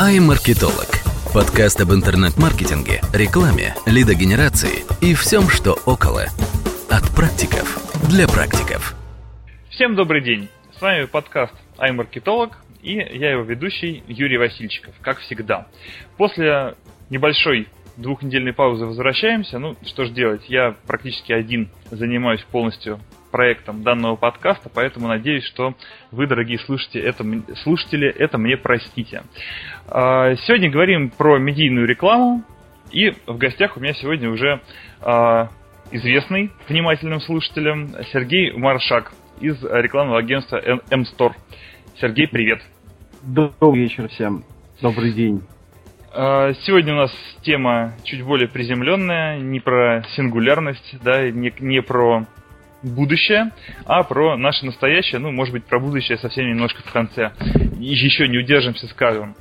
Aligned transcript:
iMarketolog. 0.00 0.86
Подкаст 1.34 1.80
об 1.80 1.92
интернет-маркетинге, 1.92 3.00
рекламе, 3.12 3.74
лидогенерации 3.84 4.84
и 5.00 5.12
всем, 5.12 5.48
что 5.48 5.76
около. 5.86 6.26
От 6.88 7.10
практиков 7.16 7.66
для 8.08 8.28
практиков. 8.28 8.94
Всем 9.70 9.96
добрый 9.96 10.22
день. 10.22 10.48
С 10.78 10.80
вами 10.80 11.06
подкаст 11.06 11.52
iMarketolog 11.78 12.52
и 12.80 12.92
я 12.94 13.32
его 13.32 13.42
ведущий 13.42 14.04
Юрий 14.06 14.38
Васильчиков, 14.38 14.94
как 15.00 15.18
всегда. 15.18 15.66
После 16.16 16.76
небольшой 17.10 17.66
двухнедельной 17.96 18.52
паузы 18.52 18.86
возвращаемся. 18.86 19.58
Ну, 19.58 19.74
что 19.84 20.04
ж 20.04 20.10
делать, 20.10 20.42
я 20.48 20.76
практически 20.86 21.32
один 21.32 21.70
занимаюсь 21.90 22.42
полностью 22.52 23.00
проектом 23.38 23.84
данного 23.84 24.16
подкаста, 24.16 24.68
поэтому 24.68 25.06
надеюсь, 25.06 25.44
что 25.44 25.76
вы, 26.10 26.26
дорогие 26.26 26.58
слушатели, 26.58 27.04
это, 27.04 27.24
слушатели, 27.62 28.08
это 28.08 28.36
мне 28.36 28.56
простите. 28.56 29.22
А, 29.86 30.34
сегодня 30.34 30.68
говорим 30.68 31.08
про 31.08 31.38
медийную 31.38 31.86
рекламу, 31.86 32.42
и 32.90 33.10
в 33.28 33.38
гостях 33.38 33.76
у 33.76 33.80
меня 33.80 33.92
сегодня 33.92 34.28
уже 34.28 34.60
а, 35.00 35.50
известный 35.92 36.50
внимательным 36.68 37.20
слушателям 37.20 37.90
Сергей 38.12 38.50
Маршак 38.54 39.12
из 39.40 39.62
рекламного 39.62 40.18
агентства 40.18 40.60
M-Store. 40.90 41.34
Сергей, 42.00 42.26
привет. 42.26 42.60
Добрый 43.22 43.82
вечер 43.82 44.08
всем. 44.08 44.42
Добрый 44.82 45.12
день. 45.12 45.42
А, 46.12 46.54
сегодня 46.66 46.92
у 46.94 46.96
нас 46.96 47.12
тема 47.42 47.94
чуть 48.02 48.24
более 48.24 48.48
приземленная, 48.48 49.38
не 49.38 49.60
про 49.60 50.02
сингулярность, 50.16 50.96
да, 51.04 51.30
не, 51.30 51.54
не 51.60 51.82
про 51.82 52.26
будущее, 52.82 53.52
а 53.84 54.02
про 54.02 54.36
наше 54.36 54.64
настоящее, 54.64 55.18
ну, 55.18 55.30
может 55.30 55.52
быть, 55.52 55.64
про 55.64 55.80
будущее 55.80 56.18
совсем 56.18 56.46
немножко 56.48 56.82
в 56.82 56.92
конце. 56.92 57.32
Еще 57.78 58.28
не 58.28 58.38
удержимся, 58.38 58.86
скажем. 58.88 59.34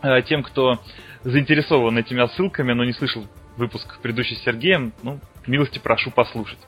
А, 0.00 0.22
тем, 0.22 0.42
кто 0.42 0.80
заинтересован 1.22 1.96
этими 1.98 2.26
ссылками, 2.34 2.72
но 2.72 2.84
не 2.84 2.92
слышал 2.92 3.26
выпуск 3.56 3.98
предыдущий 4.02 4.36
с 4.36 4.42
Сергеем, 4.42 4.92
ну, 5.02 5.20
милости 5.46 5.78
прошу 5.78 6.10
послушать. 6.10 6.58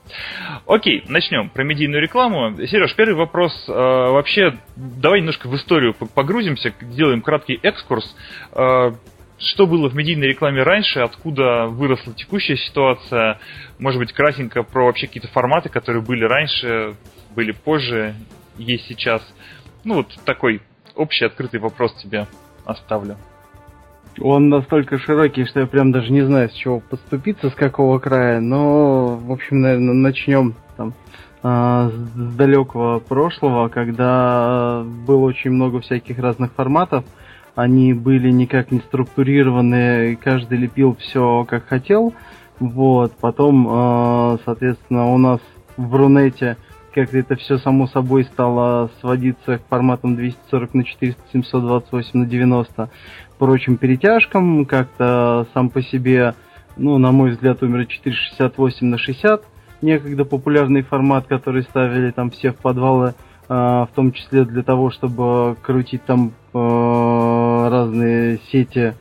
Окей, 0.65 1.03
начнем 1.07 1.49
про 1.49 1.63
медийную 1.63 2.01
рекламу. 2.01 2.55
Сереж, 2.65 2.95
первый 2.95 3.15
вопрос. 3.15 3.53
Э, 3.67 3.71
вообще, 3.71 4.57
давай 4.75 5.19
немножко 5.19 5.47
в 5.47 5.55
историю 5.55 5.93
погрузимся, 5.93 6.73
сделаем 6.79 7.21
краткий 7.21 7.59
экскурс. 7.61 8.15
Э, 8.53 8.93
что 9.37 9.67
было 9.67 9.89
в 9.89 9.95
медийной 9.95 10.27
рекламе 10.27 10.63
раньше, 10.63 10.99
откуда 10.99 11.67
выросла 11.67 12.13
текущая 12.13 12.57
ситуация, 12.57 13.39
может 13.79 13.99
быть, 13.99 14.11
кратенько 14.13 14.63
про 14.63 14.85
вообще 14.85 15.07
какие-то 15.07 15.27
форматы, 15.27 15.69
которые 15.69 16.01
были 16.01 16.23
раньше, 16.23 16.95
были 17.35 17.51
позже, 17.51 18.15
есть 18.57 18.87
сейчас. 18.87 19.21
Ну, 19.83 19.95
вот 19.95 20.07
такой 20.25 20.61
общий 20.95 21.25
открытый 21.25 21.59
вопрос 21.59 21.93
тебе 21.95 22.27
оставлю. 22.65 23.17
Он 24.19 24.49
настолько 24.49 24.97
широкий, 24.97 25.45
что 25.45 25.59
я 25.59 25.67
прям 25.67 25.91
даже 25.91 26.11
не 26.11 26.21
знаю, 26.21 26.49
с 26.49 26.53
чего 26.53 26.79
поступиться, 26.79 27.51
с 27.51 27.53
какого 27.53 27.99
края, 27.99 28.39
но, 28.39 29.15
в 29.15 29.31
общем, 29.31 29.61
наверное, 29.61 29.93
начнем 29.93 30.55
там 30.75 30.95
а, 31.43 31.89
с 31.89 32.35
далекого 32.35 32.99
прошлого, 32.99 33.67
когда 33.69 34.83
было 34.83 35.25
очень 35.25 35.51
много 35.51 35.81
всяких 35.81 36.17
разных 36.17 36.51
форматов, 36.53 37.05
они 37.57 37.91
были 37.93 38.29
никак 38.29 38.71
не 38.71 38.79
структурированы, 38.81 40.15
каждый 40.15 40.59
лепил 40.59 40.95
все 40.99 41.43
как 41.49 41.65
хотел. 41.65 42.13
Вот, 42.59 43.13
потом, 43.19 43.67
э, 43.67 44.37
соответственно, 44.45 45.07
у 45.07 45.17
нас 45.17 45.39
в 45.75 45.95
Рунете 45.95 46.57
как-то 46.93 47.17
это 47.17 47.35
все 47.35 47.57
само 47.57 47.87
собой 47.87 48.25
стало 48.25 48.91
сводиться 49.01 49.57
к 49.57 49.67
форматам 49.69 50.15
240 50.15 50.73
на 50.75 50.83
400, 50.83 51.21
728 51.33 52.19
на 52.19 52.25
90, 52.27 52.89
прочим 53.39 53.77
перетяжкам, 53.77 54.65
как-то 54.65 55.47
сам 55.55 55.71
по 55.71 55.81
себе, 55.81 56.35
ну, 56.75 56.99
на 56.99 57.11
мой 57.11 57.31
взгляд, 57.31 57.63
умер 57.63 57.87
468 57.87 58.85
на 58.85 58.99
60, 58.99 59.43
некогда 59.81 60.25
популярный 60.25 60.83
формат, 60.83 61.25
который 61.25 61.63
ставили 61.63 62.11
там 62.11 62.29
все 62.29 62.51
в 62.51 62.57
подвалы, 62.57 63.15
э, 63.49 63.53
в 63.53 63.89
том 63.95 64.11
числе 64.11 64.45
для 64.45 64.61
того, 64.61 64.91
чтобы 64.91 65.57
крутить 65.63 66.03
там 66.05 66.33
э, 66.53 67.36
разные 67.69 68.39
сети, 68.51 68.93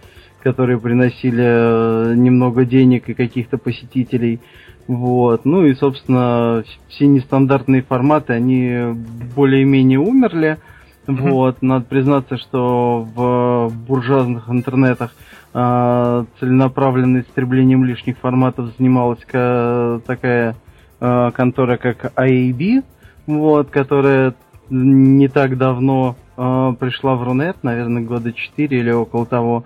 которые 0.42 0.78
приносили 0.78 1.44
э, 1.44 2.14
немного 2.14 2.64
денег 2.64 3.08
и 3.08 3.14
каких-то 3.14 3.58
посетителей. 3.58 4.40
Вот. 4.86 5.44
Ну 5.44 5.64
и, 5.64 5.74
собственно, 5.74 6.62
все 6.88 7.06
нестандартные 7.06 7.82
форматы, 7.82 8.34
они 8.34 8.94
более-менее 9.34 9.98
умерли. 9.98 10.58
Вот. 11.06 11.62
Надо 11.62 11.84
признаться, 11.84 12.36
что 12.36 13.06
в 13.14 13.72
буржуазных 13.88 14.48
интернетах 14.48 15.14
э, 15.52 16.24
целенаправленным 16.38 17.22
истреблением 17.22 17.84
лишних 17.84 18.18
форматов 18.18 18.70
занималась 18.78 19.20
такая 19.20 20.54
э, 21.00 21.30
контора, 21.34 21.76
как 21.76 22.12
IAB, 22.16 22.84
вот, 23.26 23.70
которая 23.70 24.34
не 24.70 25.28
так 25.28 25.58
давно 25.58 26.16
э, 26.36 26.72
пришла 26.78 27.14
в 27.14 27.22
Рунет, 27.22 27.56
наверное, 27.62 28.02
года 28.02 28.32
4 28.32 28.78
или 28.78 28.90
около 28.90 29.26
того. 29.26 29.64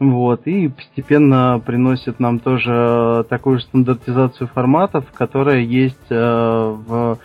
Вот, 0.00 0.46
и 0.46 0.68
постепенно 0.68 1.60
приносит 1.64 2.20
нам 2.20 2.38
тоже 2.38 3.26
такую 3.28 3.58
же 3.58 3.64
стандартизацию 3.66 4.48
форматов, 4.48 5.04
которая 5.12 5.60
есть 5.60 6.06
э, 6.08 6.14
в, 6.16 7.18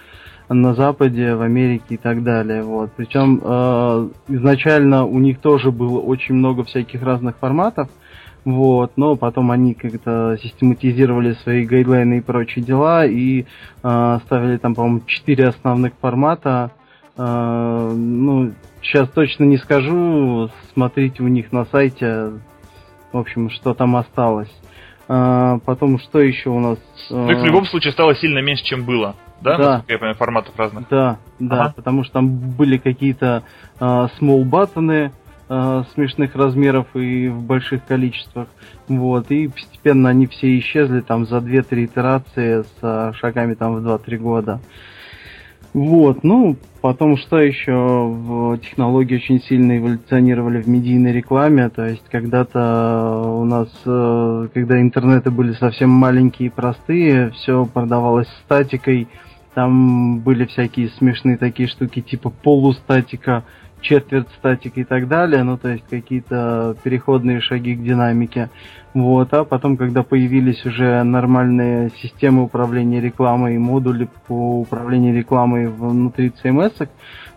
на 0.50 0.74
Западе, 0.74 1.36
в 1.36 1.42
Америке 1.42 1.96
и 1.96 1.98
так 1.98 2.22
далее. 2.24 2.64
Вот. 2.64 2.92
Причем 2.98 3.40
э, 3.42 4.10
изначально 4.28 5.06
у 5.06 5.20
них 5.20 5.40
тоже 5.40 5.72
было 5.72 6.00
очень 6.00 6.36
много 6.36 6.66
всяких 6.66 7.02
разных 7.02 7.38
форматов, 7.38 7.88
вот, 8.44 8.92
но 8.96 9.16
потом 9.16 9.52
они 9.52 9.74
как-то 9.74 10.38
систематизировали 10.44 11.34
свои 11.44 11.66
гайдлайны 11.66 12.18
и 12.18 12.22
прочие 12.22 12.64
дела 12.64 13.06
и 13.06 13.46
э, 13.84 14.20
ставили 14.26 14.58
там, 14.58 14.76
по-моему, 14.76 15.02
четыре 15.08 15.48
основных 15.48 15.94
формата. 16.00 16.72
Э, 17.18 17.92
ну, 17.96 18.52
сейчас 18.86 19.10
точно 19.10 19.44
не 19.46 19.58
скажу, 19.58 20.50
смотрите 20.74 21.24
у 21.24 21.28
них 21.28 21.52
на 21.52 21.66
сайте, 21.66 22.34
в 23.12 23.18
общем, 23.18 23.50
что 23.50 23.74
там 23.74 23.96
осталось. 23.96 24.52
А, 25.08 25.60
потом, 25.66 26.00
что 26.00 26.20
еще 26.20 26.50
у 26.50 26.60
нас? 26.60 26.80
Ну, 27.10 27.30
их 27.30 27.40
в 27.40 27.46
любом 27.46 27.66
случае 27.66 27.94
стало 27.94 28.16
сильно 28.16 28.40
меньше, 28.40 28.64
чем 28.64 28.86
было. 28.86 29.16
Да, 29.42 29.58
да. 29.58 29.84
я 29.88 29.98
понимаю, 29.98 30.16
форматов 30.16 30.58
разных. 30.58 30.88
Да, 30.90 31.18
да, 31.40 31.64
ага. 31.64 31.74
потому 31.76 32.04
что 32.04 32.14
там 32.14 32.30
были 32.30 32.78
какие-то 32.78 33.44
uh, 33.80 34.10
small 34.20 34.44
баттоны 34.44 35.12
uh, 35.50 35.86
смешных 35.94 36.36
размеров 36.36 36.88
и 36.96 37.28
в 37.28 37.42
больших 37.42 37.86
количествах. 37.86 38.48
Вот, 38.88 39.30
и 39.32 39.48
постепенно 39.48 40.10
они 40.10 40.28
все 40.28 40.58
исчезли 40.58 41.02
там 41.02 41.26
за 41.26 41.38
2-3 41.38 41.86
итерации 41.86 42.64
с 42.64 43.14
шагами 43.18 43.54
там 43.54 43.76
в 43.76 43.88
2-3 43.88 44.18
года. 44.18 44.62
Вот, 45.76 46.24
ну, 46.24 46.56
потом 46.80 47.18
что 47.18 47.38
еще? 47.38 48.58
Технологии 48.64 49.18
очень 49.18 49.42
сильно 49.42 49.78
эволюционировали 49.78 50.62
в 50.62 50.70
медийной 50.70 51.12
рекламе, 51.12 51.68
то 51.68 51.86
есть 51.86 52.06
когда-то 52.10 53.22
у 53.36 53.44
нас, 53.44 53.68
э, 53.86 54.48
когда 54.54 54.80
интернеты 54.80 55.32
были 55.32 55.52
совсем 55.52 55.90
маленькие 55.90 56.48
и 56.48 56.50
простые, 56.50 57.32
все 57.32 57.66
продавалось 57.66 58.30
статикой, 58.46 59.10
там 59.54 60.20
были 60.20 60.46
всякие 60.46 60.88
смешные 60.92 61.36
такие 61.36 61.68
штуки 61.68 62.00
типа 62.00 62.30
полустатика, 62.30 63.44
четверть 63.82 64.30
статика 64.40 64.80
и 64.80 64.86
так 64.86 65.10
далее, 65.10 65.44
ну 65.44 65.58
то 65.58 65.68
есть 65.74 65.84
какие-то 65.90 66.78
переходные 66.84 67.42
шаги 67.42 67.76
к 67.76 67.84
динамике. 67.84 68.50
Вот, 68.96 69.34
а 69.34 69.44
потом, 69.44 69.76
когда 69.76 70.04
появились 70.04 70.66
уже 70.66 71.04
нормальные 71.04 71.92
системы 72.02 72.44
управления 72.44 73.02
рекламой 73.02 73.56
и 73.56 73.58
модули 73.58 74.08
по 74.26 74.62
управлению 74.62 75.14
рекламой 75.14 75.68
внутри 75.68 76.32
CMS, 76.42 76.88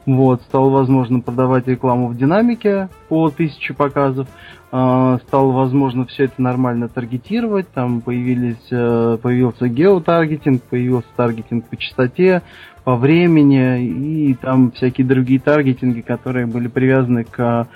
вот, 0.07 0.41
стало 0.43 0.71
возможно 0.71 1.19
продавать 1.19 1.67
рекламу 1.67 2.07
в 2.07 2.17
динамике 2.17 2.89
по 3.09 3.29
тысяче 3.31 3.75
показов, 3.75 4.29
э, 4.71 5.19
стало 5.27 5.51
возможно 5.51 6.07
все 6.07 6.27
это 6.27 6.41
нормально 6.41 6.89
таргетировать, 6.89 7.69
там 7.73 8.03
появились, 8.03 8.69
э, 8.71 9.19
появился 9.21 9.67
геотаргетинг, 9.67 10.63
появился 10.63 11.09
таргетинг 11.17 11.65
по 11.65 11.77
частоте, 11.77 12.43
по 12.85 12.95
времени 12.95 13.85
и 13.85 14.35
там 14.35 14.71
всякие 14.71 15.09
другие 15.09 15.41
таргетинги, 15.41 16.03
которые 16.03 16.47
были 16.47 16.69
привязаны 16.69 17.25
к 17.25 17.67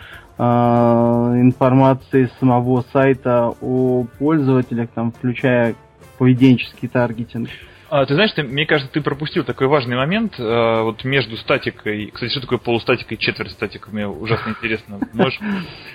э, 0.43 1.41
информации 1.41 2.31
самого 2.41 2.85
сайта 2.93 3.53
о 3.61 4.05
пользователях, 4.19 4.91
там, 4.95 5.13
включая 5.13 5.75
поведенческий 6.19 6.89
таргетинг. 6.89 7.49
А, 7.91 8.07
ты 8.07 8.15
знаешь, 8.15 8.33
ты, 8.33 8.43
мне 8.43 8.65
кажется, 8.67 8.93
ты 8.93 9.03
пропустил 9.03 9.45
такой 9.45 9.67
важный 9.67 9.97
момент 9.97 10.39
э, 10.39 10.83
вот 10.83 11.05
между 11.05 11.37
статикой. 11.37 12.11
Кстати, 12.13 12.31
что 12.31 12.41
такое 12.41 12.59
полустатика 12.59 13.15
и 13.15 13.19
четверть 13.19 13.53
статика? 13.53 13.91
Мне 13.93 14.09
ужасно 14.09 14.51
интересно. 14.51 14.99
Можешь 15.13 15.39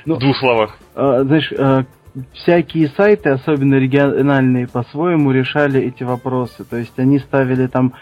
ну, 0.06 0.16
в 0.16 0.20
двух 0.20 0.38
словах? 0.38 0.78
Э, 0.96 1.24
знаешь, 1.24 1.52
всякие 2.34 2.90
сайты, 2.90 3.30
особенно 3.30 3.76
региональные, 3.76 4.68
по-своему 4.68 5.32
решали 5.32 5.82
эти 5.82 6.04
вопросы. 6.04 6.64
То 6.64 6.78
есть 6.78 6.98
они 7.00 7.20
ставили 7.20 7.68
там 7.68 7.94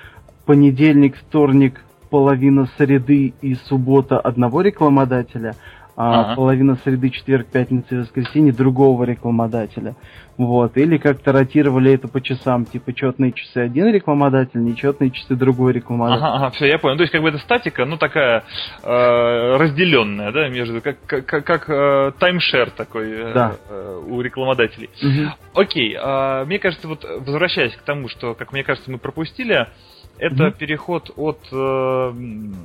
понедельник, 0.46 1.16
вторник, 1.18 1.82
половина 2.10 2.68
среды 2.78 3.34
и 3.42 3.56
суббота 3.56 4.20
одного 4.20 4.62
рекламодателя, 4.62 5.56
а 5.98 6.22
Ага. 6.22 6.36
половина 6.36 6.76
среды, 6.84 7.10
четверг, 7.10 7.48
пятница 7.48 7.96
и 7.96 7.98
воскресенье 8.00 8.52
другого 8.52 9.04
рекламодателя. 9.06 9.96
Вот. 10.38 10.76
Или 10.76 10.98
как-то 10.98 11.32
ротировали 11.32 11.94
это 11.94 12.10
по 12.10 12.22
часам, 12.22 12.66
типа 12.66 12.94
четные 12.94 13.32
часы 13.32 13.60
один 13.60 13.88
рекламодатель, 13.88 14.62
нечетные 14.62 15.12
часы 15.12 15.36
другой 15.36 15.72
рекламодатель. 15.72 16.22
Ага, 16.24 16.36
ага, 16.36 16.50
все, 16.52 16.66
я 16.68 16.78
понял. 16.78 16.98
То 16.98 17.04
есть, 17.04 17.14
как 17.14 17.22
бы 17.22 17.30
это 17.30 17.38
статика, 17.38 17.86
ну, 17.86 17.98
такая 17.98 18.44
э, 18.84 19.56
разделенная, 19.58 20.32
да, 20.34 20.50
между, 20.50 20.82
как, 20.82 20.98
как, 21.06 21.46
как, 21.46 21.70
э, 21.70 22.12
таймшер 22.20 22.72
такой 22.72 23.12
э, 23.12 23.34
Да. 23.34 23.56
э, 23.70 24.02
у 24.08 24.20
рекламодателей. 24.22 24.90
Мгм. 25.02 25.32
Окей, 25.54 25.96
а, 25.98 26.44
мне 26.46 26.60
кажется, 26.60 26.88
вот 26.90 27.06
возвращаясь 27.26 27.74
к 27.76 27.82
тому, 27.84 28.10
что, 28.10 28.34
как 28.34 28.52
мне 28.52 28.64
кажется, 28.64 28.92
мы 28.92 28.98
пропустили, 28.98 29.68
это 30.18 30.44
Мгм. 30.46 30.52
переход 30.54 31.12
от, 31.16 31.40
э, 31.52 32.14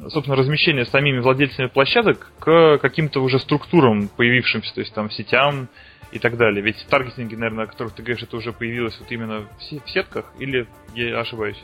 собственно, 0.08 0.36
размещения 0.36 0.84
самими 0.84 1.18
владельцами 1.18 1.66
площадок 1.66 2.32
к 2.38 2.78
каким-то 2.78 3.20
уже 3.22 3.38
структурам, 3.38 4.08
появившимся, 4.16 4.74
то 4.74 4.80
есть 4.80 4.94
там 4.94 5.10
сетям 5.10 5.68
и 6.12 6.18
так 6.18 6.36
далее. 6.36 6.62
Ведь 6.62 6.86
таргетинги, 6.88 7.34
наверное, 7.34 7.64
о 7.64 7.66
которых 7.68 7.92
ты 7.94 8.02
говоришь, 8.02 8.22
это 8.22 8.36
уже 8.36 8.52
появилось 8.52 8.98
вот 9.00 9.10
именно 9.12 9.42
в 9.58 9.62
се- 9.62 9.80
в 9.84 9.90
сетках, 9.90 10.32
или 10.38 10.66
я 10.94 11.20
ошибаюсь? 11.20 11.62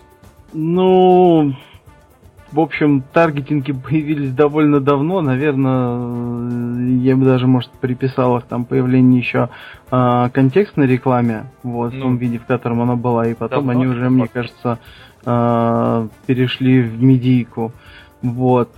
Ну, 0.53 1.55
в 2.53 2.61
общем, 2.61 3.03
таргетинги 3.13 3.73
появились 3.89 4.33
довольно 4.33 4.81
давно, 4.81 5.21
наверное, 5.21 6.99
я 7.03 7.17
бы 7.17 7.25
даже, 7.25 7.47
может, 7.47 7.71
приписал 7.73 8.39
их 8.39 8.45
там 8.45 8.65
появление 8.65 9.19
еще 9.21 9.49
а, 9.91 10.29
контекстной 10.31 10.87
рекламе, 10.87 11.47
вот, 11.63 11.93
в 11.93 11.97
Ну, 11.97 12.01
том 12.03 12.17
виде, 12.17 12.39
в 12.39 12.47
котором 12.47 12.81
она 12.83 12.97
была, 12.97 13.27
и 13.29 13.35
потом 13.35 13.67
давно, 13.67 13.73
они 13.73 13.87
уже, 13.87 14.09
мне 14.11 14.29
кажется, 14.29 14.79
а, 15.27 16.09
перешли 16.27 16.81
в 16.81 17.03
медийку, 17.03 17.73
вот. 18.23 18.71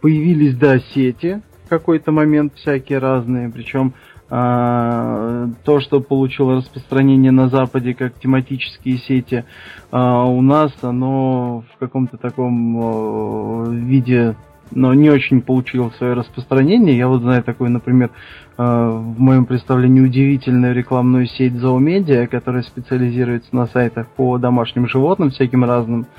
Появились, 0.00 0.56
да, 0.56 0.78
сети 0.78 1.42
в 1.66 1.68
какой-то 1.68 2.12
момент 2.12 2.54
всякие 2.54 2.98
разные, 2.98 3.50
причем 3.50 3.92
а, 4.30 5.48
то, 5.64 5.80
что 5.80 6.00
получило 6.00 6.56
распространение 6.56 7.30
на 7.30 7.48
Западе 7.48 7.92
как 7.94 8.18
тематические 8.18 8.96
сети, 8.98 9.44
а, 9.90 10.24
у 10.24 10.40
нас 10.40 10.72
оно 10.80 11.64
в 11.74 11.78
каком-то 11.78 12.16
таком 12.16 12.80
э, 12.80 13.74
виде, 13.74 14.34
но 14.70 14.94
не 14.94 15.10
очень 15.10 15.40
получило 15.40 15.90
свое 15.98 16.14
распространение. 16.14 16.96
Я 16.96 17.08
вот 17.08 17.22
знаю 17.22 17.42
такую, 17.42 17.70
например, 17.70 18.10
э, 18.56 18.62
в 18.62 19.20
моем 19.20 19.46
представлении 19.46 20.00
удивительную 20.00 20.74
рекламную 20.74 21.26
сеть 21.26 21.54
Zoomedia, 21.54 22.26
которая 22.26 22.62
специализируется 22.62 23.54
на 23.54 23.66
сайтах 23.66 24.06
по 24.08 24.38
домашним 24.38 24.88
животным 24.88 25.30
всяким 25.30 25.64
разным. 25.64 26.06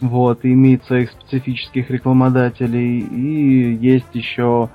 Вот, 0.00 0.44
и 0.44 0.52
имеет 0.52 0.84
своих 0.84 1.10
специфических 1.10 1.90
рекламодателей. 1.90 3.00
И 3.00 3.74
есть 3.74 4.14
еще 4.14 4.70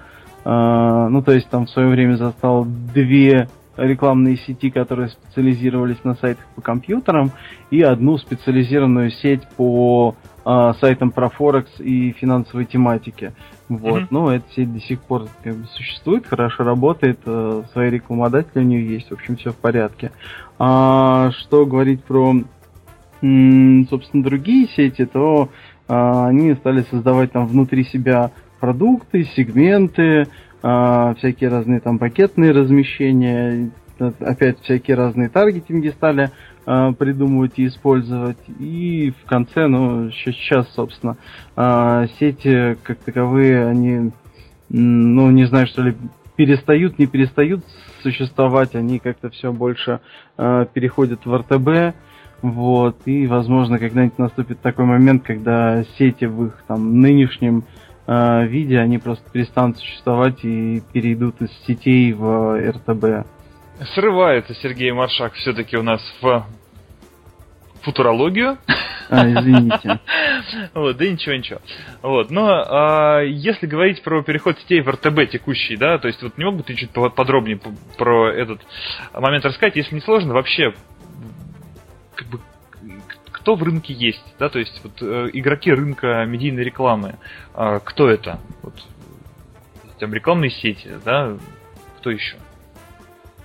а, 0.49 1.09
ну, 1.09 1.21
то 1.21 1.33
есть 1.33 1.49
там 1.49 1.65
в 1.65 1.69
свое 1.69 1.89
время 1.89 2.15
застал 2.15 2.65
две 2.65 3.49
рекламные 3.75 4.37
сети, 4.37 4.69
которые 4.69 5.09
специализировались 5.09 6.01
на 6.05 6.15
сайтах 6.15 6.45
по 6.55 6.61
компьютерам, 6.61 7.31
и 7.69 7.81
одну 7.81 8.17
специализированную 8.17 9.11
сеть 9.11 9.41
по 9.57 10.15
а, 10.49 10.73
сайтам 10.75 11.11
про 11.11 11.27
Форекс 11.27 11.69
и 11.79 12.13
финансовой 12.13 12.63
тематике. 12.63 13.33
Вот. 13.67 14.03
Мгм. 14.03 14.07
Ну, 14.11 14.29
эта 14.29 14.45
сеть 14.55 14.73
до 14.73 14.79
сих 14.79 15.01
пор 15.01 15.27
как 15.43 15.57
бы 15.57 15.65
существует, 15.65 16.25
хорошо 16.25 16.63
работает, 16.63 17.19
э, 17.25 17.63
свои 17.73 17.89
рекламодатели 17.89 18.59
у 18.59 18.61
нее 18.61 18.87
есть, 18.87 19.09
в 19.09 19.13
общем, 19.13 19.35
все 19.35 19.51
в 19.51 19.57
порядке. 19.57 20.13
А 20.57 21.31
что 21.31 21.65
говорить 21.65 22.01
про, 22.05 22.33
м, 23.21 23.87
собственно, 23.89 24.23
другие 24.23 24.69
сети, 24.69 25.05
то 25.05 25.49
а, 25.89 26.27
они 26.27 26.53
стали 26.53 26.83
создавать 26.83 27.33
там 27.33 27.45
внутри 27.45 27.83
себя 27.83 28.31
продукты, 28.61 29.25
сегменты, 29.35 30.27
а, 30.63 31.13
всякие 31.15 31.49
разные 31.49 31.81
там 31.81 31.99
пакетные 31.99 32.51
размещения, 32.51 33.69
э, 33.99 34.11
опять 34.21 34.61
всякие 34.61 34.95
разные 34.95 35.27
таргетинги 35.27 35.89
стали 35.89 36.31
а, 36.69 36.91
придумывать 36.91 37.53
и 37.55 37.67
использовать. 37.67 38.37
И 38.59 39.13
в 39.23 39.29
конце, 39.29 39.67
ну, 39.67 40.11
сейчас, 40.11 40.69
собственно, 40.73 41.15
а, 41.55 42.07
сети 42.19 42.77
как 42.83 42.97
таковые, 42.97 43.65
они, 43.67 44.11
ну, 44.67 45.31
не 45.31 45.45
знаю, 45.45 45.67
что 45.67 45.81
ли, 45.81 45.95
перестают, 46.35 46.99
не 46.99 47.07
перестают 47.07 47.63
существовать, 48.03 48.75
они 48.75 48.99
как-то 48.99 49.29
все 49.29 49.53
больше 49.53 50.01
а, 50.35 50.65
переходят 50.65 51.25
в 51.25 51.33
РТБ, 51.33 51.95
вот, 52.41 52.97
и, 53.05 53.27
возможно, 53.27 53.79
когда-нибудь 53.79 54.19
наступит 54.19 54.59
такой 54.59 54.83
момент, 54.83 55.23
когда 55.23 55.85
сети 55.97 56.25
в 56.25 56.47
их 56.47 56.63
там 56.67 56.99
нынешнем 56.99 57.63
э, 58.05 58.45
виде, 58.45 58.77
они 58.77 58.99
просто 58.99 59.27
перестанут 59.31 59.79
существовать 59.79 60.43
и 60.43 60.83
перейдут 60.93 61.41
из 61.41 61.49
сетей 61.65 62.13
в 62.13 62.59
РТБ. 62.59 63.25
Срывается 63.95 64.53
Сергей 64.55 64.91
Маршак 64.91 65.33
все-таки 65.33 65.77
у 65.77 65.83
нас 65.83 66.01
в 66.21 66.45
футурологию. 67.81 68.57
А, 69.09 69.25
извините. 69.25 70.01
Вот, 70.73 70.97
да 70.97 71.05
ничего, 71.07 71.33
ничего. 71.35 71.61
Вот, 72.01 72.29
но 72.29 72.65
а, 72.67 73.21
если 73.21 73.65
говорить 73.65 74.03
про 74.03 74.21
переход 74.21 74.59
сетей 74.59 74.81
в 74.81 74.89
РТБ 74.89 75.29
текущий, 75.31 75.77
да, 75.77 75.97
то 75.97 76.09
есть 76.09 76.21
вот 76.21 76.37
не 76.37 76.43
мог 76.43 76.57
бы 76.57 76.63
ты 76.63 76.75
чуть 76.75 76.89
по- 76.91 77.09
подробнее 77.09 77.57
про 77.97 78.29
этот 78.29 78.59
момент 79.13 79.45
рассказать, 79.45 79.77
если 79.77 79.95
не 79.95 80.01
сложно, 80.01 80.33
вообще, 80.33 80.73
как 82.15 82.27
бы, 82.27 82.41
кто 83.31 83.55
в 83.55 83.63
рынке 83.63 83.93
есть, 83.93 84.25
да, 84.39 84.49
то 84.49 84.59
есть 84.59 84.77
вот 84.83 85.01
э, 85.01 85.29
игроки 85.31 85.71
рынка 85.71 86.25
медийной 86.25 86.65
рекламы, 86.65 87.15
а, 87.53 87.79
кто 87.79 88.09
это? 88.09 88.41
Вот, 88.61 88.73
там 89.99 90.13
рекламные 90.13 90.49
сети, 90.51 90.89
да, 91.05 91.37
кто 91.99 92.11
еще? 92.11 92.35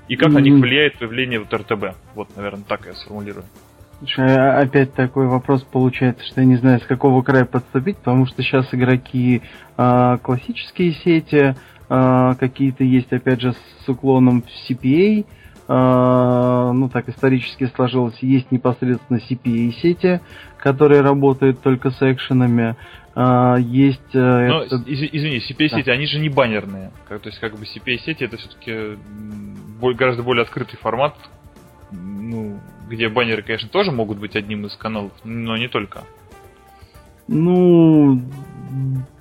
И 0.09 0.17
как 0.17 0.31
на 0.31 0.39
них 0.39 0.55
Мгм. 0.55 0.63
влияет 0.63 0.99
появление 0.99 1.39
вот 1.39 1.55
РТБ? 1.55 1.97
Вот, 2.15 2.37
наверное, 2.37 2.65
так 2.65 2.85
я 2.87 2.95
сформулирую. 2.95 3.45
Слушай, 4.03 4.35
а- 4.37 4.59
опять 4.59 4.95
такой 4.95 5.29
вопрос 5.29 5.63
получается, 5.63 6.25
что 6.27 6.41
я 6.41 6.47
не 6.47 6.57
знаю, 6.57 6.81
с 6.81 6.85
какого 6.87 7.23
края 7.23 7.45
подступить, 7.45 7.99
потому 7.99 8.27
что 8.27 8.43
сейчас 8.43 8.67
игроки 8.75 9.43
а, 9.77 10.19
классические 10.19 10.93
сети, 10.93 11.55
а, 11.89 12.35
какие-то 12.35 12.83
есть, 12.83 13.13
опять 13.13 13.41
же, 13.41 13.53
с 13.53 13.89
уклоном 13.89 14.43
в 14.43 14.47
CPA, 14.69 15.25
а, 15.69 16.73
ну 16.73 16.89
так 16.89 17.09
исторически 17.09 17.71
сложилось, 17.77 18.19
есть 18.23 18.51
непосредственно 18.51 19.19
CPA 19.19 19.71
сети, 19.81 20.21
которые 20.59 21.03
работают 21.03 21.63
только 21.63 21.91
с 21.93 22.03
экшенами, 22.03 22.75
а, 23.15 23.57
есть... 23.57 24.01
э, 24.15 24.49
Но, 24.49 24.63
это- 24.63 24.77
из- 24.85 25.11
извини, 25.13 25.39
CPA-сети, 25.39 25.91
они 25.91 26.07
же 26.07 26.19
не 26.19 26.29
баннерные. 26.29 26.91
Как- 27.09 27.21
то 27.21 27.29
есть, 27.29 27.39
как 27.39 27.53
бы 27.53 27.65
CPA-сети 27.67 28.25
это 28.25 28.37
все-таки 28.37 28.99
гораздо 29.97 30.25
более 30.25 30.43
открытый 30.43 30.77
формат, 30.81 31.15
ну, 31.93 32.59
где 32.89 33.09
баннеры, 33.09 33.43
конечно, 33.43 33.69
тоже 33.69 33.93
могут 33.93 34.19
быть 34.19 34.37
одним 34.37 34.67
из 34.67 34.75
каналов, 34.77 35.13
но 35.25 35.57
не 35.57 35.69
только. 35.69 36.03
Ну, 37.29 38.21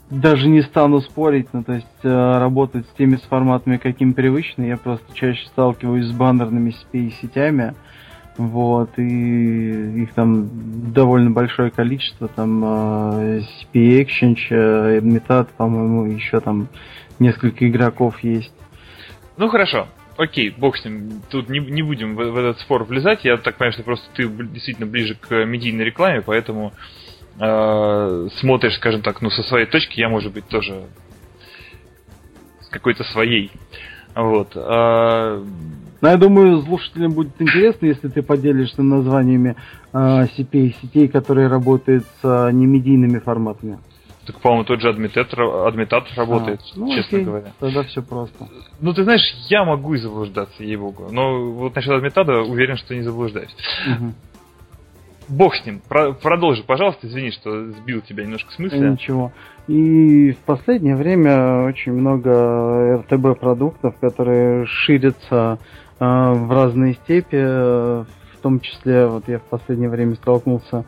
даже 0.10 0.48
не 0.48 0.62
стану 0.62 1.02
спорить, 1.02 1.48
ну, 1.54 1.64
то 1.64 1.74
есть 1.74 1.88
э, 2.04 2.10
работать 2.10 2.86
с 2.86 2.98
теми 2.98 3.16
с 3.16 3.22
форматами, 3.22 3.78
каким 3.78 4.14
привычно, 4.14 4.64
я 4.64 4.78
просто 4.78 5.06
чаще 5.14 5.46
сталкиваюсь 5.48 6.08
с 6.08 6.12
баннерными 6.12 6.74
CPA-сетями, 6.74 7.74
вот, 8.38 8.98
и 8.98 10.04
их 10.04 10.14
там 10.14 10.50
довольно 10.94 11.32
большое 11.32 11.72
количество, 11.72 12.28
там 12.28 12.64
э, 12.64 13.42
CPA 13.74 14.06
Exchange, 14.06 14.40
э, 14.50 15.00
Admitat, 15.00 15.48
по-моему, 15.56 16.06
еще 16.06 16.40
там 16.42 16.68
несколько 17.20 17.68
игроков 17.70 18.22
есть. 18.24 18.54
Ну, 19.38 19.48
хорошо. 19.48 19.88
Окей, 20.18 20.54
бог 20.56 20.78
с 20.78 20.86
ним. 20.86 21.22
Тут 21.30 21.50
не, 21.50 21.60
не 21.60 21.82
будем 21.82 22.16
в, 22.16 22.24
в 22.24 22.38
этот 22.38 22.60
спор 22.60 22.84
влезать. 22.84 23.24
Я 23.24 23.38
так 23.38 23.58
понимаю, 23.58 23.74
что 23.74 23.84
просто 23.84 24.06
ты 24.14 24.28
действительно 24.28 24.88
ближе 24.88 25.16
к 25.16 25.46
медийной 25.46 25.86
рекламе, 25.86 26.22
поэтому 26.22 26.74
э, 27.40 28.28
смотришь, 28.40 28.76
скажем 28.76 29.02
так, 29.02 29.22
ну, 29.22 29.30
со 29.30 29.44
своей 29.44 29.66
точки, 29.66 30.00
я, 30.00 30.10
может 30.10 30.34
быть, 30.34 30.48
тоже 30.48 30.84
с 32.62 32.70
какой-то 32.70 33.04
своей. 33.06 33.52
Вот. 34.16 34.52
А, 34.56 35.44
Но 36.02 36.10
я 36.10 36.18
думаю, 36.18 36.62
слушателям 36.62 37.14
будет 37.14 37.34
интересно, 37.40 37.86
если 37.86 38.10
ты 38.10 38.22
поделишься 38.22 38.84
названиями 38.84 39.56
э, 39.94 39.98
CPA 39.98 40.76
сетей, 40.82 41.08
которые 41.08 41.48
работают 41.48 42.06
с 42.22 42.26
э, 42.26 42.52
немедийными 42.52 43.20
форматами. 43.20 43.80
Так, 44.28 44.40
по-моему, 44.40 44.66
тот 44.66 44.82
же 44.82 44.90
адмитат, 44.90 45.34
адмитат 45.34 46.06
работает, 46.16 46.60
А, 46.76 46.80
ну, 46.80 46.94
честно 46.94 47.18
окей, 47.18 47.26
говоря. 47.26 47.52
Тогда 47.60 47.84
все 47.84 48.04
просто. 48.04 48.48
Ну, 48.80 48.94
ты 48.94 49.04
знаешь, 49.04 49.22
я 49.50 49.66
могу 49.66 49.96
и 49.96 49.98
заблуждаться, 49.98 50.64
ей-богу. 50.64 51.08
Но 51.12 51.52
вот 51.52 51.76
насчет 51.76 51.92
адмитада 51.92 52.42
уверен, 52.42 52.78
что 52.78 52.94
не 52.94 53.02
заблуждаюсь. 53.02 53.56
Мгм. 53.88 54.14
Бог 55.28 55.56
с 55.56 55.66
ним. 55.66 55.82
Про- 55.88 56.14
продолжи, 56.14 56.64
пожалуйста. 56.64 57.08
Извини, 57.08 57.32
что 57.32 57.72
сбил 57.72 58.02
тебя 58.02 58.24
немножко 58.26 58.52
с 58.52 58.60
мысли. 58.60 58.78
Ничего. 58.78 59.32
И 59.68 60.32
в 60.34 60.38
последнее 60.40 60.96
время 60.96 61.64
очень 61.64 61.94
много 61.94 62.98
РТБ 62.98 63.40
продуктов, 63.40 63.96
которые 64.00 64.66
ширятся 64.66 65.58
э, 66.00 66.06
в 66.06 66.52
разные 66.52 66.96
степи. 66.96 67.38
э, 67.38 68.04
В 68.38 68.42
том 68.44 68.60
числе, 68.60 69.06
вот 69.08 69.28
я 69.28 69.38
в 69.38 69.44
последнее 69.44 69.90
время 69.90 70.16
столкнулся 70.16 70.84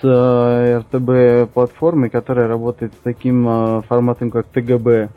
с 0.00 0.04
э, 0.04 0.78
РТБ 0.78 1.52
платформой, 1.52 2.10
которая 2.10 2.48
работает 2.48 2.92
с 2.94 2.98
таким 3.02 3.48
э, 3.48 3.82
форматом, 3.82 4.30
как 4.30 4.46
ТГБ. 4.46 5.08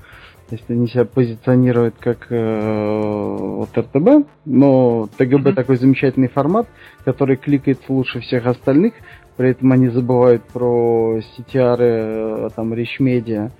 То 0.50 0.56
есть 0.56 0.70
они 0.70 0.88
себя 0.88 1.06
позиционируют 1.06 1.96
как 2.00 2.28
э, 2.30 3.38
вот 3.40 3.70
РТБ, 3.78 4.28
но 4.46 5.08
ТГБ 5.18 5.52
mm-hmm. 5.52 5.54
такой 5.54 5.78
замечательный 5.78 6.28
формат, 6.28 6.68
который 7.06 7.38
кликается 7.38 7.94
лучше 7.94 8.20
всех 8.20 8.46
остальных, 8.46 8.94
при 9.38 9.52
этом 9.52 9.72
они 9.72 9.88
забывают 9.88 10.44
про 10.44 11.20
CTR, 11.20 11.78
э, 11.80 12.50
там, 12.56 12.74
Media, 12.74 13.52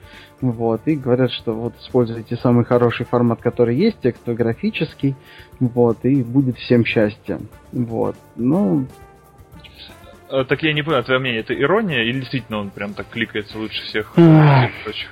вот, 0.42 0.82
и 0.86 0.96
говорят, 0.96 1.32
что 1.32 1.54
вот 1.54 1.74
используйте 1.80 2.36
самый 2.36 2.66
хороший 2.66 3.06
формат, 3.06 3.42
который 3.42 3.78
есть, 3.78 4.01
текстографический, 4.01 5.16
вот, 5.60 6.04
и 6.04 6.24
будет 6.24 6.58
всем 6.58 6.84
счастье. 6.84 7.40
Вот. 7.72 8.16
Ну, 8.36 8.86
так 10.47 10.63
я 10.63 10.73
не 10.73 10.81
понял, 10.81 11.03
твое 11.03 11.19
мнение, 11.19 11.41
это 11.41 11.53
ирония 11.53 12.03
или 12.03 12.19
действительно 12.19 12.59
он 12.59 12.69
прям 12.69 12.93
так 12.93 13.09
кликается 13.09 13.57
лучше 13.57 13.81
всех, 13.83 14.11
всех 14.11 14.83
прочих? 14.83 15.09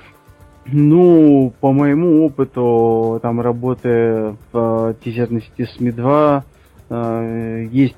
Ну, 0.66 1.52
по 1.60 1.72
моему 1.72 2.24
опыту, 2.24 3.18
там 3.22 3.40
работы 3.40 4.36
в 4.52 4.90
э, 4.90 4.94
тизерной 5.02 5.42
сети 5.42 5.68
СМИ 5.76 5.90
2, 5.90 6.44
э, 6.90 7.66
есть, 7.72 7.96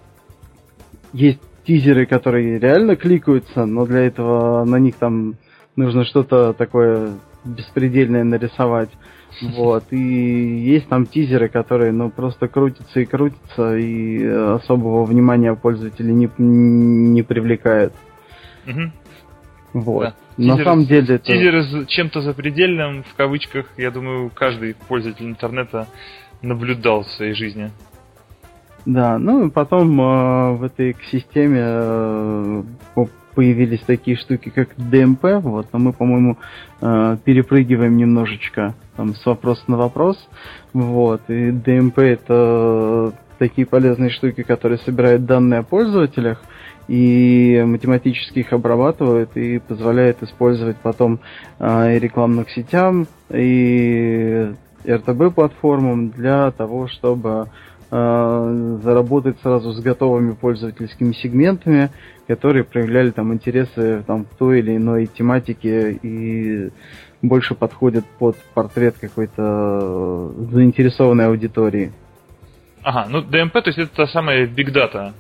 есть 1.12 1.40
тизеры, 1.66 2.06
которые 2.06 2.58
реально 2.58 2.96
кликаются, 2.96 3.66
но 3.66 3.84
для 3.84 4.06
этого 4.06 4.64
на 4.64 4.76
них 4.76 4.94
там 4.96 5.34
нужно 5.76 6.04
что-то 6.04 6.52
такое 6.52 7.10
беспредельное 7.44 8.24
нарисовать. 8.24 8.90
Вот. 9.40 9.84
И 9.90 9.96
есть 9.96 10.88
там 10.88 11.06
тизеры, 11.06 11.48
которые, 11.48 11.92
ну, 11.92 12.10
просто 12.10 12.48
крутятся 12.48 13.00
и 13.00 13.04
крутятся, 13.04 13.76
и 13.76 14.24
особого 14.24 15.04
внимания 15.04 15.54
пользователей 15.54 16.12
не, 16.12 16.30
не 16.38 17.22
привлекают. 17.22 17.94
Угу. 18.66 18.92
Вот. 19.74 20.04
Да. 20.04 20.14
На 20.36 20.52
тизер, 20.54 20.64
самом 20.64 20.84
деле 20.84 21.14
это... 21.16 21.24
Тизеры 21.24 21.62
с 21.62 21.86
чем-то 21.86 22.20
запредельным, 22.20 23.04
в 23.04 23.14
кавычках, 23.14 23.66
я 23.76 23.90
думаю, 23.90 24.30
каждый 24.34 24.74
пользователь 24.74 25.26
интернета 25.26 25.86
наблюдал 26.42 27.02
в 27.02 27.08
своей 27.08 27.34
жизни. 27.34 27.70
Да, 28.84 29.18
ну 29.18 29.46
и 29.46 29.50
потом 29.50 30.00
э, 30.00 30.52
в 30.56 30.64
этой 30.64 30.90
экосистеме 30.90 31.60
э, 31.62 32.62
появились 33.34 33.80
такие 33.80 34.16
штуки, 34.16 34.50
как 34.50 34.70
ДМП, 34.76 35.24
вот, 35.40 35.68
но 35.72 35.78
мы, 35.78 35.92
по-моему, 35.92 36.38
э, 36.80 37.16
перепрыгиваем 37.24 37.96
немножечко 37.96 38.74
там, 38.96 39.14
с 39.14 39.25
вопроса 39.25 39.62
на 39.68 39.76
вопрос, 39.76 40.18
вот, 40.72 41.22
и 41.28 41.50
ДМП 41.50 41.99
это 41.99 43.12
такие 43.38 43.66
полезные 43.66 44.11
штуки, 44.11 44.42
которые 44.42 44.78
собирают 44.78 45.25
данные 45.25 45.61
о 45.61 45.62
пользователях 45.64 46.42
и 46.88 47.62
математически 47.66 48.40
их 48.40 48.52
обрабатывают 48.52 49.37
и 49.37 49.58
позволяют 49.58 50.22
использовать 50.22 50.76
потом 50.76 51.20
э, 51.58 51.96
и 51.96 51.99
рекламным 51.99 52.46
сетям, 52.49 53.06
и 53.30 54.52
РТБ 54.87 55.34
платформам 55.34 56.11
для 56.11 56.50
того, 56.50 56.88
чтобы 56.88 57.49
э, 57.90 58.78
заработать 58.82 59.38
сразу 59.42 59.72
с 59.72 59.80
готовыми 59.80 60.32
пользовательскими 60.32 61.12
сегментами, 61.12 61.90
которые 62.26 62.64
проявляли 62.64 63.11
там 63.11 63.32
интересы 63.32 64.02
там, 64.06 64.25
в 64.25 64.37
той 64.37 64.58
или 64.61 64.76
иной 64.76 65.06
тематике 65.06 65.92
и 66.02 66.70
больше 67.22 67.54
подходят 67.54 68.04
под 68.18 68.36
портрет 68.54 68.96
какой-то 69.00 70.32
заинтересованной 70.50 71.26
аудитории. 71.26 71.92
Ага, 72.82 73.06
ну 73.08 73.22
ДМП, 73.22 73.52
то 73.52 73.68
есть 73.68 73.78
это 73.78 73.94
та 73.94 74.06
самая 74.08 74.46
Big 74.46 74.72
Data. 74.72 75.12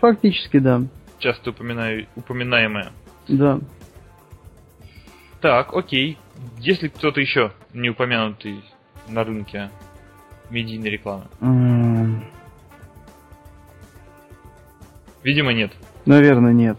Фактически, 0.00 0.58
да. 0.58 0.82
Часто 1.18 1.50
упоминаю, 1.50 2.06
упоминаемая. 2.14 2.92
Да. 3.26 3.58
Так, 5.40 5.74
окей. 5.74 6.18
Если 6.58 6.88
кто-то 6.88 7.20
еще 7.20 7.52
не 7.72 7.88
упомянутый 7.88 8.62
на 9.08 9.24
рынке 9.24 9.70
медийной 10.50 10.90
рекламы? 10.90 11.24
Mm. 11.40 12.20
Видимо, 15.22 15.54
нет. 15.54 15.72
Наверное, 16.04 16.52
нет. 16.52 16.76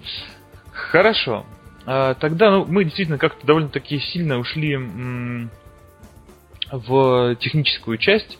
Хорошо. 0.71 1.45
А, 1.86 2.13
тогда 2.15 2.51
ну, 2.51 2.65
мы 2.65 2.84
действительно 2.84 3.18
как-то 3.18 3.46
довольно-таки 3.46 4.00
сильно 4.00 4.39
ушли 4.39 4.77
в 6.72 7.36
техническую 7.36 7.98
часть. 7.98 8.39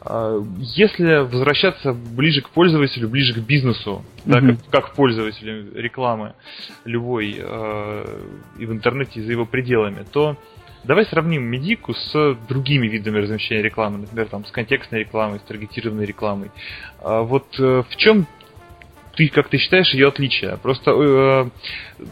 А, 0.00 0.40
если 0.60 1.22
возвращаться 1.22 1.92
ближе 1.92 2.40
к 2.40 2.50
пользователю, 2.50 3.08
ближе 3.08 3.34
к 3.34 3.38
бизнесу, 3.38 4.04
mm-hmm. 4.24 4.32
да, 4.32 4.40
как, 4.40 4.70
как 4.70 4.94
пользователю 4.94 5.74
рекламы 5.74 6.34
любой 6.84 7.36
э, 7.38 8.22
и 8.58 8.66
в 8.66 8.72
интернете, 8.72 9.20
и 9.20 9.22
за 9.22 9.32
его 9.32 9.44
пределами, 9.44 10.04
то 10.10 10.36
давай 10.84 11.04
сравним 11.06 11.42
медику 11.42 11.92
с 11.92 12.36
другими 12.48 12.86
видами 12.86 13.18
размещения 13.18 13.62
рекламы, 13.62 13.98
например, 13.98 14.28
там, 14.28 14.44
с 14.46 14.50
контекстной 14.50 15.00
рекламой, 15.00 15.40
с 15.40 15.42
таргетированной 15.42 16.06
рекламой. 16.06 16.50
Вот 17.02 17.46
э, 17.58 17.82
в 17.88 17.96
чем 17.96 18.26
ты, 19.18 19.28
как 19.28 19.48
ты 19.48 19.58
считаешь, 19.58 19.92
ее 19.94 20.06
отличие. 20.06 20.56
Просто, 20.58 20.92
э, 20.92 21.50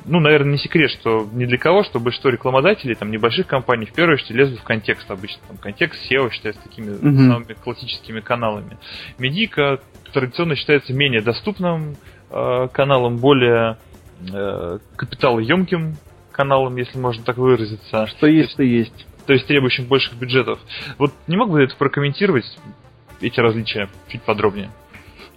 ну, 0.06 0.18
наверное, 0.18 0.50
не 0.52 0.58
секрет, 0.58 0.90
что 0.90 1.24
ни 1.32 1.44
для 1.44 1.56
кого, 1.56 1.84
что 1.84 2.28
рекламодатели 2.28 2.94
там 2.94 3.12
небольших 3.12 3.46
компаний 3.46 3.86
в 3.86 3.92
первую 3.92 4.14
очередь 4.14 4.32
лезут 4.32 4.58
в 4.58 4.64
контекст 4.64 5.08
обычно. 5.08 5.40
Там, 5.46 5.56
контекст 5.56 6.00
SEO 6.10 6.28
считается 6.32 6.60
такими 6.64 6.94
mm-hmm. 6.94 7.28
самыми 7.28 7.52
классическими 7.52 8.18
каналами. 8.18 8.76
Медика 9.18 9.78
традиционно 10.12 10.56
считается 10.56 10.92
менее 10.94 11.20
доступным 11.22 11.94
э, 12.30 12.68
каналом, 12.72 13.18
более 13.18 13.78
э, 14.28 14.78
капиталоемким 14.96 15.94
каналом, 16.32 16.74
если 16.74 16.98
можно 16.98 17.22
так 17.22 17.36
выразиться. 17.36 18.08
Что 18.08 18.26
есть, 18.26 18.56
то 18.56 18.64
есть. 18.64 19.06
То 19.28 19.32
есть 19.32 19.46
требующим 19.46 19.86
больших 19.86 20.14
бюджетов. 20.14 20.58
Вот 20.98 21.12
не 21.28 21.36
мог 21.36 21.50
бы 21.50 21.62
это 21.62 21.76
прокомментировать, 21.76 22.44
эти 23.20 23.40
различия, 23.40 23.88
чуть 24.08 24.22
подробнее? 24.22 24.70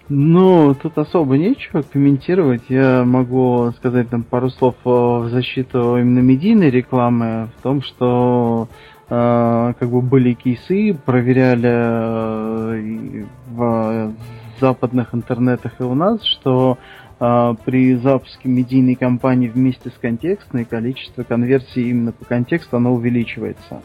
Ну, 0.09 0.73
тут 0.73 0.97
особо 0.97 1.37
нечего 1.37 1.83
комментировать. 1.83 2.63
Я 2.67 3.03
могу 3.05 3.71
сказать 3.77 4.09
там 4.09 4.23
пару 4.23 4.49
слов 4.49 4.75
в 4.83 5.29
защиту 5.29 5.97
именно 5.97 6.19
медийной 6.19 6.71
рекламы, 6.71 7.49
в 7.55 7.61
том, 7.61 7.83
что 7.83 8.67
э, 9.07 9.73
как 9.79 9.89
бы 9.89 10.01
были 10.01 10.33
кейсы, 10.33 10.97
проверяли 11.05 11.69
э, 11.69 13.25
в 13.49 14.13
западных 14.59 15.13
интернетах 15.13 15.73
и 15.79 15.83
у 15.83 15.93
нас, 15.93 16.23
что 16.23 16.79
э, 17.19 17.53
при 17.63 17.93
запуске 17.95 18.49
медийной 18.49 18.95
кампании 18.95 19.47
вместе 19.47 19.91
с 19.91 19.93
контекстной 19.93 20.65
количество 20.65 21.21
конверсий 21.21 21.87
именно 21.87 22.13
по 22.13 22.25
контексту 22.25 22.77
оно 22.77 22.93
увеличивается. 22.93 23.83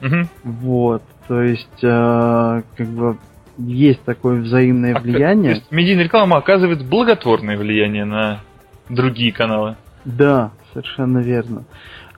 Угу. 0.00 0.28
Вот, 0.44 1.02
то 1.26 1.42
есть 1.42 1.82
э, 1.82 2.62
как 2.76 2.86
бы 2.86 3.16
есть 3.58 4.02
такое 4.04 4.40
взаимное 4.40 4.94
а, 4.96 5.00
влияние. 5.00 5.52
То 5.52 5.58
есть 5.58 5.72
медийная 5.72 6.04
реклама 6.04 6.36
оказывает 6.36 6.84
благотворное 6.84 7.56
влияние 7.56 8.04
на 8.04 8.40
другие 8.88 9.32
каналы. 9.32 9.76
Да, 10.04 10.52
совершенно 10.72 11.18
верно. 11.18 11.64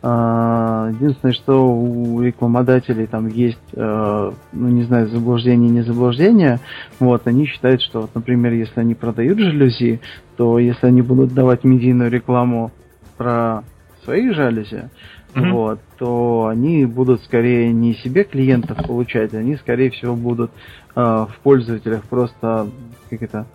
А, 0.02 0.90
единственное, 0.90 1.32
что 1.32 1.66
у 1.66 2.20
рекламодателей 2.22 3.06
там 3.06 3.26
есть, 3.28 3.58
э, 3.72 4.32
ну 4.52 4.68
не 4.68 4.84
знаю, 4.84 5.08
заблуждение, 5.08 5.70
не 5.70 5.82
заблуждение. 5.82 6.60
Вот, 7.00 7.26
они 7.26 7.46
считают, 7.46 7.82
что, 7.82 8.02
вот, 8.02 8.14
например, 8.14 8.52
если 8.52 8.80
они 8.80 8.94
продают 8.94 9.38
жалюзи, 9.38 10.00
то 10.36 10.58
если 10.58 10.86
они 10.86 11.02
будут 11.02 11.34
давать 11.34 11.64
медийную 11.64 12.10
рекламу 12.10 12.70
про 13.16 13.64
свои 14.04 14.30
жалюзи, 14.30 14.90
mm-hmm. 15.34 15.50
вот, 15.50 15.80
то 15.98 16.46
они 16.46 16.84
будут 16.84 17.22
скорее 17.24 17.72
не 17.72 17.94
себе 17.94 18.24
клиентов 18.24 18.86
получать, 18.86 19.34
они 19.34 19.56
скорее 19.56 19.90
всего 19.90 20.14
будут 20.14 20.50
в 20.96 21.30
пользователях 21.42 22.04
просто 22.04 22.68
как 23.10 23.22
это 23.22 23.46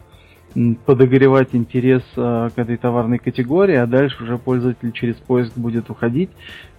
подогревать 0.85 1.49
интерес 1.53 2.03
э, 2.15 2.49
к 2.53 2.57
этой 2.57 2.77
товарной 2.77 3.19
категории, 3.19 3.75
а 3.75 3.87
дальше 3.87 4.23
уже 4.23 4.37
пользователь 4.37 4.91
через 4.91 5.15
поиск 5.15 5.57
будет 5.57 5.89
уходить 5.89 6.29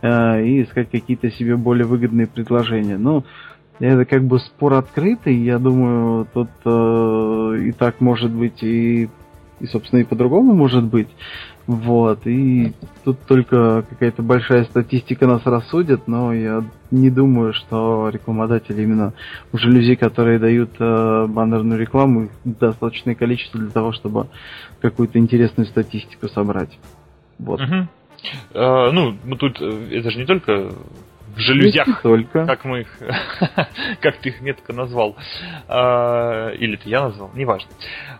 э, 0.02 0.44
и 0.44 0.62
искать 0.62 0.90
какие-то 0.90 1.30
себе 1.30 1.56
более 1.56 1.86
выгодные 1.86 2.26
предложения. 2.26 2.98
Ну, 2.98 3.24
это 3.78 4.04
как 4.04 4.24
бы 4.24 4.38
спор 4.40 4.74
открытый, 4.74 5.36
я 5.36 5.58
думаю, 5.58 6.26
тут 6.32 6.50
э, 6.64 7.68
и 7.68 7.72
так 7.72 8.00
может 8.00 8.30
быть, 8.30 8.62
и, 8.62 9.08
и 9.60 9.66
собственно, 9.66 10.00
и 10.00 10.04
по-другому 10.04 10.52
может 10.52 10.84
быть. 10.84 11.08
Вот, 11.66 12.26
и 12.26 12.72
тут 13.04 13.20
только 13.20 13.84
какая-то 13.88 14.22
большая 14.22 14.64
статистика 14.64 15.28
нас 15.28 15.42
рассудит, 15.44 16.08
но 16.08 16.32
я 16.32 16.64
не 16.90 17.08
думаю, 17.08 17.52
что 17.52 18.08
рекламодатели 18.08 18.82
именно 18.82 19.12
в 19.52 19.58
жалюзи, 19.58 19.94
которые 19.94 20.40
дают 20.40 20.70
э, 20.80 21.26
баннерную 21.28 21.78
рекламу, 21.78 22.30
достаточное 22.44 23.14
количество 23.14 23.60
для 23.60 23.70
того, 23.70 23.92
чтобы 23.92 24.26
какую-то 24.80 25.20
интересную 25.20 25.66
статистику 25.66 26.28
собрать. 26.28 26.76
Вот. 27.38 27.60
Угу. 27.60 27.88
А, 28.54 28.90
ну, 28.90 29.14
тут 29.36 29.60
э, 29.60 29.88
это 29.92 30.10
же 30.10 30.18
не 30.18 30.26
только 30.26 30.72
жалюзях, 31.40 32.02
только. 32.02 32.46
как 32.46 32.64
мы 32.64 32.80
их, 32.80 32.98
как 34.00 34.18
ты 34.18 34.30
их 34.30 34.40
метко 34.40 34.72
назвал, 34.72 35.16
а, 35.68 36.50
или 36.50 36.76
ты 36.76 36.88
я 36.88 37.02
назвал, 37.02 37.30
неважно. 37.34 37.70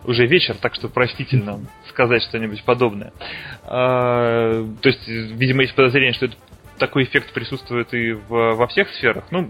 Уже 0.05 0.25
вечер, 0.25 0.55
так 0.55 0.75
что 0.75 0.89
простительно 0.89 1.59
сказать 1.89 2.23
что-нибудь 2.23 2.63
подобное. 2.63 3.13
А, 3.63 4.65
то 4.81 4.89
есть, 4.89 5.07
видимо, 5.07 5.63
есть 5.63 5.75
подозрение, 5.75 6.13
что 6.13 6.27
это 6.27 6.35
такой 6.77 7.03
эффект 7.03 7.33
присутствует 7.33 7.93
и 7.93 8.13
в, 8.13 8.55
во 8.55 8.67
всех 8.67 8.89
сферах. 8.89 9.25
Ну, 9.31 9.49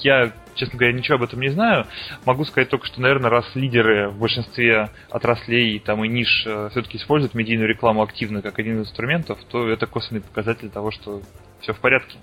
я, 0.00 0.32
честно 0.54 0.78
говоря, 0.78 0.94
ничего 0.94 1.16
об 1.16 1.22
этом 1.22 1.40
не 1.40 1.48
знаю. 1.48 1.86
Могу 2.26 2.44
сказать 2.44 2.68
только, 2.68 2.86
что, 2.86 3.00
наверное, 3.00 3.30
раз 3.30 3.46
лидеры 3.54 4.10
в 4.10 4.18
большинстве 4.18 4.90
отраслей 5.10 5.78
там, 5.78 6.04
и 6.04 6.08
ниш 6.08 6.44
э, 6.46 6.68
все-таки 6.70 6.98
используют 6.98 7.34
медийную 7.34 7.68
рекламу 7.68 8.02
активно 8.02 8.42
как 8.42 8.58
один 8.58 8.76
из 8.76 8.88
инструментов, 8.88 9.38
то 9.50 9.68
это 9.68 9.86
косвенный 9.86 10.22
показатель 10.22 10.68
того, 10.70 10.90
что 10.90 11.22
все 11.60 11.72
в 11.72 11.80
порядке. 11.80 12.18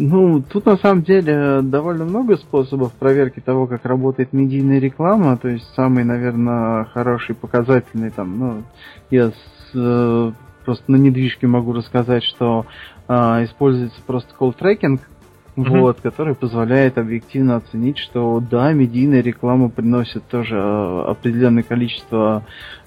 Ну, 0.00 0.40
тут 0.40 0.66
на 0.66 0.76
самом 0.76 1.02
деле 1.02 1.60
довольно 1.62 2.04
много 2.04 2.36
способов 2.36 2.92
проверки 2.92 3.40
того, 3.40 3.66
как 3.66 3.84
работает 3.84 4.32
медийная 4.32 4.78
реклама. 4.78 5.36
То 5.36 5.48
есть 5.48 5.66
самый, 5.74 6.04
наверное, 6.04 6.84
хороший 6.84 7.34
показательный 7.34 8.10
там, 8.10 8.38
ну, 8.38 8.62
я 9.10 9.30
с, 9.30 9.34
э, 9.74 10.32
просто 10.64 10.92
на 10.92 10.96
недвижке 10.96 11.48
могу 11.48 11.72
рассказать, 11.72 12.22
что 12.22 12.64
э, 13.08 13.12
используется 13.44 14.00
просто 14.06 14.32
tracking, 14.38 15.00
mm-hmm. 15.56 15.80
вот, 15.80 16.00
который 16.00 16.36
позволяет 16.36 16.96
объективно 16.96 17.56
оценить, 17.56 17.98
что 17.98 18.40
да, 18.40 18.72
медийная 18.72 19.20
реклама 19.20 19.68
приносит 19.68 20.22
тоже 20.28 20.56
э, 20.56 21.04
определенное 21.08 21.64
количество 21.64 22.44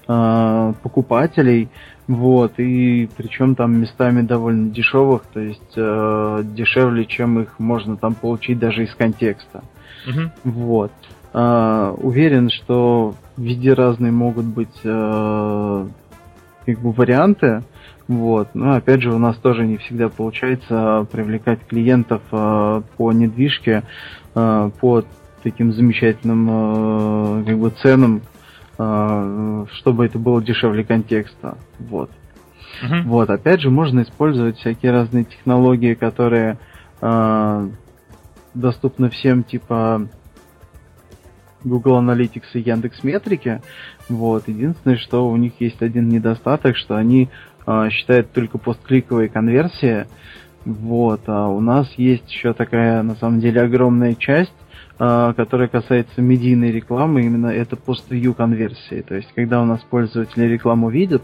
э, 0.08 0.72
покупателей, 0.82 1.68
вот, 2.08 2.58
и 2.58 3.08
причем 3.16 3.54
там 3.54 3.80
местами 3.80 4.22
довольно 4.22 4.70
дешевых, 4.70 5.22
то 5.32 5.40
есть 5.40 5.72
э, 5.76 6.42
дешевле, 6.44 7.04
чем 7.06 7.40
их 7.40 7.58
можно 7.58 7.96
там 7.96 8.14
получить 8.14 8.58
даже 8.58 8.84
из 8.84 8.94
контекста. 8.94 9.62
Mm-hmm. 10.06 10.30
Вот. 10.44 10.92
Э, 11.32 11.94
уверен, 11.96 12.50
что 12.50 13.14
везде 13.36 13.74
разные 13.74 14.12
могут 14.12 14.46
быть 14.46 14.80
э, 14.82 15.86
как 16.66 16.78
бы 16.80 16.92
варианты. 16.92 17.62
Вот. 18.08 18.48
Но 18.54 18.74
опять 18.74 19.02
же, 19.02 19.12
у 19.12 19.18
нас 19.18 19.36
тоже 19.36 19.64
не 19.64 19.76
всегда 19.78 20.08
получается 20.08 21.06
привлекать 21.10 21.60
клиентов 21.66 22.22
э, 22.32 22.82
по 22.96 23.12
недвижке 23.12 23.84
э, 24.34 24.70
по 24.80 25.04
таким 25.42 25.72
замечательным 25.72 26.48
э, 26.50 27.44
как 27.46 27.58
бы 27.58 27.70
ценам, 27.70 28.22
чтобы 29.74 30.06
это 30.06 30.18
было 30.18 30.42
дешевле 30.42 30.84
контекста. 30.84 31.58
Вот. 31.78 32.10
Uh-huh. 32.82 33.02
Вот, 33.04 33.30
опять 33.30 33.60
же, 33.60 33.70
можно 33.70 34.02
использовать 34.02 34.58
всякие 34.58 34.92
разные 34.92 35.24
технологии, 35.24 35.94
которые 35.94 36.58
э, 37.00 37.68
доступны 38.54 39.10
всем, 39.10 39.44
типа 39.44 40.08
Google 41.64 42.00
Analytics 42.00 42.54
и 42.54 42.60
Яндекс 42.60 43.04
Метрики. 43.04 43.62
Вот. 44.08 44.48
Единственное, 44.48 44.96
что 44.96 45.28
у 45.28 45.36
них 45.36 45.52
есть 45.60 45.82
один 45.82 46.08
недостаток, 46.08 46.76
что 46.76 46.96
они 46.96 47.28
э, 47.66 47.88
считают 47.90 48.32
только 48.32 48.58
посткликовые 48.58 49.28
конверсии. 49.28 50.06
Вот. 50.64 51.22
А 51.26 51.48
у 51.48 51.60
нас 51.60 51.92
есть 51.96 52.30
еще 52.30 52.52
такая, 52.52 53.02
на 53.02 53.14
самом 53.16 53.40
деле, 53.40 53.62
огромная 53.62 54.14
часть, 54.14 54.54
которая 54.98 55.68
касается 55.68 56.20
медийной 56.20 56.70
рекламы, 56.70 57.22
именно 57.22 57.48
это 57.48 57.76
пост-view 57.76 58.34
конверсии. 58.34 59.00
То 59.00 59.16
есть, 59.16 59.28
когда 59.34 59.60
у 59.60 59.64
нас 59.64 59.80
пользователи 59.80 60.44
рекламу 60.44 60.90
видят, 60.90 61.22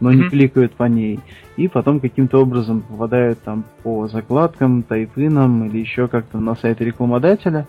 но 0.00 0.10
mm-hmm. 0.10 0.16
не 0.16 0.28
кликают 0.28 0.72
по 0.72 0.84
ней, 0.84 1.20
и 1.56 1.68
потом 1.68 2.00
каким-то 2.00 2.38
образом 2.42 2.80
попадают 2.80 3.40
там 3.42 3.64
по 3.82 4.08
закладкам, 4.08 4.82
тайпинам 4.82 5.66
или 5.66 5.78
еще 5.78 6.08
как-то 6.08 6.40
на 6.40 6.56
сайт 6.56 6.80
рекламодателя, 6.80 7.68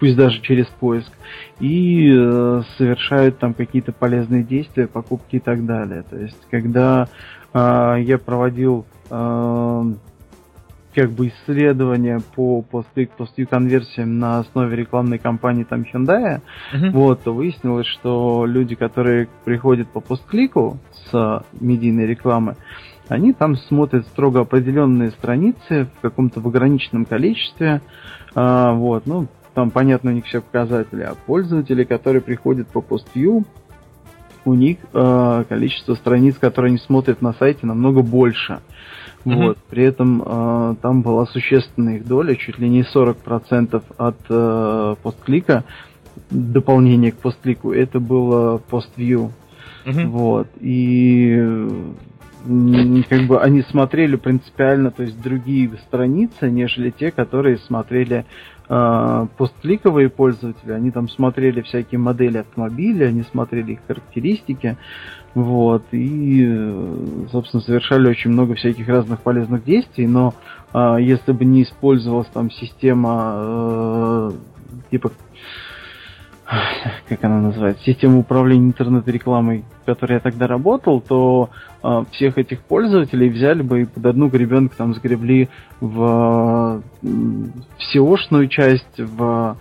пусть 0.00 0.16
даже 0.16 0.40
через 0.40 0.66
поиск, 0.66 1.12
и 1.60 2.12
э, 2.12 2.62
совершают 2.76 3.38
там 3.38 3.54
какие-то 3.54 3.92
полезные 3.92 4.42
действия, 4.42 4.86
покупки 4.86 5.36
и 5.36 5.40
так 5.40 5.64
далее. 5.66 6.04
То 6.08 6.16
есть, 6.16 6.38
когда 6.50 7.08
э, 7.52 7.96
я 8.00 8.18
проводил 8.18 8.86
э, 9.10 9.92
как 10.98 11.12
бы 11.12 11.28
исследования 11.28 12.20
по 12.34 12.60
постклик 12.60 13.12
постью 13.12 13.46
конверсиям 13.46 14.18
на 14.18 14.40
основе 14.40 14.74
рекламной 14.74 15.18
кампании 15.18 15.62
там 15.62 15.82
Hyundai, 15.82 16.40
uh-huh. 16.74 16.90
вот, 16.90 17.22
то 17.22 17.32
выяснилось, 17.32 17.86
что 17.86 18.44
люди, 18.46 18.74
которые 18.74 19.28
приходят 19.44 19.86
по 19.88 20.00
постклику 20.00 20.80
с 21.04 21.44
медийной 21.60 22.04
рекламы, 22.04 22.56
они 23.06 23.32
там 23.32 23.54
смотрят 23.54 24.08
строго 24.08 24.40
определенные 24.40 25.10
страницы 25.12 25.88
в 25.98 26.00
каком-то 26.00 26.40
в 26.40 26.48
ограниченном 26.48 27.04
количестве, 27.04 27.80
а, 28.34 28.72
вот, 28.72 29.06
ну, 29.06 29.28
там 29.54 29.70
понятно 29.70 30.10
у 30.10 30.14
них 30.14 30.24
все 30.24 30.40
показатели, 30.40 31.02
а 31.02 31.14
пользователи, 31.14 31.84
которые 31.84 32.22
приходят 32.22 32.66
по 32.66 32.80
PostView, 32.80 33.44
у 34.44 34.54
них 34.54 34.78
э, 34.92 35.44
количество 35.48 35.94
страниц, 35.94 36.36
которые 36.38 36.70
они 36.70 36.78
смотрят 36.78 37.22
на 37.22 37.34
сайте, 37.34 37.66
намного 37.66 38.02
больше. 38.02 38.54
Mm-hmm. 38.54 38.97
Вот. 39.24 39.58
При 39.68 39.84
этом 39.84 40.22
э, 40.24 40.74
там 40.80 41.02
была 41.02 41.26
существенная 41.26 41.96
их 41.96 42.06
доля, 42.06 42.34
чуть 42.34 42.58
ли 42.58 42.68
не 42.68 42.82
40% 42.82 43.82
от 43.96 44.16
э, 44.28 44.94
постклика, 45.02 45.64
дополнение 46.30 47.12
к 47.12 47.16
постклику, 47.16 47.72
это 47.72 48.00
было 48.00 48.60
PostView. 48.70 49.30
Mm-hmm. 49.84 50.06
Вот. 50.06 50.48
И 50.60 51.36
как 53.08 53.26
бы 53.26 53.40
они 53.40 53.62
смотрели 53.62 54.16
принципиально, 54.16 54.90
то 54.90 55.02
есть 55.02 55.20
другие 55.20 55.70
страницы, 55.86 56.50
нежели 56.50 56.90
те, 56.90 57.10
которые 57.10 57.58
смотрели 57.58 58.24
э, 58.68 59.26
посткликовые 59.36 60.08
пользователи. 60.08 60.72
Они 60.72 60.90
там 60.90 61.08
смотрели 61.08 61.60
всякие 61.62 61.98
модели 61.98 62.38
автомобиля, 62.38 63.06
они 63.06 63.22
смотрели 63.24 63.72
их 63.72 63.80
характеристики, 63.86 64.76
вот, 65.42 65.84
и, 65.92 67.26
собственно, 67.30 67.62
совершали 67.62 68.08
очень 68.08 68.30
много 68.30 68.54
всяких 68.54 68.88
разных 68.88 69.20
полезных 69.20 69.64
действий, 69.64 70.06
но 70.06 70.34
э, 70.72 70.96
если 71.00 71.32
бы 71.32 71.44
не 71.44 71.62
использовалась 71.62 72.28
там 72.28 72.50
система 72.50 73.34
э, 73.36 74.32
типа 74.90 75.12
как 77.08 77.22
она 77.24 77.40
называется, 77.40 77.84
система 77.84 78.18
управления 78.18 78.68
интернет-рекламой, 78.68 79.64
в 79.82 79.84
которой 79.84 80.14
я 80.14 80.20
тогда 80.20 80.46
работал, 80.46 81.00
то 81.00 81.50
э, 81.82 82.04
всех 82.12 82.38
этих 82.38 82.62
пользователей 82.62 83.28
взяли 83.28 83.62
бы 83.62 83.82
и 83.82 83.84
под 83.84 84.06
одну 84.06 84.28
гребенку 84.28 84.74
там 84.76 84.94
сгребли 84.94 85.50
в, 85.80 86.82
в 87.02 87.50
SEO-шную 87.94 88.48
часть, 88.48 88.98
в 88.98 89.56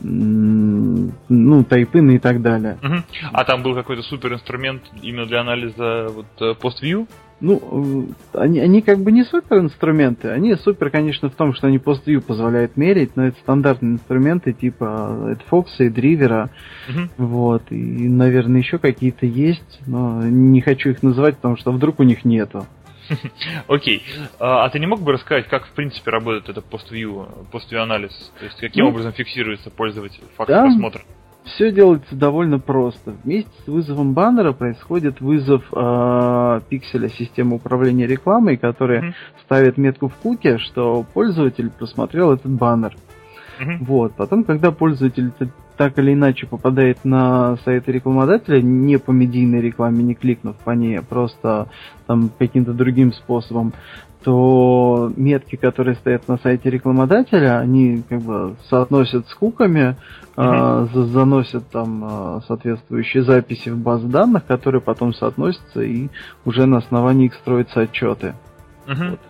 ну, 0.00 1.64
тайпины 1.64 2.16
и 2.16 2.18
так 2.18 2.42
далее. 2.42 2.78
Угу. 2.82 2.96
А 3.32 3.44
там 3.44 3.62
был 3.62 3.74
какой-то 3.74 4.02
супер 4.02 4.32
инструмент 4.34 4.82
именно 5.02 5.26
для 5.26 5.40
анализа 5.40 6.08
вот 6.08 6.26
э, 6.40 6.54
пост-вью? 6.54 7.06
Ну, 7.40 8.08
э, 8.34 8.38
они, 8.38 8.58
они 8.58 8.82
как 8.82 8.98
бы 8.98 9.12
не 9.12 9.24
супер 9.24 9.58
инструменты. 9.58 10.28
Они 10.28 10.54
супер, 10.56 10.90
конечно, 10.90 11.30
в 11.30 11.34
том, 11.34 11.54
что 11.54 11.68
они 11.68 11.78
пост-view 11.78 12.20
позволяют 12.20 12.76
мерить, 12.76 13.16
но 13.16 13.26
это 13.26 13.38
стандартные 13.40 13.92
инструменты 13.94 14.52
типа 14.52 15.38
Fox 15.50 15.66
и 15.78 15.88
Дривера. 15.88 16.50
Uh-huh. 16.88 17.08
Вот. 17.16 17.62
И, 17.70 18.08
наверное, 18.08 18.60
еще 18.60 18.78
какие-то 18.78 19.26
есть, 19.26 19.80
но 19.86 20.22
не 20.24 20.60
хочу 20.60 20.90
их 20.90 21.02
называть, 21.02 21.36
потому 21.36 21.56
что 21.56 21.70
вдруг 21.70 22.00
у 22.00 22.02
них 22.02 22.24
нету. 22.24 22.66
Окей. 23.68 24.02
А, 24.38 24.64
а 24.64 24.70
ты 24.70 24.78
не 24.78 24.86
мог 24.86 25.00
бы 25.00 25.12
рассказать, 25.12 25.48
как 25.48 25.66
в 25.66 25.72
принципе 25.72 26.10
работает 26.10 26.48
этот 26.48 26.64
пост-view, 26.66 27.46
пост-view 27.50 27.78
анализ? 27.78 28.32
То 28.38 28.44
есть 28.44 28.60
каким 28.60 28.84
ну, 28.84 28.90
образом 28.90 29.12
фиксируется 29.12 29.70
пользователь 29.70 30.24
факт 30.36 30.50
просмотра? 30.50 31.02
Все 31.44 31.72
делается 31.72 32.14
довольно 32.14 32.58
просто. 32.58 33.14
Вместе 33.24 33.50
с 33.64 33.68
вызовом 33.68 34.12
баннера 34.12 34.52
происходит 34.52 35.20
вызов 35.20 35.62
э, 35.72 36.60
пикселя 36.68 37.08
системы 37.08 37.56
управления 37.56 38.06
рекламой, 38.06 38.58
который 38.58 39.00
mm-hmm. 39.00 39.14
ставит 39.44 39.78
метку 39.78 40.08
в 40.08 40.14
куке, 40.16 40.58
что 40.58 41.06
пользователь 41.14 41.70
просмотрел 41.70 42.32
этот 42.32 42.52
баннер. 42.52 42.94
Mm-hmm. 43.60 43.78
Вот. 43.80 44.14
Потом, 44.14 44.44
когда 44.44 44.72
пользователь 44.72 45.32
так 45.78 45.96
или 45.98 46.12
иначе 46.12 46.46
попадает 46.46 47.04
на 47.04 47.56
сайт 47.64 47.88
рекламодателя, 47.88 48.60
не 48.60 48.98
по 48.98 49.12
медийной 49.12 49.62
рекламе, 49.62 50.02
не 50.02 50.14
кликнув 50.14 50.56
по 50.56 50.72
ней, 50.72 50.98
а 50.98 51.02
просто 51.02 51.68
там 52.06 52.30
каким-то 52.36 52.72
другим 52.74 53.12
способом, 53.12 53.72
то 54.24 55.10
метки, 55.16 55.54
которые 55.54 55.94
стоят 55.94 56.26
на 56.26 56.36
сайте 56.38 56.68
рекламодателя, 56.68 57.60
они 57.60 58.02
как 58.08 58.20
бы 58.20 58.56
соотносят 58.68 59.28
с 59.28 59.34
куками, 59.34 59.96
э, 60.36 60.86
заносят 60.92 61.70
там 61.70 62.04
э, 62.04 62.40
соответствующие 62.48 63.22
записи 63.22 63.68
в 63.68 63.78
базы 63.78 64.08
данных, 64.08 64.44
которые 64.46 64.82
потом 64.82 65.14
соотносятся 65.14 65.82
и 65.82 66.08
уже 66.44 66.66
на 66.66 66.78
основании 66.78 67.26
их 67.26 67.34
строятся 67.34 67.82
отчеты. 67.82 68.34
Вот. 68.88 69.20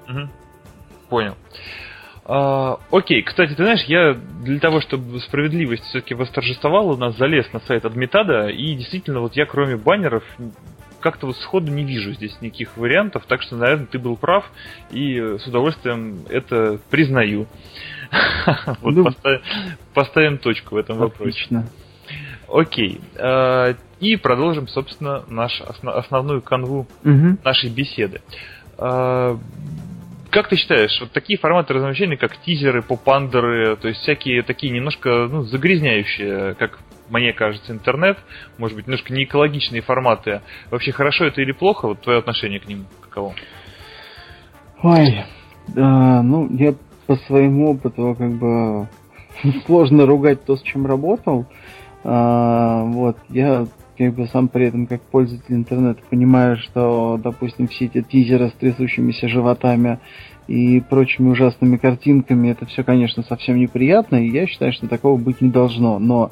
Понял. 1.11 1.35
А, 2.29 2.79
окей, 2.91 3.23
кстати, 3.23 3.55
ты 3.55 3.65
знаешь, 3.65 3.85
я 3.85 4.13
для 4.13 4.61
того, 4.61 4.83
чтобы 4.83 5.19
справедливость 5.21 5.85
все-таки 5.85 6.15
восторжествовала, 6.15 6.93
у 6.93 6.97
нас 6.99 7.17
залез 7.17 7.51
на 7.55 7.61
сайт 7.61 7.87
Адмитада, 7.87 8.49
и 8.49 8.75
действительно, 8.75 9.21
вот 9.21 9.35
я 9.35 9.47
кроме 9.47 9.77
баннеров 9.77 10.23
как-то 11.01 11.27
вот 11.27 11.37
сходу 11.39 11.73
не 11.73 11.85
вижу 11.85 12.13
здесь 12.13 12.37
никаких 12.43 12.77
вариантов, 12.77 13.25
так 13.27 13.41
что, 13.41 13.57
наверное, 13.57 13.87
ты 13.87 13.99
был 13.99 14.17
прав, 14.17 14.45
и 14.91 15.19
с 15.19 15.47
удовольствием 15.47 16.19
это 16.29 16.79
признаю. 16.91 17.47
Вот 18.83 18.95
ну, 18.95 19.07
поставим 19.95 20.39
точку 20.39 20.75
в 20.75 20.79
этом 20.79 20.99
вопросе. 20.99 21.31
Отлично. 21.31 21.67
Окей. 22.49 23.01
А, 23.19 23.75
и 24.01 24.17
продолжим, 24.17 24.69
собственно, 24.69 25.25
наш 25.29 25.61
основную 25.63 26.43
канву 26.43 26.87
нашей 27.43 27.71
беседы. 27.71 28.21
Как 30.31 30.49
ты 30.49 30.57
считаешь, 30.57 30.99
вот 31.01 31.13
такие 31.13 31.39
форматы 31.39 31.73
размещения, 31.75 32.17
как 32.17 32.37
тизеры, 32.39 32.83
попандеры, 32.83 33.77
то 33.77 33.89
есть 33.89 34.01
всякие 34.01 34.43
такие 34.43 34.73
немножко 34.73 35.27
ну, 35.31 35.43
загрязняющие, 35.43 36.55
как 36.55 36.79
мне 37.09 37.33
кажется, 37.33 37.73
интернет, 37.73 38.19
может 38.59 38.77
быть, 38.77 38.87
немножко 38.87 39.13
не 39.13 39.25
экологичные 39.25 39.81
форматы. 39.81 40.43
Вообще 40.71 40.93
хорошо 40.93 41.25
это 41.25 41.41
или 41.41 41.53
плохо? 41.53 41.89
Вот 41.89 42.03
твое 42.03 42.19
отношение 42.19 42.61
к 42.61 42.69
ним 42.69 42.87
каково? 43.01 43.35
Ой, 44.83 45.25
да, 45.69 46.23
ну, 46.23 46.49
я 46.57 46.75
по 47.07 47.17
своему 47.17 47.73
опыту 47.73 48.15
как 48.19 48.31
бы 48.33 48.89
сложно 49.67 50.05
ругать 50.05 50.45
то, 50.45 50.57
с 50.57 50.63
чем 50.63 50.87
работал. 50.87 51.47
А, 52.05 52.85
вот, 52.85 53.17
я 53.31 53.67
как 53.99 54.15
бы 54.15 54.27
сам 54.29 54.47
при 54.47 54.67
этом 54.67 54.87
как 54.87 55.03
пользователь 55.03 55.55
интернета 55.55 56.01
понимаю, 56.09 56.57
что, 56.57 57.21
допустим, 57.23 57.67
все 57.67 57.87
эти 57.87 58.01
тизеры 58.01 58.49
с 58.49 58.53
трясущимися 58.53 59.29
животами 59.29 59.99
и 60.47 60.81
прочими 60.81 61.29
ужасными 61.31 61.77
картинками, 61.77 62.49
это 62.49 62.65
все, 62.67 62.85
конечно, 62.85 63.23
совсем 63.25 63.59
неприятно, 63.59 64.25
и 64.25 64.31
я 64.31 64.47
считаю, 64.47 64.73
что 64.73 64.87
такого 64.87 65.19
быть 65.19 65.41
не 65.41 65.51
должно. 65.51 65.99
Но 65.99 66.31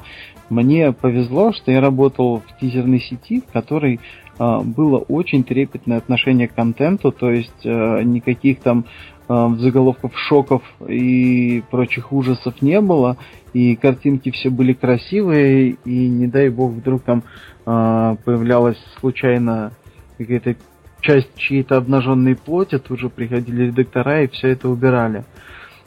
мне 0.49 0.93
повезло, 0.93 1.51
что 1.51 1.71
я 1.71 1.81
работал 1.81 2.39
в 2.39 2.59
тизерной 2.59 3.01
сети, 3.01 3.41
в 3.41 3.51
которой 3.51 3.99
э, 4.39 4.59
было 4.63 4.97
очень 4.97 5.43
трепетное 5.43 5.97
отношение 5.97 6.47
к 6.47 6.55
контенту, 6.55 7.11
то 7.11 7.29
есть 7.29 7.65
э, 7.65 8.01
никаких 8.03 8.61
там 8.61 8.85
заголовков 9.27 10.17
шоков 10.17 10.63
и 10.87 11.63
прочих 11.69 12.11
ужасов 12.11 12.61
не 12.61 12.79
было, 12.81 13.17
и 13.53 13.75
картинки 13.75 14.31
все 14.31 14.49
были 14.49 14.73
красивые, 14.73 15.77
и 15.83 16.07
не 16.07 16.27
дай 16.27 16.49
бог 16.49 16.71
вдруг 16.71 17.03
там 17.03 17.23
э, 17.65 18.15
появлялась 18.23 18.77
случайно 18.99 19.71
какая-то 20.17 20.55
часть 21.01 21.35
чьей-то 21.35 21.77
обнаженной 21.77 22.35
плоти, 22.35 22.79
тут 22.79 22.99
же 22.99 23.09
приходили 23.09 23.67
редактора 23.67 24.23
и 24.23 24.27
все 24.27 24.49
это 24.49 24.69
убирали. 24.69 25.25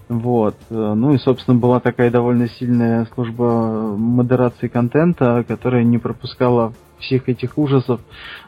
Вот. 0.09 0.57
Ну 0.70 1.14
и, 1.14 1.18
собственно, 1.18 1.57
была 1.57 1.79
такая 1.79 2.11
довольно 2.11 2.48
сильная 2.48 3.07
служба 3.14 3.94
модерации 3.96 4.66
контента, 4.66 5.44
которая 5.46 5.85
не 5.85 5.98
пропускала 5.98 6.72
всех 6.98 7.29
этих 7.29 7.57
ужасов 7.57 8.00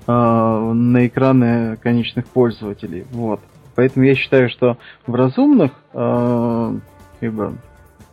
э, 0.06 0.12
на 0.12 1.06
экраны 1.06 1.76
конечных 1.76 2.26
пользователей. 2.26 3.06
Вот. 3.12 3.40
Поэтому 3.74 4.04
я 4.04 4.14
считаю, 4.14 4.48
что 4.48 4.76
в 5.06 5.14
разумных 5.14 5.72
э, 5.92 6.78
бы, 7.20 7.54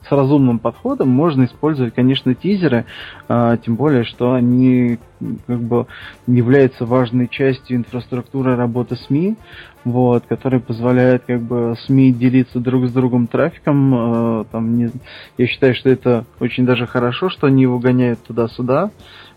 с 0.08 0.12
разумным 0.12 0.60
подходом 0.60 1.10
можно 1.10 1.46
использовать, 1.46 1.94
конечно, 1.94 2.34
тизеры, 2.34 2.86
а, 3.28 3.58
тем 3.58 3.76
более, 3.76 4.04
что 4.04 4.34
они 4.34 4.98
как 5.46 5.60
бы 5.62 5.86
являются 6.26 6.86
важной 6.86 7.28
частью 7.28 7.78
инфраструктуры 7.78 8.56
работы 8.56 8.96
СМИ, 8.96 9.36
вот, 9.84 10.26
которая 10.28 10.62
позволяет 10.62 11.24
как 11.26 11.42
бы 11.42 11.76
СМИ 11.86 12.14
делиться 12.14 12.60
друг 12.60 12.88
с 12.88 12.92
другом 12.92 13.28
трафиком. 13.28 13.94
А, 13.94 14.44
там, 14.46 14.78
не, 14.78 14.90
я 15.38 15.48
считаю, 15.48 15.76
что 15.76 15.90
это 15.90 16.26
очень 16.40 16.66
даже 16.66 16.88
хорошо, 16.88 17.30
что 17.30 17.48
они 17.48 17.64
его 17.64 17.80
гоняют 17.80 18.24
туда-сюда. 18.24 18.92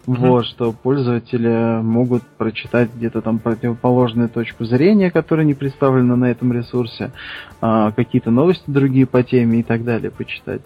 Mm-hmm. 0.07 0.29
Вот, 0.29 0.47
что 0.47 0.73
пользователи 0.73 1.81
могут 1.81 2.25
прочитать 2.25 2.91
где-то 2.93 3.21
там 3.21 3.39
противоположную 3.39 4.29
точку 4.29 4.65
зрения, 4.65 5.13
которая 5.13 5.47
не 5.47 5.55
представлена 5.55 6.17
на 6.17 6.25
этом 6.25 6.53
ресурсе, 6.53 7.13
а, 7.61 7.93
какие-то 7.93 8.33
новости 8.33 8.65
другие 8.67 9.07
по 9.07 9.23
теме 9.23 9.61
и 9.61 9.63
так 9.63 9.85
далее 9.85 10.11
почитать. 10.11 10.63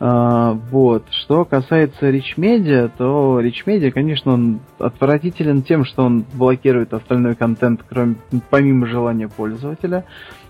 А, 0.00 0.52
вот. 0.52 1.04
Что 1.10 1.44
касается 1.44 2.10
Rich 2.10 2.36
Media, 2.36 2.90
то 2.98 3.40
Rich 3.40 3.64
Media, 3.66 3.92
конечно, 3.92 4.32
он 4.32 4.58
отвратителен 4.80 5.62
тем, 5.62 5.84
что 5.84 6.02
он 6.02 6.24
блокирует 6.32 6.92
остальной 6.92 7.36
контент, 7.36 7.84
кроме, 7.88 8.16
помимо 8.50 8.86
желания 8.86 9.28
пользователя. 9.28 10.04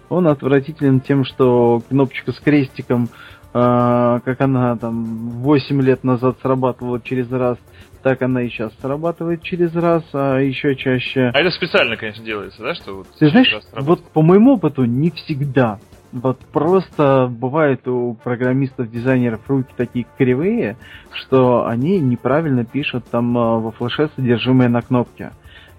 Он 0.09 0.27
отвратителен 0.27 1.01
тем, 1.01 1.25
что 1.25 1.83
кнопочка 1.87 2.33
с 2.33 2.41
крестиком, 2.41 3.11
а, 3.53 4.21
как 4.21 4.41
она 4.41 4.75
там 4.77 5.05
8 5.43 5.83
лет 5.83 6.03
назад 6.03 6.39
срабатывала 6.41 6.99
через 7.03 7.31
раз, 7.31 7.59
так 8.03 8.23
она 8.23 8.43
и 8.43 8.49
сейчас 8.49 8.73
срабатывает 8.81 9.43
через 9.43 9.75
раз, 9.75 10.03
а 10.13 10.39
еще 10.39 10.75
чаще... 10.77 11.31
А 11.33 11.39
это 11.39 11.51
специально, 11.51 11.97
конечно, 11.97 12.25
делается, 12.25 12.63
да? 12.63 12.75
Что 12.75 12.97
вот 12.97 13.09
Ты 13.19 13.31
знаешь, 13.31 13.55
вот 13.73 14.03
по 14.13 14.23
моему 14.23 14.55
опыту 14.55 14.85
не 14.85 15.11
всегда. 15.11 15.79
Вот 16.13 16.39
просто 16.53 17.27
бывает 17.31 17.89
у 17.89 18.15
программистов, 18.23 18.91
дизайнеров 18.91 19.49
руки 19.49 19.73
такие 19.75 20.07
кривые, 20.19 20.77
что 21.13 21.67
они 21.67 21.99
неправильно 22.01 22.67
пишут 22.67 23.07
там 23.11 23.37
а, 23.39 23.59
во 23.59 23.73
флеше 23.73 24.11
содержимое 24.15 24.69
на 24.69 24.83
кнопке. 24.83 25.33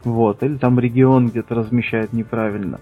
Вот, 0.04 0.44
или 0.44 0.58
там 0.58 0.80
регион 0.80 1.30
где-то 1.30 1.56
размещает 1.56 2.12
неправильно. 2.12 2.82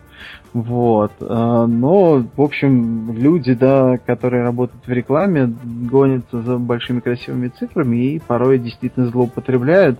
Вот. 0.53 1.11
А, 1.21 1.67
но, 1.67 2.23
в 2.35 2.41
общем, 2.41 3.15
люди, 3.15 3.53
да, 3.53 3.97
которые 3.99 4.43
работают 4.43 4.85
в 4.85 4.91
рекламе, 4.91 5.53
гонятся 5.63 6.41
за 6.41 6.57
большими 6.57 6.99
красивыми 6.99 7.49
цифрами 7.49 7.97
и 7.97 8.19
порой 8.19 8.57
действительно 8.57 9.05
злоупотребляют. 9.07 9.99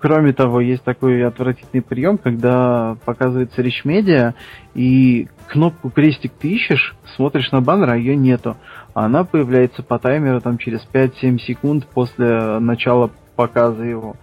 Кроме 0.00 0.32
того, 0.32 0.60
есть 0.60 0.82
такой 0.82 1.24
отвратительный 1.26 1.82
прием, 1.82 2.16
когда 2.16 2.96
показывается 3.04 3.60
речь 3.60 3.84
медиа, 3.84 4.32
и 4.74 5.28
кнопку 5.46 5.90
крестик 5.90 6.32
ты 6.40 6.48
ищешь, 6.48 6.96
смотришь 7.16 7.52
на 7.52 7.60
баннер, 7.60 7.90
а 7.90 7.96
ее 7.96 8.16
нету. 8.16 8.56
Она 8.94 9.24
появляется 9.24 9.82
по 9.82 9.98
таймеру 9.98 10.40
там 10.40 10.56
через 10.56 10.80
5-7 10.90 11.38
секунд 11.38 11.86
после 11.86 12.58
начала 12.60 13.10
показа 13.36 13.84
его. 13.84 14.16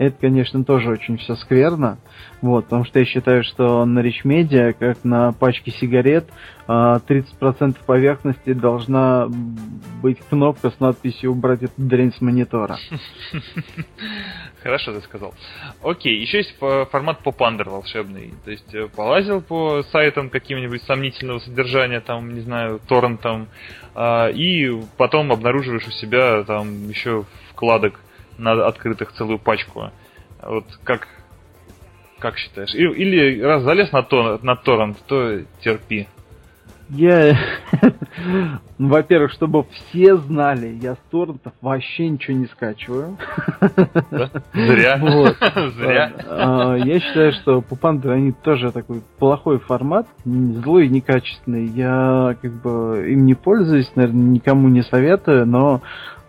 Это, 0.00 0.16
конечно, 0.18 0.64
тоже 0.64 0.88
очень 0.88 1.18
все 1.18 1.36
скверно. 1.36 1.98
Вот, 2.40 2.64
потому 2.64 2.86
что 2.86 3.00
я 3.00 3.04
считаю, 3.04 3.44
что 3.44 3.84
на 3.84 3.98
Rich 3.98 4.24
Media, 4.24 4.72
как 4.72 5.04
на 5.04 5.32
пачке 5.32 5.72
сигарет, 5.72 6.26
30% 6.66 7.34
а, 7.38 7.84
поверхности 7.84 8.54
должна 8.54 9.28
быть 10.00 10.18
кнопка 10.30 10.70
с 10.70 10.80
надписью 10.80 11.32
«Убрать 11.32 11.64
эту 11.64 11.74
дрянь 11.76 12.14
с 12.14 12.22
монитора». 12.22 12.78
Хорошо 14.62 14.94
ты 14.94 15.02
сказал. 15.02 15.34
Окей, 15.82 16.18
еще 16.18 16.38
есть 16.38 16.56
формат 16.58 17.22
попандер 17.22 17.68
волшебный. 17.68 18.32
То 18.46 18.52
есть 18.52 18.74
э, 18.74 18.88
полазил 18.88 19.42
по 19.42 19.82
сайтам 19.82 20.30
каким-нибудь 20.30 20.82
сомнительного 20.84 21.40
содержания, 21.40 22.00
там, 22.00 22.32
не 22.32 22.40
знаю, 22.40 22.80
торрентом, 22.88 23.48
а, 23.94 24.28
и 24.28 24.80
потом 24.96 25.30
обнаруживаешь 25.30 25.86
у 25.86 25.90
себя 25.90 26.42
там 26.44 26.88
еще 26.88 27.26
вкладок 27.50 28.00
на 28.40 28.66
открытых 28.66 29.12
целую 29.12 29.38
пачку. 29.38 29.90
Вот 30.42 30.64
как, 30.84 31.06
как 32.18 32.38
считаешь? 32.38 32.74
Или 32.74 33.40
раз 33.40 33.62
залез 33.62 33.92
на, 33.92 34.02
то, 34.02 34.38
на 34.42 34.56
торрент, 34.56 34.98
то 35.06 35.42
терпи. 35.60 36.08
Я, 36.92 37.38
во-первых, 38.78 39.30
чтобы 39.30 39.64
все 39.64 40.16
знали, 40.16 40.76
я 40.82 40.94
с 40.94 40.98
торрентов 41.08 41.52
вообще 41.60 42.08
ничего 42.08 42.36
не 42.36 42.46
скачиваю. 42.46 43.16
Зря. 44.52 44.98
Вот. 45.00 45.36
Зря. 45.76 46.12
А, 46.26 46.74
я 46.74 46.98
считаю, 46.98 47.32
что 47.32 47.60
пупанды, 47.60 48.10
они 48.10 48.32
тоже 48.32 48.72
такой 48.72 49.02
плохой 49.18 49.60
формат, 49.60 50.08
злой 50.24 50.86
и 50.86 50.88
некачественный. 50.88 51.66
Я 51.66 52.36
как 52.42 52.52
бы 52.54 53.06
им 53.08 53.24
не 53.24 53.34
пользуюсь, 53.34 53.90
наверное, 53.94 54.22
никому 54.22 54.68
не 54.68 54.82
советую, 54.82 55.46
но 55.46 55.82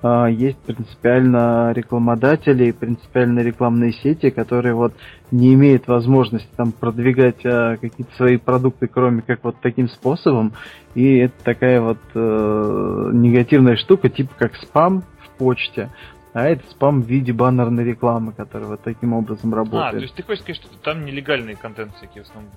есть 0.04 0.58
принципиально 0.60 1.74
рекламодатели, 1.74 2.72
принципиально 2.72 3.42
рекламные 3.42 3.94
сети, 3.94 4.32
которые 4.32 4.74
вот 4.74 4.94
не 5.30 5.54
имеют 5.54 5.88
возможности 5.88 6.50
там 6.58 6.72
продвигать 6.72 7.46
а, 7.46 7.78
какие-то 7.78 8.16
свои 8.16 8.38
продукты, 8.38 8.88
кроме 8.88 9.22
как 9.22 9.44
вот 9.44 9.58
таким 9.62 9.88
способом. 9.90 10.54
И 10.96 11.18
это 11.18 11.36
такая 11.44 11.82
вот 11.82 12.00
э, 12.16 13.10
негативная 13.14 13.76
штука, 13.78 14.10
типа 14.10 14.34
как 14.38 14.56
спам 14.56 15.04
в 15.20 15.38
почте. 15.38 15.90
А 16.34 16.48
это 16.48 16.64
спам 16.72 17.02
в 17.02 17.08
виде 17.08 17.32
баннерной 17.34 17.84
рекламы, 17.84 18.32
которая 18.32 18.70
вот 18.70 18.82
таким 18.82 19.14
образом 19.14 19.54
работает. 19.54 19.86
А, 19.86 19.92
то 19.92 20.02
есть 20.02 20.16
ты 20.16 20.24
хочешь 20.24 20.42
сказать, 20.42 20.62
что 20.62 20.78
там 20.82 21.06
нелегальный 21.06 21.56
контент 21.56 21.96
всякие 21.96 22.24
в 22.24 22.28
основном 22.28 22.52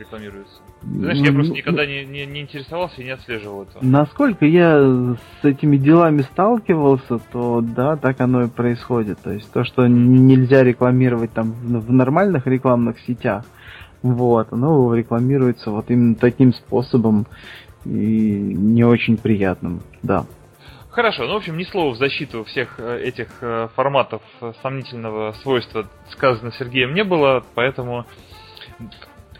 рекламируется. 0.00 0.54
Знаешь, 0.82 1.18
я 1.18 1.32
просто 1.32 1.52
никогда 1.52 1.86
не, 1.86 2.04
не, 2.04 2.26
не 2.26 2.40
интересовался 2.40 3.00
и 3.00 3.04
не 3.04 3.10
отслеживал 3.10 3.62
это. 3.62 3.78
Насколько 3.84 4.46
я 4.46 4.78
с 4.80 5.44
этими 5.44 5.76
делами 5.76 6.22
сталкивался, 6.22 7.18
то 7.32 7.60
да, 7.60 7.96
так 7.96 8.20
оно 8.20 8.44
и 8.44 8.48
происходит. 8.48 9.20
То 9.22 9.32
есть 9.32 9.52
то, 9.52 9.64
что 9.64 9.86
нельзя 9.86 10.62
рекламировать 10.62 11.32
там 11.32 11.52
в, 11.52 11.92
нормальных 11.92 12.46
рекламных 12.46 12.98
сетях, 13.00 13.44
вот, 14.02 14.52
оно 14.52 14.94
рекламируется 14.94 15.70
вот 15.70 15.90
именно 15.90 16.14
таким 16.14 16.54
способом 16.54 17.26
и 17.84 17.90
не 17.90 18.84
очень 18.84 19.16
приятным, 19.16 19.80
да. 20.02 20.24
Хорошо, 20.90 21.26
ну, 21.26 21.34
в 21.34 21.36
общем, 21.36 21.56
ни 21.56 21.64
слова 21.64 21.94
в 21.94 21.98
защиту 21.98 22.42
всех 22.44 22.74
э, 22.78 23.02
этих 23.04 23.28
э, 23.42 23.68
форматов 23.76 24.22
сомнительного 24.60 25.32
свойства 25.42 25.86
сказано 26.10 26.50
Сергеем 26.58 26.94
не 26.94 27.04
было, 27.04 27.44
поэтому 27.54 28.06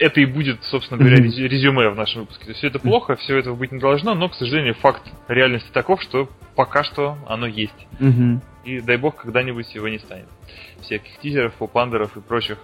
это 0.00 0.20
и 0.20 0.24
будет, 0.24 0.64
собственно 0.64 0.98
говоря, 0.98 1.18
резюме 1.18 1.90
в 1.90 1.94
нашем 1.94 2.22
выпуске. 2.22 2.44
То 2.44 2.50
есть 2.50 2.58
все 2.58 2.68
это 2.68 2.78
плохо, 2.78 3.16
все 3.16 3.38
этого 3.38 3.54
быть 3.54 3.70
не 3.70 3.78
должно, 3.78 4.14
но, 4.14 4.28
к 4.30 4.34
сожалению, 4.34 4.74
факт 4.74 5.02
реальности 5.28 5.70
таков, 5.72 6.02
что 6.02 6.28
пока 6.56 6.82
что 6.82 7.18
оно 7.28 7.46
есть. 7.46 7.86
И 8.64 8.80
дай 8.80 8.96
бог, 8.96 9.16
когда-нибудь 9.16 9.72
его 9.74 9.88
не 9.88 9.98
станет. 9.98 10.26
Всяких 10.82 11.18
тизеров, 11.18 11.54
попандеров 11.54 12.16
и 12.16 12.20
прочих, 12.20 12.58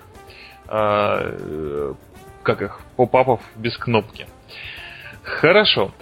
э, 0.68 1.94
как 2.42 2.62
их, 2.62 2.80
попапов 2.96 3.40
без 3.56 3.76
кнопки. 3.76 4.26
Хорошо. 5.22 5.92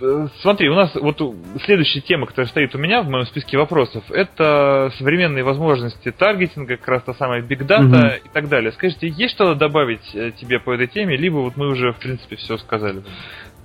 Э, 0.00 0.28
смотри, 0.40 0.68
у 0.68 0.74
нас 0.74 0.94
вот 0.94 1.20
следующая 1.64 2.00
тема, 2.00 2.26
которая 2.26 2.48
стоит 2.48 2.74
у 2.74 2.78
меня 2.78 3.02
в 3.02 3.08
моем 3.08 3.24
списке 3.26 3.56
вопросов, 3.56 4.04
это 4.10 4.92
современные 4.98 5.44
возможности 5.44 6.10
таргетинга, 6.10 6.76
как 6.76 6.88
раз 6.88 7.02
та 7.04 7.14
самая 7.14 7.42
Big 7.42 7.66
Data 7.66 7.86
угу. 7.86 8.26
и 8.26 8.28
так 8.32 8.48
далее. 8.48 8.72
Скажите, 8.72 9.08
есть 9.08 9.34
что-то 9.34 9.54
добавить 9.54 10.14
э, 10.14 10.32
тебе 10.32 10.60
по 10.60 10.72
этой 10.72 10.86
теме, 10.86 11.16
либо 11.16 11.36
вот 11.36 11.56
мы 11.56 11.68
уже, 11.68 11.92
в 11.92 11.98
принципе, 11.98 12.36
все 12.36 12.58
сказали? 12.58 13.02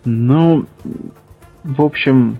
Ну, 0.06 0.66
в 1.64 1.82
общем, 1.82 2.40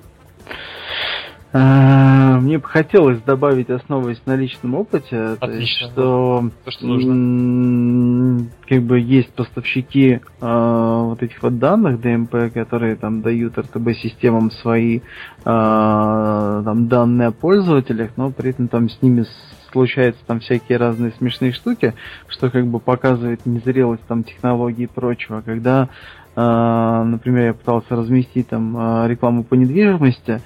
мне 1.54 2.60
бы 2.60 2.64
хотелось 2.64 3.22
добавить, 3.24 3.70
основываясь 3.70 4.22
на 4.26 4.38
личном 4.38 4.76
опыте, 4.76 5.36
то 5.36 5.52
есть, 5.52 5.70
что, 5.70 6.50
то, 6.64 6.72
что 6.72 6.86
нужно. 6.86 8.48
как 8.68 8.82
бы 8.84 9.00
есть 9.00 9.34
поставщики 9.34 10.14
э, 10.14 10.20
вот 10.40 11.22
этих 11.22 11.44
вот 11.44 11.60
данных 11.60 12.00
ДМП, 12.00 12.54
которые 12.54 12.96
там 12.96 13.22
дают 13.22 13.58
РТБ-системам 13.58 14.50
свои 14.52 15.00
э, 15.00 15.02
там, 15.44 16.88
данные 16.88 17.28
о 17.30 17.32
пользователях, 17.32 18.12
но 18.16 18.32
при 18.32 18.52
этом 18.52 18.70
там 18.70 18.90
с 18.90 19.02
ними 19.02 19.26
случаются 19.72 20.22
там 20.26 20.40
всякие 20.40 20.78
разные 20.78 21.12
смешные 21.18 21.52
штуки, 21.52 21.94
что 22.28 22.50
как 22.50 22.66
бы 22.68 22.80
показывает 22.80 23.46
незрелость 23.46 24.04
там 24.08 24.24
технологий 24.24 24.84
и 24.84 24.88
прочего. 24.88 25.42
Когда 25.42 25.90
Uh, 26.34 27.04
например, 27.04 27.48
я 27.48 27.54
пытался 27.54 27.94
разместить 27.94 28.48
там 28.48 28.78
uh, 28.78 29.06
рекламу 29.06 29.44
по 29.44 29.56
недвижимости, 29.56 30.40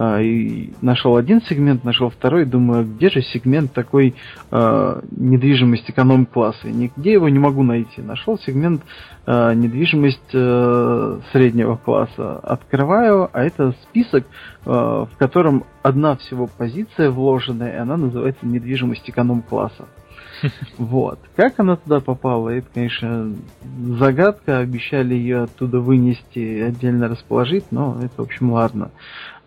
и 0.00 0.72
нашел 0.80 1.16
один 1.16 1.42
сегмент, 1.42 1.84
нашел 1.84 2.08
второй, 2.08 2.46
думаю, 2.46 2.84
где 2.84 3.10
же 3.10 3.20
сегмент 3.20 3.72
такой 3.72 4.14
недвижимость 4.50 5.90
эконом-класса? 5.90 6.68
Нигде 6.68 7.12
его 7.12 7.28
не 7.28 7.38
могу 7.38 7.62
найти. 7.62 8.00
Нашел 8.00 8.38
сегмент 8.38 8.82
недвижимость 9.26 10.30
среднего 10.30 11.76
класса. 11.76 12.38
Открываю, 12.38 13.28
а 13.32 13.42
это 13.42 13.74
список, 13.82 14.24
в 14.64 15.10
котором 15.18 15.64
одна 15.82 16.16
всего 16.16 16.46
позиция 16.46 17.10
вложенная, 17.10 17.74
и 17.74 17.78
она 17.78 17.96
называется 17.96 18.46
недвижимость 18.46 19.10
эконом-класса. 19.10 19.86
Вот. 20.78 21.18
Как 21.36 21.58
она 21.58 21.76
туда 21.76 22.00
попала, 22.00 22.50
это, 22.50 22.66
конечно, 22.72 23.34
загадка. 23.62 24.58
Обещали 24.58 25.14
ее 25.14 25.42
оттуда 25.42 25.80
вынести 25.80 26.38
и 26.38 26.60
отдельно 26.60 27.08
расположить, 27.08 27.64
но 27.70 27.98
это, 28.02 28.14
в 28.16 28.20
общем, 28.20 28.52
ладно. 28.52 28.90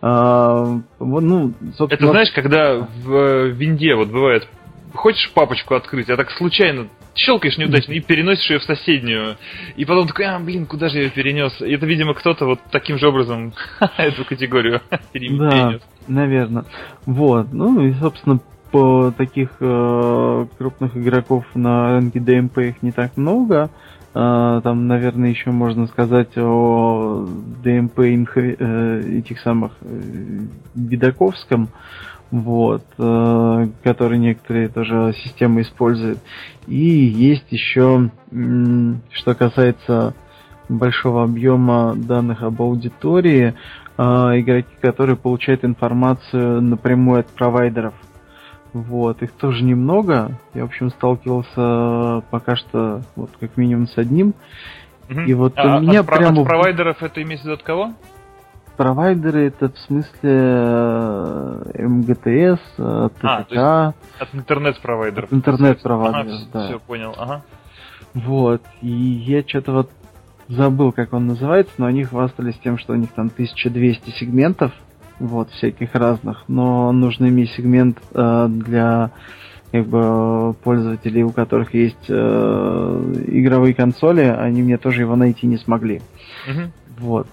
А, 0.00 0.78
ну, 1.00 1.52
собственно... 1.76 1.94
Это 1.94 2.06
знаешь, 2.08 2.32
когда 2.32 2.76
в 2.76 3.48
винде 3.48 3.94
вот 3.94 4.08
бывает, 4.08 4.46
хочешь 4.92 5.30
папочку 5.32 5.74
открыть, 5.74 6.10
а 6.10 6.16
так 6.16 6.30
случайно 6.30 6.88
щелкаешь 7.14 7.56
неудачно 7.58 7.92
и 7.92 8.00
переносишь 8.00 8.50
ее 8.50 8.58
в 8.58 8.64
соседнюю. 8.64 9.36
И 9.76 9.84
потом 9.84 10.06
такой, 10.08 10.26
а, 10.26 10.38
блин, 10.38 10.66
куда 10.66 10.88
же 10.88 10.98
я 10.98 11.04
ее 11.04 11.10
перенес? 11.10 11.60
И 11.60 11.72
это, 11.72 11.86
видимо, 11.86 12.14
кто-то 12.14 12.44
вот 12.44 12.60
таким 12.70 12.98
же 12.98 13.08
образом 13.08 13.54
эту 13.96 14.24
категорию 14.24 14.80
перенес. 15.12 15.38
Да, 15.38 15.78
наверное. 16.08 16.64
Вот. 17.06 17.52
Ну 17.52 17.86
и, 17.86 17.92
собственно, 17.94 18.40
таких 19.16 19.50
э, 19.60 20.46
крупных 20.58 20.96
игроков 20.96 21.44
на 21.54 21.92
рынке 21.92 22.20
ДМП 22.20 22.58
их 22.58 22.82
не 22.82 22.92
так 22.92 23.16
много. 23.16 23.70
Э, 24.14 24.60
там, 24.62 24.86
наверное, 24.86 25.30
еще 25.30 25.50
можно 25.50 25.86
сказать 25.86 26.36
о 26.36 27.26
ДМП 27.62 28.00
э, 28.00 29.18
этих 29.18 29.40
самых 29.40 29.72
э, 29.80 30.00
Видаковском, 30.74 31.68
вот, 32.30 32.84
э, 32.98 33.68
который 33.82 34.18
некоторые 34.18 34.68
тоже 34.68 35.14
системы 35.24 35.62
используют. 35.62 36.18
И 36.66 36.76
есть 36.76 37.50
еще, 37.50 38.10
что 39.10 39.34
касается 39.34 40.14
большого 40.68 41.24
объема 41.24 41.94
данных 41.96 42.42
об 42.42 42.60
аудитории, 42.62 43.54
э, 43.96 44.02
игроки, 44.02 44.74
которые 44.80 45.16
получают 45.16 45.64
информацию 45.64 46.62
напрямую 46.62 47.20
от 47.20 47.26
провайдеров. 47.28 47.94
Вот, 48.74 49.22
их 49.22 49.30
тоже 49.32 49.62
немного. 49.62 50.32
Я, 50.52 50.62
в 50.62 50.66
общем, 50.66 50.90
сталкивался 50.90 52.26
пока 52.30 52.56
что, 52.56 53.02
вот, 53.14 53.30
как 53.38 53.56
минимум 53.56 53.86
с 53.86 53.96
одним. 53.96 54.34
Угу. 55.08 55.20
И 55.20 55.34
вот 55.34 55.52
а, 55.56 55.78
у 55.78 55.80
меня 55.80 56.00
от, 56.00 56.06
прямо... 56.06 56.40
От 56.40 56.48
провайдеров 56.48 57.00
это 57.00 57.22
имеется 57.22 57.44
в 57.44 57.46
виду 57.46 57.54
от 57.54 57.62
кого? 57.62 57.92
Провайдеры 58.76 59.46
это 59.46 59.68
в 59.68 59.78
смысле 59.78 60.10
э, 60.24 61.86
МГТС, 61.86 62.60
ТТК. 62.74 63.20
А, 63.22 63.44
то 63.44 63.94
есть 63.94 63.96
от 64.18 64.34
интернет-провайдеров. 64.34 65.32
интернет-провайдеров, 65.32 66.26
ага, 66.26 66.48
да. 66.52 66.66
Все, 66.66 66.80
понял, 66.80 67.14
ага. 67.16 67.42
Вот, 68.14 68.62
и 68.80 68.88
я 68.88 69.42
что-то 69.46 69.72
вот 69.72 69.90
забыл, 70.48 70.90
как 70.90 71.12
он 71.12 71.28
называется, 71.28 71.72
но 71.78 71.86
они 71.86 72.02
хвастались 72.02 72.58
тем, 72.58 72.78
что 72.78 72.94
у 72.94 72.96
них 72.96 73.12
там 73.12 73.26
1200 73.26 74.10
сегментов 74.10 74.72
вот, 75.18 75.50
всяких 75.50 75.94
разных, 75.94 76.44
но 76.48 76.92
нужно 76.92 77.28
иметь 77.28 77.50
сегмент 77.52 77.98
э, 78.12 78.46
для 78.48 79.10
как 79.72 79.86
бы 79.86 80.54
пользователей, 80.62 81.24
у 81.24 81.30
которых 81.30 81.74
есть 81.74 82.08
э, 82.08 82.12
игровые 82.12 83.74
консоли, 83.74 84.22
они 84.22 84.62
мне 84.62 84.78
тоже 84.78 85.00
его 85.00 85.16
найти 85.16 85.46
не 85.46 85.56
смогли. 85.56 86.00
Угу. 86.48 86.60
Вот. 86.98 87.26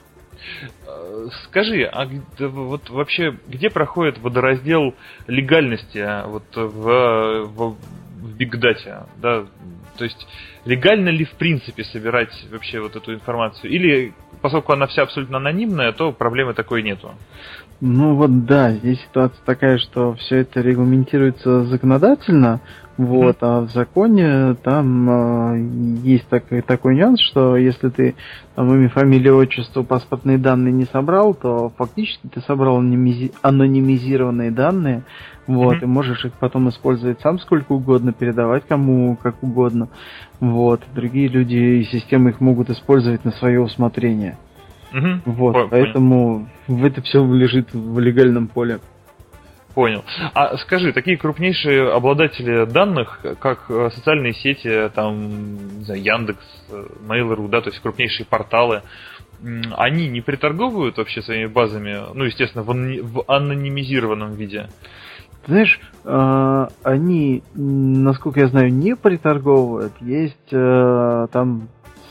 Э, 0.88 1.28
скажи, 1.46 1.84
а 1.84 2.08
вот 2.40 2.90
вообще 2.90 3.38
где 3.48 3.70
проходит 3.70 4.18
водораздел 4.20 4.96
легальности 5.28 6.00
а, 6.00 6.26
вот 6.28 6.44
в, 6.56 7.46
в, 7.46 7.76
в 8.22 8.38
Data, 8.40 9.08
да? 9.22 9.46
То 9.98 10.06
есть 10.06 10.28
легально 10.66 11.10
ли 11.10 11.26
в 11.26 11.34
принципе 11.34 11.84
собирать 11.84 12.32
вообще 12.50 12.80
вот 12.80 12.96
эту 12.96 13.14
информацию? 13.14 13.72
Или 13.72 14.14
поскольку 14.42 14.74
она 14.74 14.88
вся 14.88 15.04
абсолютно 15.04 15.38
анонимная, 15.38 15.92
то 15.92 16.12
проблемы 16.12 16.54
такой 16.54 16.82
нету? 16.82 17.14
Ну 17.82 18.14
вот 18.14 18.46
да, 18.46 18.74
здесь 18.74 19.02
ситуация 19.02 19.40
такая, 19.44 19.80
что 19.80 20.14
все 20.14 20.38
это 20.38 20.62
регламентируется 20.62 21.66
законодательно, 21.66 22.62
вот, 22.96 23.38
а 23.42 23.62
в 23.62 23.72
законе 23.72 24.54
там 24.62 25.10
э, 25.10 26.00
есть 26.04 26.28
такой, 26.28 26.62
такой 26.62 26.96
нюанс, 26.96 27.20
что 27.20 27.58
если 27.58 27.90
ты 27.90 28.14
там 28.54 28.72
имя, 28.72 28.88
фамилия, 28.90 29.34
отчество, 29.34 29.82
паспортные 29.82 30.38
данные 30.38 30.72
не 30.72 30.86
собрал, 30.86 31.34
то 31.34 31.72
фактически 31.76 32.28
ты 32.28 32.42
собрал 32.42 32.80
анонимизи- 32.80 33.34
анонимизированные 33.42 34.52
данные, 34.52 35.02
вот, 35.48 35.78
mm-hmm. 35.78 35.84
и 35.84 35.88
можешь 35.88 36.24
их 36.24 36.34
потом 36.34 36.70
использовать 36.70 37.20
сам 37.22 37.40
сколько 37.40 37.72
угодно, 37.72 38.14
передавать 38.14 38.64
кому 38.68 39.16
как 39.16 39.42
угодно, 39.42 39.88
вот, 40.40 40.82
другие 40.94 41.30
люди 41.30 41.56
и 41.56 41.84
системы 41.86 42.30
их 42.30 42.42
могут 42.42 42.70
использовать 42.70 43.26
на 43.26 43.32
свое 43.32 43.60
усмотрение. 43.60 44.38
Угу. 44.94 45.22
Вот, 45.26 45.54
Понял. 45.54 45.68
поэтому 45.70 46.50
в 46.68 46.86
это 46.86 47.02
все 47.02 47.24
лежит 47.26 47.74
в 47.74 48.00
легальном 48.00 48.48
поле. 48.48 48.80
Понял. 49.74 50.04
А 50.34 50.58
скажи, 50.58 50.92
такие 50.92 51.18
крупнейшие 51.18 51.92
обладатели 51.92 52.66
данных, 52.66 53.22
как 53.40 53.66
э, 53.70 53.90
социальные 53.94 54.34
сети, 54.34 54.90
там, 54.94 55.78
не 55.78 55.84
знаю, 55.86 56.02
Яндекс, 56.02 56.46
э, 56.70 56.86
Mail.ru, 57.08 57.48
да, 57.48 57.62
то 57.62 57.70
есть 57.70 57.82
крупнейшие 57.82 58.26
порталы, 58.26 58.82
они 59.78 60.08
не 60.10 60.22
приторговывают 60.22 60.98
вообще 60.98 61.22
своими 61.22 61.48
базами, 61.48 61.98
ну, 62.14 62.26
естественно, 62.26 62.64
в, 62.64 62.68
в 62.68 63.24
анонимизированном 63.28 64.34
виде? 64.34 64.68
Знаешь, 65.48 65.80
э, 66.04 66.68
они, 66.84 67.42
насколько 67.56 68.42
я 68.42 68.48
знаю, 68.48 68.72
не 68.72 68.96
приторговывают. 68.96 69.94
Есть 70.02 70.52
э, 70.52 71.28
там 71.32 71.70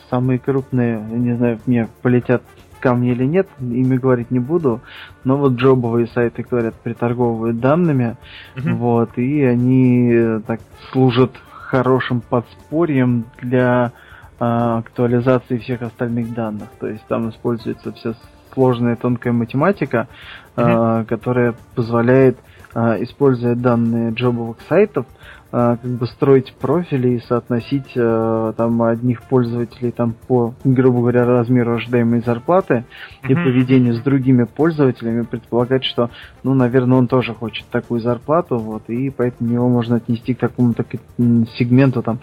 самые 0.09 0.39
крупные, 0.41 0.95
я 0.95 1.19
не 1.19 1.37
знаю, 1.37 1.61
мне 1.67 1.89
полетят 2.03 2.43
ко 2.81 2.95
мне 2.95 3.13
или 3.13 3.25
нет, 3.25 3.49
ими 3.61 3.97
говорить 3.97 4.31
не 4.31 4.39
буду, 4.39 4.81
но 5.25 5.37
вот 5.37 5.53
джобовые 5.53 6.07
сайты, 6.09 6.45
говорят, 6.49 6.75
приторговывают 6.75 7.61
данными, 7.61 8.17
mm-hmm. 8.57 8.73
вот, 8.75 9.19
и 9.19 9.43
они 9.43 10.11
э, 10.13 10.41
так 10.47 10.61
служат 10.91 11.33
хорошим 11.51 12.21
подспорьем 12.21 13.25
для 13.41 13.93
э, 14.39 14.45
актуализации 14.45 15.59
всех 15.59 15.83
остальных 15.83 16.35
данных. 16.35 16.69
То 16.81 16.89
есть 16.89 17.05
там 17.07 17.31
используется 17.31 17.93
вся 17.93 18.15
сложная 18.53 18.97
тонкая 18.97 19.33
математика, 19.33 20.09
mm-hmm. 20.57 21.03
э, 21.03 21.05
которая 21.05 21.55
позволяет, 21.75 22.39
э, 22.75 23.03
используя 23.05 23.55
данные 23.55 24.13
джобовых 24.13 24.57
сайтов, 24.69 25.07
а, 25.07 25.15
как 25.51 25.85
бы 25.85 26.07
строить 26.07 26.53
профили 26.55 27.17
и 27.17 27.21
соотносить 27.21 27.91
э, 27.97 28.53
там 28.57 28.83
одних 28.83 29.23
пользователей 29.23 29.91
там 29.91 30.15
по, 30.29 30.55
грубо 30.63 31.01
говоря, 31.01 31.25
размеру 31.25 31.75
ожидаемой 31.75 32.21
зарплаты 32.21 32.85
mm-hmm. 33.23 33.33
и 33.33 33.35
поведению 33.35 33.95
с 33.95 34.01
другими 34.01 34.45
пользователями, 34.45 35.23
предполагать, 35.23 35.85
что, 35.85 36.11
ну, 36.45 36.55
наверное, 36.55 36.99
он 36.99 37.09
тоже 37.09 37.35
хочет 37.35 37.67
такую 37.67 38.01
зарплату, 38.01 38.59
вот, 38.59 38.89
и 38.89 39.11
поэтому 39.11 39.53
его 39.53 39.69
можно 39.69 39.97
отнести 39.97 40.35
к 40.35 40.39
такому-то 40.39 40.85
сегменту, 41.19 42.03
там, 42.03 42.21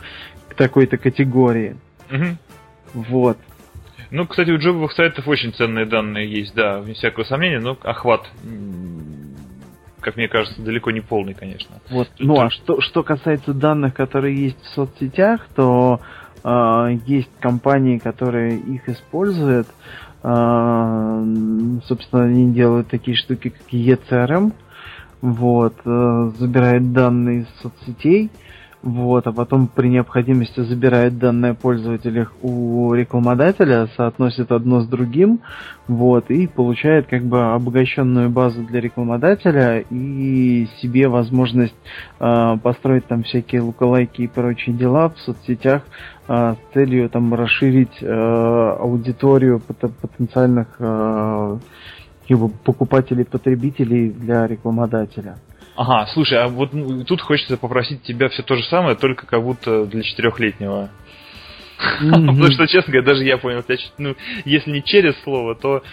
к 0.47 0.55
такой-то 0.55 0.97
категории. 0.97 1.75
Mm-hmm. 2.09 2.35
Вот. 2.93 3.37
Ну, 4.09 4.25
кстати, 4.25 4.51
у 4.51 4.57
джобовых 4.57 4.93
сайтов 4.93 5.27
очень 5.27 5.53
ценные 5.53 5.85
данные 5.85 6.31
есть, 6.31 6.55
да, 6.55 6.79
вне 6.79 6.93
всякого 6.93 7.25
сомнения, 7.25 7.59
но 7.59 7.77
охват 7.83 8.25
как 9.99 10.15
мне 10.15 10.27
кажется, 10.27 10.61
далеко 10.61 10.91
не 10.91 11.01
полный, 11.01 11.33
конечно. 11.33 11.77
Вот. 11.89 12.07
Ну, 12.19 12.39
а 12.39 12.49
что, 12.49 12.81
что 12.81 13.03
касается 13.03 13.53
данных, 13.53 13.93
которые 13.93 14.35
есть 14.35 14.61
в 14.61 14.67
соцсетях, 14.69 15.47
то 15.55 15.99
э, 16.01 16.27
э, 16.47 16.99
есть 17.05 17.29
компании, 17.39 17.97
которые 17.97 18.57
их 18.57 18.87
используют. 18.89 19.67
Э, 20.23 21.23
собственно, 21.85 22.23
они 22.23 22.53
делают 22.53 22.87
такие 22.87 23.17
штуки, 23.17 23.49
как 23.49 23.67
ECRM, 23.71 24.53
вот, 25.21 25.75
э, 25.83 26.31
забирает 26.37 26.93
данные 26.93 27.41
из 27.41 27.61
соцсетей, 27.61 28.29
вот, 28.83 29.25
а 29.27 29.31
потом 29.31 29.67
при 29.67 29.89
необходимости 29.89 30.59
забирает 30.61 31.17
данные 31.17 31.55
пользователя 31.55 32.27
у 32.41 32.93
рекламодателя, 32.93 33.87
соотносит 33.97 34.51
одно 34.51 34.81
с 34.81 34.87
другим, 34.87 35.39
вот, 35.87 36.29
и 36.29 36.47
получает 36.47 37.07
как 37.07 37.23
бы 37.23 37.53
обогащенную 37.53 38.29
базу 38.29 38.63
для 38.63 38.79
рекламодателя 38.79 39.79
и 39.89 40.67
себе 40.79 41.07
возможность 41.07 41.75
э, 42.19 42.57
построить 42.61 43.07
там 43.07 43.23
всякие 43.23 43.61
лукалайки 43.61 44.21
и 44.21 44.27
прочие 44.27 44.75
дела 44.75 45.09
в 45.09 45.19
соцсетях 45.19 45.81
э, 46.27 46.55
с 46.55 46.73
целью 46.73 47.09
там 47.09 47.33
расширить 47.33 48.01
э, 48.01 48.07
аудиторию 48.07 49.59
потенциальных 49.59 50.67
э, 50.79 51.57
как 52.27 52.37
бы, 52.37 52.49
покупателей-потребителей 52.49 54.11
для 54.11 54.45
рекламодателя. 54.45 55.37
Ага, 55.77 56.07
слушай, 56.07 56.39
а 56.39 56.47
вот 56.47 56.73
ну, 56.73 57.03
тут 57.05 57.21
хочется 57.21 57.55
попросить 57.55 58.01
тебя 58.01 58.29
все 58.29 58.41
то 58.41 58.55
же 58.55 58.63
самое, 58.63 58.95
только 58.95 59.27
как 59.27 59.43
будто 59.43 59.85
для 59.85 60.01
четырехлетнего. 60.01 60.89
Потому 61.99 62.51
что, 62.51 62.67
честно 62.67 62.91
говоря, 62.91 63.07
даже 63.07 63.23
я 63.23 63.37
понял, 63.37 63.63
ну, 63.99 64.15
если 64.43 64.71
не 64.71 64.83
через 64.83 65.15
слово, 65.21 65.53
то 65.53 65.83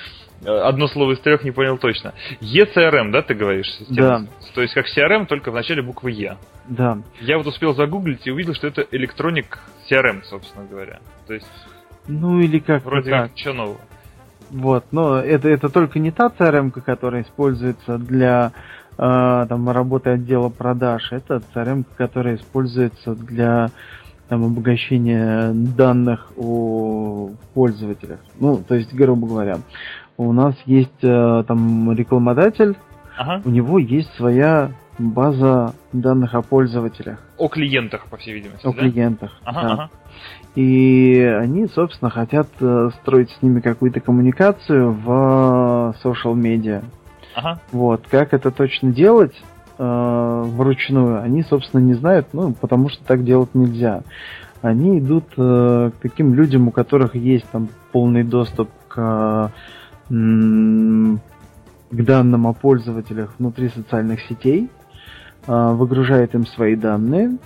э, 0.43 0.49
одно 0.49 0.89
слово 0.89 1.13
из 1.13 1.21
трех 1.21 1.45
не 1.45 1.51
понял 1.51 1.77
точно. 1.77 2.15
ECRM, 2.41 3.11
да, 3.11 3.21
ты 3.21 3.35
говоришь? 3.35 3.71
Да. 3.91 4.23
То 4.55 4.63
есть 4.63 4.73
как 4.73 4.87
CRM, 4.87 5.27
только 5.27 5.51
в 5.51 5.55
начале 5.55 5.83
буквы 5.83 6.13
Е. 6.13 6.39
Да. 6.67 6.99
Я 7.21 7.37
вот 7.37 7.47
успел 7.47 7.75
загуглить 7.75 8.27
и 8.27 8.31
увидел, 8.31 8.55
что 8.55 8.67
это 8.67 8.83
Electronic 8.83 9.47
CRM, 9.91 10.23
собственно 10.25 10.67
говоря. 10.67 11.01
То 11.27 11.35
есть... 11.35 11.47
Ну 12.09 12.41
или 12.41 12.59
как 12.59 12.85
Вроде 12.85 13.11
как, 13.11 13.33
что 13.37 13.53
нового. 13.53 13.81
Вот, 14.51 14.87
но 14.93 15.19
это, 15.19 15.49
это 15.49 15.69
только 15.69 15.99
не 15.99 16.11
та 16.11 16.29
CRM, 16.29 16.71
которая 16.71 17.23
используется 17.23 17.99
для 17.99 18.53
там, 18.97 19.71
работы 19.71 20.11
отдела 20.11 20.49
продаж. 20.49 21.13
Это 21.13 21.43
CRM, 21.55 21.85
которая 21.97 22.37
используется 22.37 23.15
для 23.15 23.71
там, 24.29 24.45
обогащения 24.45 25.53
данных 25.53 26.33
о 26.37 27.31
пользователях. 27.55 28.21
Ну, 28.39 28.63
то 28.67 28.75
есть, 28.75 28.95
грубо 28.95 29.27
говоря, 29.27 29.59
у 30.17 30.33
нас 30.33 30.55
есть 30.67 31.03
э, 31.03 31.45
там 31.47 31.93
рекламодатель, 31.93 32.77
ага. 33.17 33.43
у 33.45 33.51
него 33.51 33.79
есть 33.79 34.13
своя 34.15 34.71
база 34.99 35.75
данных 35.93 36.35
о 36.35 36.43
пользователях. 36.43 37.19
О 37.37 37.49
клиентах, 37.49 38.07
по 38.07 38.17
всей 38.17 38.35
видимости. 38.35 38.67
О 38.67 38.73
да? 38.73 38.79
клиентах. 38.79 39.33
Ага, 39.45 39.63
да. 39.63 39.73
ага. 39.73 39.91
И 40.55 41.19
они, 41.41 41.67
собственно, 41.67 42.11
хотят 42.11 42.47
э, 42.61 42.91
строить 43.01 43.31
с 43.31 43.43
ними 43.43 43.61
какую-то 43.61 44.01
коммуникацию 44.01 44.93
в 44.93 45.95
social 46.03 46.35
медиа. 46.35 46.83
Вот, 47.73 48.07
как 48.11 48.33
это 48.33 48.51
точно 48.51 48.93
делать 48.93 49.35
э, 49.79 50.43
вручную, 50.47 51.23
они, 51.23 51.43
собственно, 51.43 51.81
не 51.81 51.95
знают, 51.95 52.29
ну, 52.33 52.53
потому 52.53 52.89
что 52.89 53.05
так 53.05 53.25
делать 53.25 53.55
нельзя. 53.55 54.03
Они 54.63 54.99
идут 54.99 55.25
э, 55.37 55.91
к 55.95 56.01
таким 56.01 56.35
людям, 56.35 56.69
у 56.69 56.71
которых 56.71 57.15
есть 57.15 57.45
там 57.51 57.69
полный 57.93 58.25
доступ 58.25 58.71
к, 58.89 59.53
э, 60.09 60.15
к 61.91 62.03
данным 62.03 62.47
о 62.47 62.53
пользователях 62.53 63.35
внутри 63.39 63.69
социальных 63.69 64.21
сетей, 64.23 64.71
э, 65.47 65.73
выгружает 65.75 66.35
им 66.35 66.47
свои 66.47 66.77
данные, 66.77 67.37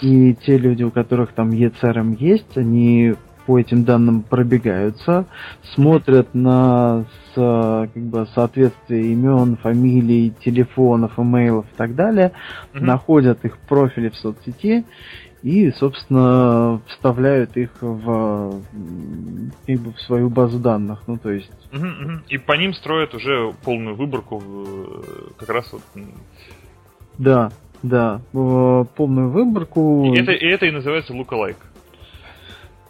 и 0.00 0.34
те 0.34 0.56
люди, 0.56 0.82
у 0.82 0.90
которых 0.90 1.32
там 1.32 1.50
ECRM 1.50 2.16
есть, 2.18 2.56
они 2.56 3.14
по 3.46 3.58
этим 3.58 3.84
данным 3.84 4.22
пробегаются, 4.22 5.26
смотрят 5.74 6.34
на 6.34 7.04
с, 7.34 7.88
как 7.94 8.02
бы, 8.02 8.26
соответствие 8.34 9.12
имен, 9.12 9.56
фамилий, 9.56 10.32
телефонов, 10.44 11.18
имейлов 11.18 11.66
и 11.72 11.76
так 11.76 11.94
далее, 11.94 12.32
mm-hmm. 12.72 12.80
находят 12.80 13.44
их 13.44 13.58
профили 13.58 14.08
в 14.10 14.16
соцсети 14.16 14.84
и, 15.42 15.70
собственно, 15.72 16.80
вставляют 16.86 17.56
их 17.56 17.70
в, 17.80 18.62
как 19.66 19.80
бы, 19.80 19.92
в 19.92 20.00
свою 20.02 20.30
базу 20.30 20.58
данных. 20.58 21.02
Ну, 21.06 21.16
то 21.16 21.30
есть... 21.30 21.50
Mm-hmm. 21.72 22.20
И 22.28 22.38
по 22.38 22.52
ним 22.52 22.74
строят 22.74 23.14
уже 23.14 23.52
полную 23.64 23.96
выборку 23.96 24.42
как 25.38 25.48
раз 25.48 25.72
вот... 25.72 25.82
Да, 27.18 27.50
да, 27.82 28.20
полную 28.32 29.30
выборку. 29.30 30.12
И 30.14 30.18
это, 30.18 30.32
и 30.32 30.46
это 30.46 30.66
и 30.66 30.70
называется 30.70 31.12
lookalike. 31.12 31.56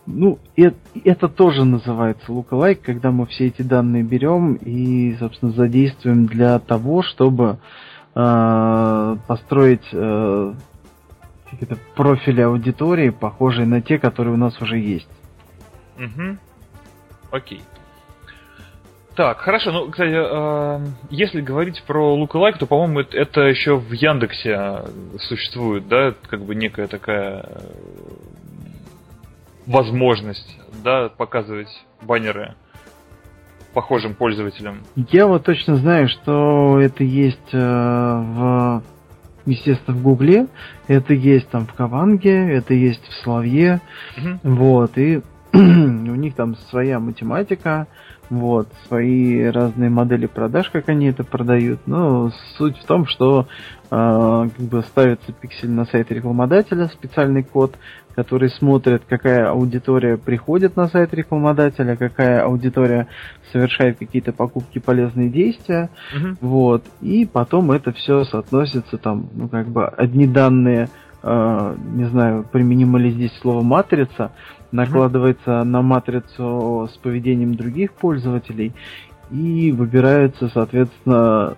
Ну, 0.06 0.38
это, 0.56 0.76
это 1.04 1.28
тоже 1.28 1.64
называется 1.64 2.32
lookalike, 2.32 2.80
когда 2.82 3.12
мы 3.12 3.26
все 3.26 3.46
эти 3.46 3.62
данные 3.62 4.02
берем 4.02 4.54
и, 4.54 5.14
собственно, 5.16 5.52
задействуем 5.52 6.26
для 6.26 6.58
того, 6.58 7.02
чтобы 7.02 7.58
э, 8.14 9.16
построить 9.28 9.86
э, 9.92 10.54
какие-то 11.48 11.76
профили 11.94 12.40
аудитории, 12.40 13.10
похожие 13.10 13.66
на 13.66 13.80
те, 13.80 13.98
которые 13.98 14.34
у 14.34 14.38
нас 14.38 14.60
уже 14.60 14.78
есть. 14.78 15.08
Угу. 15.96 16.36
Окей. 17.30 17.62
Так, 19.14 19.38
хорошо. 19.38 19.70
Ну, 19.70 19.90
кстати, 19.90 20.14
э, 20.14 20.86
если 21.10 21.42
говорить 21.42 21.82
про 21.86 22.16
lookalike, 22.16 22.58
то, 22.58 22.66
по-моему, 22.66 23.00
это, 23.00 23.16
это 23.16 23.40
еще 23.42 23.76
в 23.76 23.92
Яндексе 23.92 24.80
существует, 25.20 25.86
да, 25.86 26.14
как 26.28 26.42
бы 26.42 26.56
некая 26.56 26.88
такая 26.88 27.46
возможность, 29.72 30.58
да, 30.84 31.08
показывать 31.08 31.84
баннеры 32.02 32.54
похожим 33.74 34.14
пользователям. 34.14 34.82
Я 34.96 35.26
вот 35.26 35.44
точно 35.44 35.76
знаю, 35.76 36.08
что 36.08 36.78
это 36.78 37.04
есть 37.04 37.54
э, 37.54 37.58
в 37.58 38.82
естественно, 39.46 39.96
в 39.96 40.02
Гугле, 40.02 40.46
это 40.88 41.14
есть 41.14 41.48
там 41.48 41.66
в 41.66 41.72
Каванге, 41.72 42.52
это 42.52 42.74
есть 42.74 43.02
в 43.08 43.22
Славье, 43.22 43.80
угу. 44.16 44.54
вот, 44.54 44.98
и 44.98 45.20
у 45.52 45.56
них 45.56 46.34
там 46.34 46.56
своя 46.70 47.00
математика, 47.00 47.86
вот, 48.30 48.68
свои 48.86 49.44
разные 49.44 49.90
модели 49.90 50.26
продаж, 50.26 50.70
как 50.70 50.88
они 50.88 51.06
это 51.06 51.22
продают. 51.22 51.80
Но 51.86 52.30
суть 52.56 52.78
в 52.78 52.84
том, 52.86 53.06
что 53.06 53.46
э, 53.90 54.48
как 54.56 54.66
бы 54.66 54.82
ставится 54.82 55.32
пиксель 55.32 55.70
на 55.70 55.84
сайт 55.84 56.10
рекламодателя, 56.10 56.86
специальный 56.86 57.42
код, 57.42 57.74
который 58.14 58.50
смотрит, 58.50 59.02
какая 59.08 59.50
аудитория 59.50 60.16
приходит 60.16 60.76
на 60.76 60.88
сайт 60.88 61.14
рекламодателя, 61.14 61.96
какая 61.96 62.44
аудитория 62.44 63.08
совершает 63.52 63.98
какие-то 63.98 64.32
покупки, 64.32 64.78
полезные 64.78 65.28
действия, 65.28 65.90
угу. 66.14 66.36
вот, 66.40 66.84
и 67.00 67.26
потом 67.26 67.72
это 67.72 67.92
все 67.92 68.24
соотносится 68.24 68.98
там, 68.98 69.28
ну 69.34 69.48
как 69.48 69.68
бы 69.68 69.86
одни 69.86 70.26
данные, 70.26 70.88
э, 71.22 71.76
не 71.94 72.04
знаю, 72.04 72.44
применимо 72.50 72.98
ли 72.98 73.10
здесь 73.10 73.32
слово 73.40 73.62
матрица, 73.62 74.32
накладывается 74.70 75.60
угу. 75.60 75.68
на 75.68 75.82
матрицу 75.82 76.88
с 76.92 76.96
поведением 76.98 77.54
других 77.54 77.92
пользователей 77.92 78.72
и 79.30 79.72
выбираются, 79.72 80.48
соответственно, 80.48 81.56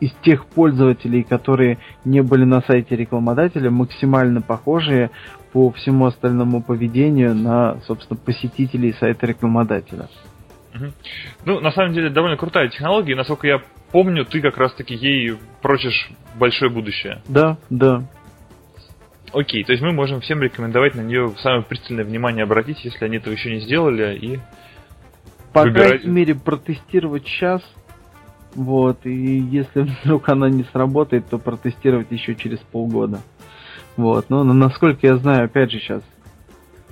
из 0.00 0.12
тех 0.22 0.46
пользователей, 0.46 1.22
которые 1.22 1.78
не 2.04 2.22
были 2.22 2.44
на 2.44 2.60
сайте 2.62 2.96
рекламодателя, 2.96 3.70
максимально 3.70 4.40
похожие 4.40 5.10
по 5.52 5.70
всему 5.72 6.06
остальному 6.06 6.62
поведению 6.62 7.34
на, 7.34 7.80
собственно, 7.86 8.18
посетителей 8.18 8.92
сайта 8.92 9.26
рекламодателя. 9.26 10.08
Ну, 11.44 11.60
на 11.60 11.72
самом 11.72 11.92
деле, 11.92 12.10
довольно 12.10 12.36
крутая 12.36 12.68
технология, 12.68 13.16
насколько 13.16 13.46
я 13.46 13.62
помню, 13.90 14.24
ты 14.24 14.40
как 14.40 14.58
раз-таки 14.58 14.94
ей 14.94 15.36
прочишь 15.62 16.10
большое 16.38 16.70
будущее. 16.70 17.22
Да, 17.28 17.58
да. 17.70 18.04
Окей, 19.32 19.64
то 19.64 19.72
есть 19.72 19.82
мы 19.82 19.92
можем 19.92 20.20
всем 20.20 20.42
рекомендовать 20.42 20.94
на 20.94 21.02
нее 21.02 21.34
самое 21.38 21.62
пристальное 21.62 22.04
внимание 22.04 22.44
обратить, 22.44 22.84
если 22.84 23.04
они 23.04 23.18
этого 23.18 23.32
еще 23.32 23.50
не 23.50 23.60
сделали, 23.60 24.16
и 24.16 24.38
по 25.52 25.62
выбирать... 25.62 26.02
крайней 26.02 26.10
мере 26.10 26.34
протестировать 26.34 27.26
сейчас, 27.26 27.62
вот, 28.54 29.04
и 29.04 29.38
если 29.38 29.82
вдруг 30.02 30.28
она 30.30 30.48
не 30.48 30.64
сработает, 30.64 31.28
то 31.28 31.38
протестировать 31.38 32.10
еще 32.10 32.34
через 32.34 32.58
полгода. 32.58 33.20
Вот, 33.98 34.30
но 34.30 34.44
насколько 34.44 35.04
я 35.08 35.16
знаю, 35.16 35.46
опять 35.46 35.72
же 35.72 35.80
сейчас, 35.80 36.02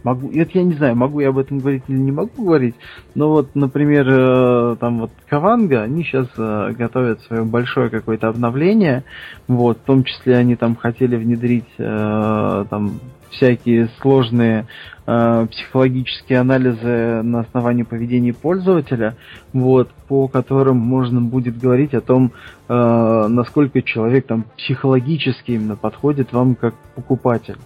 могу, 0.02 0.28
это 0.32 0.50
я 0.54 0.64
не 0.64 0.74
знаю, 0.74 0.96
могу 0.96 1.20
я 1.20 1.28
об 1.28 1.38
этом 1.38 1.60
говорить 1.60 1.84
или 1.86 1.98
не 1.98 2.10
могу 2.10 2.44
говорить, 2.44 2.74
но 3.14 3.30
вот, 3.30 3.54
например, 3.54 4.08
э, 4.10 4.76
там 4.80 4.98
вот 4.98 5.12
Каванга, 5.28 5.82
они 5.82 6.02
сейчас 6.02 6.26
э, 6.36 6.72
готовят 6.76 7.20
свое 7.22 7.44
большое 7.44 7.90
какое-то 7.90 8.26
обновление, 8.26 9.04
вот, 9.46 9.78
в 9.78 9.82
том 9.82 10.02
числе 10.02 10.36
они 10.36 10.56
там 10.56 10.74
хотели 10.74 11.14
внедрить 11.14 11.72
э, 11.78 12.64
там 12.68 12.98
всякие 13.36 13.88
сложные 14.00 14.66
э, 15.06 15.46
психологические 15.50 16.40
анализы 16.40 17.22
на 17.22 17.40
основании 17.40 17.82
поведения 17.82 18.34
пользователя, 18.34 19.16
вот, 19.52 19.90
по 20.08 20.28
которым 20.28 20.76
можно 20.78 21.20
будет 21.20 21.58
говорить 21.58 21.94
о 21.94 22.00
том, 22.00 22.32
э, 22.68 23.26
насколько 23.28 23.82
человек 23.82 24.26
там 24.26 24.44
психологически 24.56 25.52
именно 25.52 25.76
подходит 25.76 26.32
вам 26.32 26.54
как 26.54 26.74
покупатель. 26.94 27.56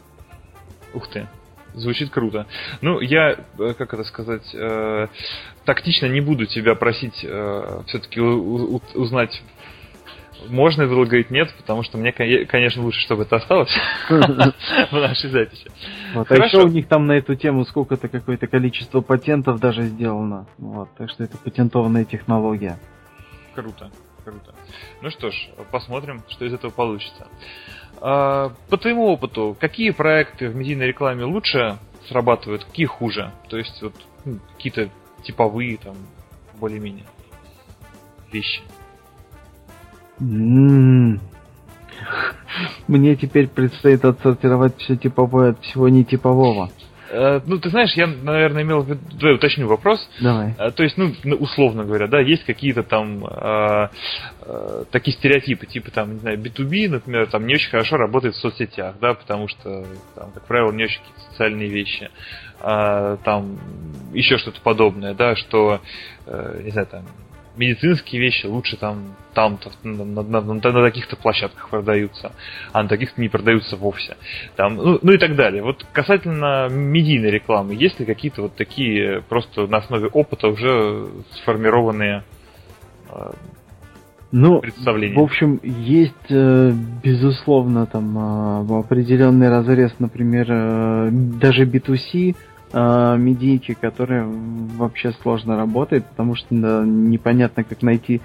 Ух 0.95 1.09
ты. 1.09 1.27
Звучит 1.75 2.11
круто. 2.11 2.47
Ну, 2.81 3.01
я, 3.01 3.37
э, 3.59 3.75
как 3.79 3.95
это 3.95 4.05
сказать, 4.05 4.49
э, 4.55 5.07
тактично 5.65 6.07
не 6.07 6.21
буду 6.21 6.47
тебя 6.47 6.75
просить 6.75 7.21
э, 7.23 7.83
все-таки 7.87 8.21
узнать 8.21 9.43
можно 10.49 10.83
это 10.83 10.95
говорить 10.95 11.31
нет, 11.31 11.53
потому 11.57 11.83
что 11.83 11.99
мне, 11.99 12.13
конечно, 12.13 12.83
лучше, 12.83 13.01
чтобы 13.01 13.23
это 13.23 13.37
осталось 13.37 13.71
в 14.09 14.93
нашей 14.93 15.31
записи. 15.31 15.71
Вот, 16.15 16.31
а 16.31 16.37
еще 16.37 16.63
у 16.63 16.69
них 16.69 16.89
там 16.89 17.07
на 17.07 17.13
эту 17.13 17.35
тему 17.35 17.65
сколько-то 17.65 18.09
какое-то 18.09 18.47
количество 18.47 19.01
патентов 19.01 19.61
даже 19.61 19.83
сделано. 19.83 20.47
Вот, 20.59 20.89
так 20.97 21.11
что 21.11 21.25
это 21.25 21.37
патентованная 21.39 22.05
технология. 22.05 22.79
Круто, 23.55 23.91
круто. 24.25 24.55
Ну 25.03 25.11
что 25.11 25.31
ж, 25.31 25.49
посмотрим, 25.71 26.23
что 26.29 26.45
из 26.45 26.53
этого 26.53 26.71
получится. 26.71 27.27
А, 28.01 28.53
по 28.69 28.77
твоему 28.77 29.07
опыту, 29.07 29.57
какие 29.59 29.91
проекты 29.91 30.49
в 30.49 30.57
медийной 30.57 30.89
рекламе 30.89 31.25
лучше 31.25 31.79
срабатывают, 32.09 32.65
какие 32.65 32.87
хуже? 32.87 33.33
То 33.49 33.59
есть 33.59 33.83
вот 33.83 33.95
ну, 34.25 34.39
какие-то 34.57 34.91
типовые 35.23 35.77
там 35.77 35.97
более-менее 36.59 37.05
вещи. 38.33 38.63
Мне 40.21 41.19
теперь 43.17 43.49
предстоит 43.49 44.05
отсортировать 44.05 44.77
все 44.79 44.97
типовое 44.97 45.51
от 45.51 45.61
всего 45.63 45.89
нетипового. 45.89 46.71
Э, 47.11 47.41
ну, 47.45 47.59
ты 47.59 47.71
знаешь, 47.71 47.93
я, 47.95 48.07
наверное, 48.07 48.63
имел 48.63 48.83
в 48.83 48.89
виду, 48.89 49.01
давай 49.13 49.35
уточню 49.35 49.67
вопрос. 49.67 50.09
Давай. 50.21 50.55
Э, 50.59 50.71
то 50.71 50.83
есть, 50.83 50.97
ну, 50.97 51.13
условно 51.39 51.85
говоря, 51.85 52.07
да, 52.07 52.21
есть 52.21 52.45
какие-то 52.45 52.83
там 52.83 53.25
э, 53.25 53.89
э, 54.43 54.85
такие 54.91 55.17
стереотипы, 55.17 55.67
типа 55.67 55.91
там, 55.91 56.15
не 56.15 56.19
знаю, 56.21 56.39
B2B, 56.39 56.89
например, 56.89 57.27
там 57.29 57.47
не 57.47 57.55
очень 57.55 57.71
хорошо 57.71 57.97
работает 57.97 58.35
в 58.35 58.39
соцсетях, 58.39 58.95
да, 59.01 59.15
потому 59.15 59.49
что 59.49 59.85
там, 60.15 60.31
как 60.33 60.47
правило, 60.47 60.73
не 60.73 60.85
очень 60.85 61.01
какие-то 61.01 61.33
социальные 61.33 61.69
вещи. 61.69 62.11
А, 62.61 63.17
там 63.19 63.59
еще 64.13 64.39
что-то 64.39 64.61
подобное, 64.61 65.15
да, 65.15 65.35
что, 65.35 65.81
э, 66.27 66.61
не 66.63 66.71
знаю, 66.71 66.87
там 66.87 67.05
медицинские 67.57 68.21
вещи 68.21 68.47
лучше 68.47 68.77
там 68.77 69.17
там 69.35 69.59
на, 69.85 70.05
на, 70.05 70.23
на, 70.23 70.41
на 70.41 70.61
таких-то 70.61 71.17
площадках 71.17 71.69
продаются, 71.71 72.33
а 72.73 72.83
на 72.83 72.89
таких-то 72.89 73.21
не 73.21 73.29
продаются 73.29 73.77
вовсе. 73.77 74.17
Там, 74.57 74.77
ну, 74.77 74.99
ну 75.03 75.13
и 75.13 75.19
так 75.19 75.37
далее. 75.37 75.63
Вот 75.63 75.87
касательно 75.93 76.69
медийной 76.69 77.31
рекламы, 77.31 77.75
есть 77.75 78.01
ли 78.01 78.07
какие-то 78.07 78.43
вот 78.43 78.57
такие 78.57 79.23
просто 79.23 79.67
на 79.67 79.79
основе 79.79 80.09
опыта 80.09 80.49
уже 80.49 81.09
сформированные 81.43 82.25
э, 83.09 83.31
ну, 84.33 84.61
представления? 84.61 85.17
В 85.17 85.23
общем, 85.23 85.61
есть, 85.63 86.15
э, 86.31 86.73
безусловно, 87.03 87.87
там 87.87 88.19
э, 88.71 88.79
определенный 88.81 89.49
разрез, 89.49 89.93
например, 89.99 90.47
даже 91.11 91.65
B2C 91.67 92.31
э, 92.31 92.35
медийки, 92.73 93.75
которые 93.75 94.25
вообще 94.27 95.13
сложно 95.23 95.57
работает, 95.57 96.07
потому 96.07 96.37
что 96.37 96.47
да, 96.51 96.85
непонятно, 96.85 97.65
как 97.65 97.83
найти 97.83 98.21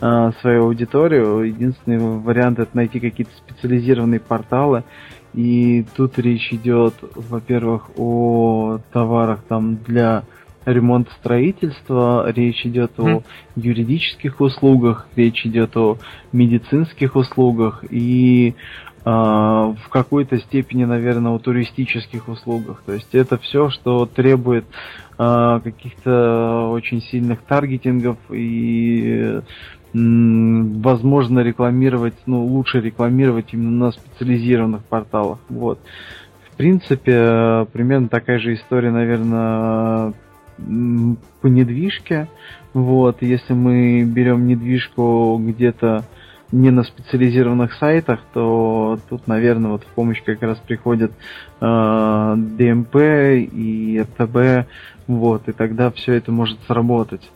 э, 0.00 0.30
свою 0.40 0.64
аудиторию. 0.64 1.42
Единственный 1.42 1.98
вариант 1.98 2.58
это 2.58 2.76
найти 2.76 3.00
какие-то 3.00 3.32
специализированные 3.36 4.20
порталы. 4.20 4.84
И 5.34 5.84
тут 5.96 6.18
речь 6.18 6.52
идет, 6.52 6.94
во-первых, 7.14 7.90
о 7.96 8.78
товарах 8.92 9.42
там 9.48 9.76
для 9.76 10.24
ремонта 10.64 11.10
строительства, 11.20 12.30
речь 12.30 12.66
идет 12.66 12.92
mm. 12.96 13.16
о 13.16 13.22
юридических 13.56 14.40
услугах, 14.40 15.08
речь 15.16 15.46
идет 15.46 15.76
о 15.76 15.98
медицинских 16.32 17.16
услугах 17.16 17.84
и 17.88 18.54
в 19.04 19.88
какой-то 19.90 20.38
степени, 20.38 20.84
наверное, 20.84 21.32
о 21.32 21.38
туристических 21.38 22.28
услугах. 22.28 22.82
То 22.84 22.92
есть 22.92 23.14
это 23.14 23.38
все, 23.38 23.70
что 23.70 24.04
требует 24.04 24.66
э, 25.18 25.60
каких-то 25.64 26.68
очень 26.70 27.00
сильных 27.00 27.40
таргетингов 27.42 28.18
и 28.30 29.40
возможно 29.92 31.40
рекламировать, 31.40 32.14
ну, 32.26 32.44
лучше 32.44 32.80
рекламировать 32.80 33.52
именно 33.52 33.86
на 33.86 33.92
специализированных 33.92 34.84
порталах. 34.84 35.38
Вот. 35.48 35.80
В 36.52 36.56
принципе, 36.56 37.66
примерно 37.72 38.08
такая 38.08 38.38
же 38.38 38.54
история, 38.54 38.90
наверное, 38.90 40.12
по 41.40 41.46
недвижке. 41.46 42.28
Вот, 42.72 43.22
если 43.22 43.52
мы 43.52 44.04
берем 44.04 44.46
недвижку 44.46 45.40
где-то 45.42 46.04
не 46.52 46.70
на 46.70 46.82
специализированных 46.82 47.74
сайтах, 47.74 48.20
то 48.32 48.98
тут, 49.08 49.26
наверное, 49.26 49.70
вот 49.72 49.84
в 49.84 49.86
помощь 49.86 50.22
как 50.22 50.42
раз 50.42 50.58
приходят 50.58 51.12
э, 51.60 51.64
DMP 51.64 53.44
и 53.44 53.98
RTB, 53.98 54.66
вот, 55.06 55.48
и 55.48 55.52
тогда 55.52 55.90
все 55.90 56.14
это 56.14 56.32
может 56.32 56.58
сработать. 56.66 57.28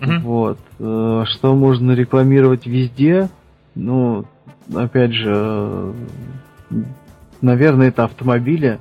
Mm-hmm. 0.00 0.18
Вот. 0.20 0.58
Э, 0.78 1.24
что 1.26 1.54
можно 1.54 1.92
рекламировать 1.92 2.66
везде? 2.66 3.28
Ну, 3.74 4.26
опять 4.74 5.12
же, 5.12 5.94
наверное, 7.40 7.88
это 7.88 8.04
автомобили, 8.04 8.78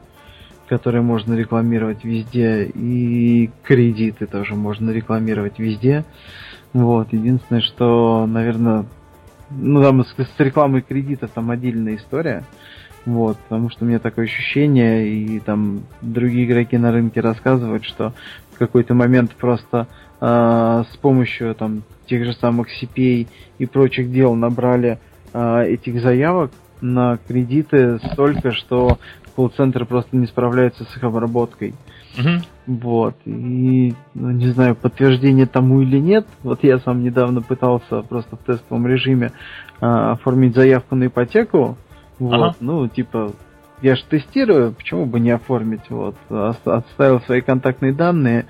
которые 0.67 1.01
можно 1.01 1.33
рекламировать 1.33 2.03
везде, 2.03 2.65
и 2.65 3.49
кредиты 3.63 4.25
тоже 4.25 4.55
можно 4.55 4.91
рекламировать 4.91 5.57
везде. 5.59 6.05
Вот. 6.73 7.11
Единственное, 7.13 7.61
что, 7.61 8.25
наверное, 8.27 8.85
ну 9.51 9.81
там 9.81 10.03
с, 10.03 10.15
с 10.15 10.39
рекламой 10.39 10.81
кредитов 10.81 11.31
там 11.31 11.51
отдельная 11.51 11.95
история. 11.95 12.43
Вот, 13.05 13.37
потому 13.37 13.69
что 13.69 13.85
у 13.85 13.87
меня 13.87 13.99
такое 13.99 14.25
ощущение, 14.25 15.07
и 15.07 15.39
там 15.39 15.81
другие 16.01 16.45
игроки 16.45 16.77
на 16.77 16.91
рынке 16.91 17.21
рассказывают, 17.21 17.85
что 17.85 18.13
в 18.51 18.57
какой-то 18.59 18.93
момент 18.93 19.31
просто 19.35 19.87
э, 20.19 20.83
с 20.91 20.97
помощью 20.97 21.55
там 21.55 21.83
тех 22.07 22.25
же 22.25 22.33
самых 22.33 22.67
CPA 22.69 23.27
и 23.57 23.65
прочих 23.65 24.11
дел 24.11 24.35
набрали 24.35 24.99
э, 25.33 25.63
этих 25.67 26.01
заявок 26.01 26.51
на 26.81 27.17
кредиты 27.27 27.99
столько, 28.11 28.51
что 28.51 28.99
колл-центр 29.35 29.85
просто 29.85 30.17
не 30.17 30.27
справляется 30.27 30.83
с 30.83 30.97
их 30.97 31.03
обработкой. 31.03 31.73
Угу. 32.17 32.77
Вот. 32.81 33.15
И, 33.25 33.93
ну, 34.13 34.31
не 34.31 34.47
знаю, 34.47 34.75
подтверждение 34.75 35.45
тому 35.45 35.81
или 35.81 35.97
нет. 35.97 36.27
Вот 36.43 36.63
я 36.63 36.79
сам 36.79 37.03
недавно 37.03 37.41
пытался 37.41 38.01
просто 38.01 38.35
в 38.35 38.39
тестовом 38.39 38.87
режиме 38.87 39.31
а, 39.79 40.13
оформить 40.13 40.55
заявку 40.55 40.95
на 40.95 41.07
ипотеку. 41.07 41.77
Вот. 42.19 42.33
Ага. 42.33 42.55
Ну, 42.59 42.87
типа, 42.87 43.33
я 43.81 43.95
же 43.95 44.03
тестирую, 44.09 44.73
почему 44.73 45.05
бы 45.05 45.19
не 45.19 45.31
оформить? 45.31 45.89
Вот. 45.89 46.15
Отставил 46.29 47.21
свои 47.21 47.41
контактные 47.41 47.93
данные, 47.93 48.45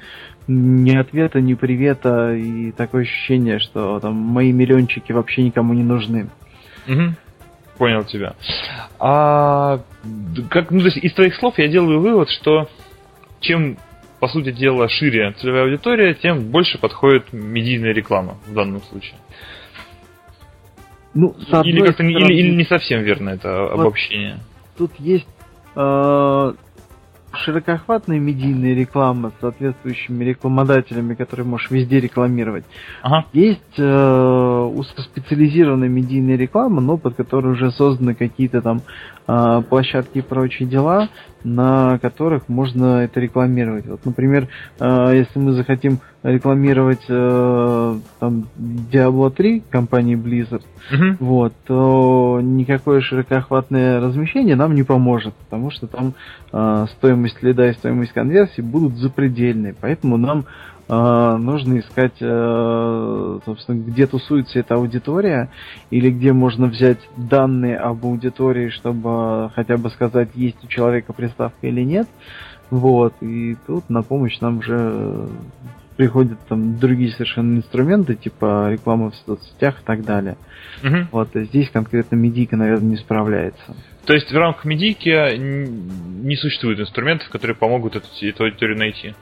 ни 0.48 0.96
ответа, 0.96 1.40
ни 1.40 1.54
привета, 1.54 2.34
и 2.34 2.72
такое 2.72 3.04
ощущение, 3.04 3.60
что 3.60 4.00
там 4.00 4.16
мои 4.16 4.52
миллиончики 4.52 5.12
вообще 5.12 5.44
никому 5.44 5.74
не 5.74 5.84
нужны. 5.84 6.30
Угу. 6.88 7.14
Понял 7.78 8.04
тебя. 8.04 8.34
А 9.00 9.80
как, 10.50 10.72
ну, 10.72 10.80
то 10.80 10.86
есть 10.86 10.98
из 10.98 11.14
твоих 11.14 11.36
слов 11.36 11.58
я 11.58 11.68
делаю 11.68 12.02
вывод, 12.02 12.30
что 12.30 12.68
чем, 13.40 13.78
по 14.20 14.28
сути 14.28 14.52
дела, 14.52 14.88
шире 14.90 15.34
целевая 15.34 15.64
аудитория, 15.64 16.14
тем 16.14 16.52
больше 16.52 16.78
подходит 16.78 17.32
медийная 17.32 17.94
реклама 17.94 18.38
в 18.48 18.54
данном 18.54 18.82
случае. 18.84 19.16
Ну, 21.14 21.36
или, 21.64 21.80
как-то, 21.80 21.94
стороны, 21.94 22.12
или, 22.12 22.34
или 22.34 22.56
не 22.56 22.66
совсем 22.66 23.02
верно 23.02 23.30
это 23.30 23.62
вот 23.64 23.80
обобщение. 23.80 24.40
Тут 24.78 24.92
есть 25.00 25.28
э, 25.76 26.54
широкоохватная 27.34 28.20
медийная 28.20 28.74
реклама 28.74 29.32
с 29.32 29.42
соответствующими 29.42 30.24
рекламодателями, 30.24 31.16
которые 31.16 31.46
можешь 31.46 31.72
везде 31.72 32.00
рекламировать. 32.00 32.66
Ага. 33.02 33.26
Есть 33.34 33.78
э, 33.78 34.72
узкоспециализированная 34.74 35.90
медийная 35.90 36.38
реклама, 36.38 36.82
но 36.82 36.98
под 36.98 37.16
которой 37.16 37.54
уже 37.54 37.72
созданы 37.72 38.16
какие-то 38.16 38.62
там 38.62 38.82
э, 39.28 39.62
площадки 39.70 40.20
и 40.20 40.22
прочие 40.22 40.68
дела, 40.68 41.10
на 41.44 42.00
которых 42.00 42.50
можно 42.50 43.04
это 43.04 43.20
рекламировать. 43.20 43.86
Вот, 43.88 44.06
например, 44.06 44.48
э, 44.80 45.12
если 45.14 45.40
мы 45.40 45.54
захотим 45.54 46.00
рекламировать 46.24 47.06
э, 47.08 48.00
там 48.20 48.46
Diablo 48.58 49.30
3 49.32 49.64
компании 49.70 50.16
Blizzard, 50.16 50.64
uh-huh. 50.92 51.16
вот, 51.20 51.54
то 51.66 52.40
никакое 52.42 53.00
широкоохватное 53.02 54.02
размещение 54.02 54.56
нам 54.56 54.76
не 54.76 54.84
поможет, 54.84 55.34
потому 55.36 55.72
что 55.72 55.88
там 55.88 56.14
э, 56.52 56.86
стоимость 56.98 57.42
лида 57.42 57.70
и 57.70 57.74
стоимость 57.74 58.12
конверсии 58.12 58.62
будут 58.62 58.98
запредельные, 58.98 59.76
поэтому 59.80 60.18
нам 60.18 60.46
нужно 60.90 61.80
искать, 61.80 62.16
э, 62.20 63.40
собственно, 63.46 63.78
где 63.78 64.08
тусуется 64.08 64.60
эта 64.60 64.76
аудитория, 64.76 65.52
или 65.92 66.10
где 66.10 66.34
можно 66.34 66.66
взять 66.66 67.00
данные 67.16 67.78
об 67.78 68.06
аудитории, 68.06 68.70
чтобы 68.70 69.52
хотя 69.54 69.78
бы 69.78 69.90
сказать, 69.92 70.30
есть 70.34 70.64
у 70.64 70.68
человека 70.68 71.14
приставка 71.14 71.68
или 71.68 71.82
нет. 71.82 72.08
Вот, 72.72 73.14
и 73.22 73.56
тут 73.68 73.90
на 73.90 74.04
помощь 74.04 74.40
нам 74.40 74.60
уже 74.60 75.28
приходят 76.00 76.40
там 76.48 76.80
другие 76.80 77.12
совершенно 77.12 77.58
инструменты, 77.58 78.16
типа 78.16 78.70
реклама 78.72 79.12
в 79.12 79.16
соцсетях 79.16 79.82
и 79.82 79.86
так 79.86 80.06
далее. 80.06 80.38
Угу. 80.82 80.98
Вот 81.12 81.36
а 81.36 81.44
здесь 81.44 81.70
конкретно 81.70 82.16
медийка, 82.16 82.56
наверное, 82.56 82.92
не 82.92 82.96
справляется. 82.96 83.76
То 84.06 84.14
есть 84.14 84.32
в 84.32 84.38
рамках 84.38 84.66
медийки 84.66 85.10
не 85.38 86.36
существует 86.38 86.80
инструментов, 86.80 87.30
которые 87.30 87.56
помогут 87.56 87.96
эту, 87.96 88.08
эту 88.22 88.46
аудиторию 88.46 88.78
найти? 88.78 89.14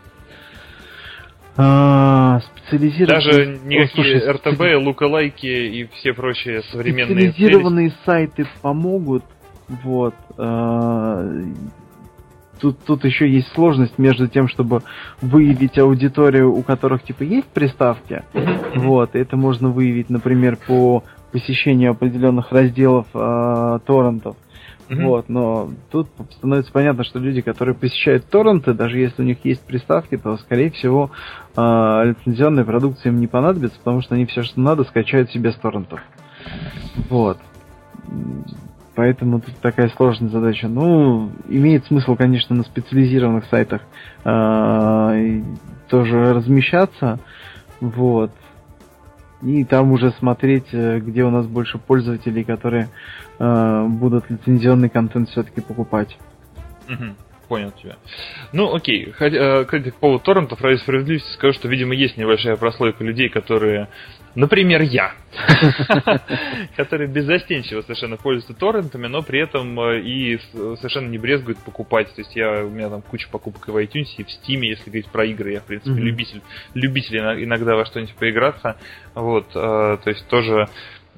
А, 1.58 2.40
специализированные... 2.40 3.26
Даже 3.26 3.46
никакие 3.66 3.84
О, 3.84 3.88
слушай, 3.88 4.32
РТБ, 4.32 4.86
лукалайки 4.86 5.46
и 5.48 5.86
все 5.96 6.14
прочие 6.14 6.62
современные... 6.64 7.32
Специализированные 7.32 7.94
сайты 8.06 8.46
помогут, 8.62 9.24
вот. 9.68 10.14
А, 10.38 11.28
тут, 12.60 12.78
тут 12.86 13.06
еще 13.06 13.28
есть 13.28 13.48
сложность 13.54 13.98
между 13.98 14.28
тем, 14.28 14.48
чтобы 14.48 14.84
выявить 15.22 15.80
аудиторию, 15.80 16.54
у 16.54 16.62
которых 16.62 17.04
типа 17.04 17.24
есть 17.24 17.48
приставки. 17.48 18.24
Вот, 18.76 19.16
это 19.16 19.36
можно 19.36 19.70
выявить, 19.70 20.12
например, 20.12 20.58
по 20.68 21.04
посещению 21.32 21.92
определенных 21.92 22.52
разделов 22.52 23.08
э, 23.14 23.80
торрентов. 23.86 24.38
Mm-hmm. 24.90 25.04
Вот, 25.06 25.30
но 25.30 25.70
тут 25.92 26.08
становится 26.32 26.72
понятно, 26.72 27.04
что 27.04 27.20
люди, 27.20 27.42
которые 27.42 27.76
посещают 27.76 28.26
торренты, 28.30 28.74
даже 28.74 28.98
если 29.00 29.22
у 29.22 29.26
них 29.26 29.38
есть 29.44 29.62
приставки, 29.62 30.18
то, 30.18 30.38
скорее 30.38 30.72
всего, 30.72 31.12
э, 31.56 31.62
лицензионная 32.06 32.64
продукция 32.64 33.12
им 33.12 33.20
не 33.20 33.28
понадобится, 33.28 33.78
потому 33.80 34.02
что 34.02 34.16
они 34.16 34.26
все, 34.26 34.44
что 34.44 34.60
надо, 34.62 34.86
скачают 34.86 35.30
себе 35.32 35.52
с 35.52 35.56
торрентов. 35.56 36.00
Вот. 37.10 37.38
Поэтому 38.96 39.42
тут 39.42 39.56
такая 39.58 39.90
сложная 39.90 40.30
задача. 40.30 40.68
Ну, 40.68 41.32
имеет 41.50 41.86
смысл, 41.86 42.16
конечно, 42.16 42.56
на 42.56 42.64
специализированных 42.64 43.46
сайтах 43.46 43.82
э, 44.24 45.42
тоже 45.90 46.34
размещаться. 46.34 47.20
Вот 47.80 48.32
и 49.42 49.64
там 49.64 49.92
уже 49.92 50.12
смотреть, 50.12 50.68
э, 50.72 51.00
где 51.00 51.24
у 51.24 51.30
нас 51.30 51.46
больше 51.46 51.78
пользователей, 51.78 52.44
которые 52.44 52.90
э, 53.40 53.86
будут 53.88 54.30
лицензионный 54.30 54.90
контент 54.90 55.30
все-таки 55.30 55.62
покупать. 55.62 56.18
Угу, 56.90 57.16
понял 57.48 57.72
тебя. 57.72 57.98
Ну, 58.54 58.74
окей. 58.74 59.12
Хотя, 59.12 59.38
э, 59.38 59.66
кстати, 59.66 59.92
по 59.92 60.00
поводу 60.00 60.24
торрентов, 60.24 60.62
ради 60.62 60.78
справедливости 60.80 61.32
скажу, 61.34 61.54
что, 61.54 61.68
видимо, 61.68 61.94
есть 61.94 62.18
небольшая 62.18 62.56
прослойка 62.56 63.04
людей, 63.04 63.30
которые 63.30 63.88
Например, 64.38 64.84
я, 64.84 65.14
который 66.78 67.08
беззастенчиво 67.08 67.82
совершенно 67.82 68.18
пользуется 68.18 68.54
торрентами, 68.54 69.08
но 69.08 69.24
при 69.24 69.42
этом 69.42 69.80
э, 69.80 70.02
и 70.02 70.40
совершенно 70.52 71.08
не 71.08 71.18
брезгует 71.18 71.58
покупать. 71.58 72.14
То 72.14 72.22
есть 72.22 72.36
я, 72.36 72.64
у 72.64 72.70
меня 72.70 72.88
там 72.88 73.02
куча 73.02 73.28
покупок 73.32 73.68
и 73.68 73.72
в 73.72 73.78
iTunes, 73.78 74.10
и 74.18 74.24
в 74.24 74.28
Steam, 74.28 74.64
если 74.64 74.92
говорить 74.92 75.08
про 75.08 75.26
игры. 75.26 75.54
Я, 75.54 75.62
в 75.62 75.64
принципе, 75.64 76.00
любитель, 76.00 76.44
любитель 76.76 77.18
иногда 77.18 77.76
во 77.76 77.86
что-нибудь 77.88 78.14
поиграться. 78.14 78.78
Вот, 79.16 79.48
э, 79.56 79.98
то 80.04 80.04
есть 80.06 80.28
тоже 80.28 80.68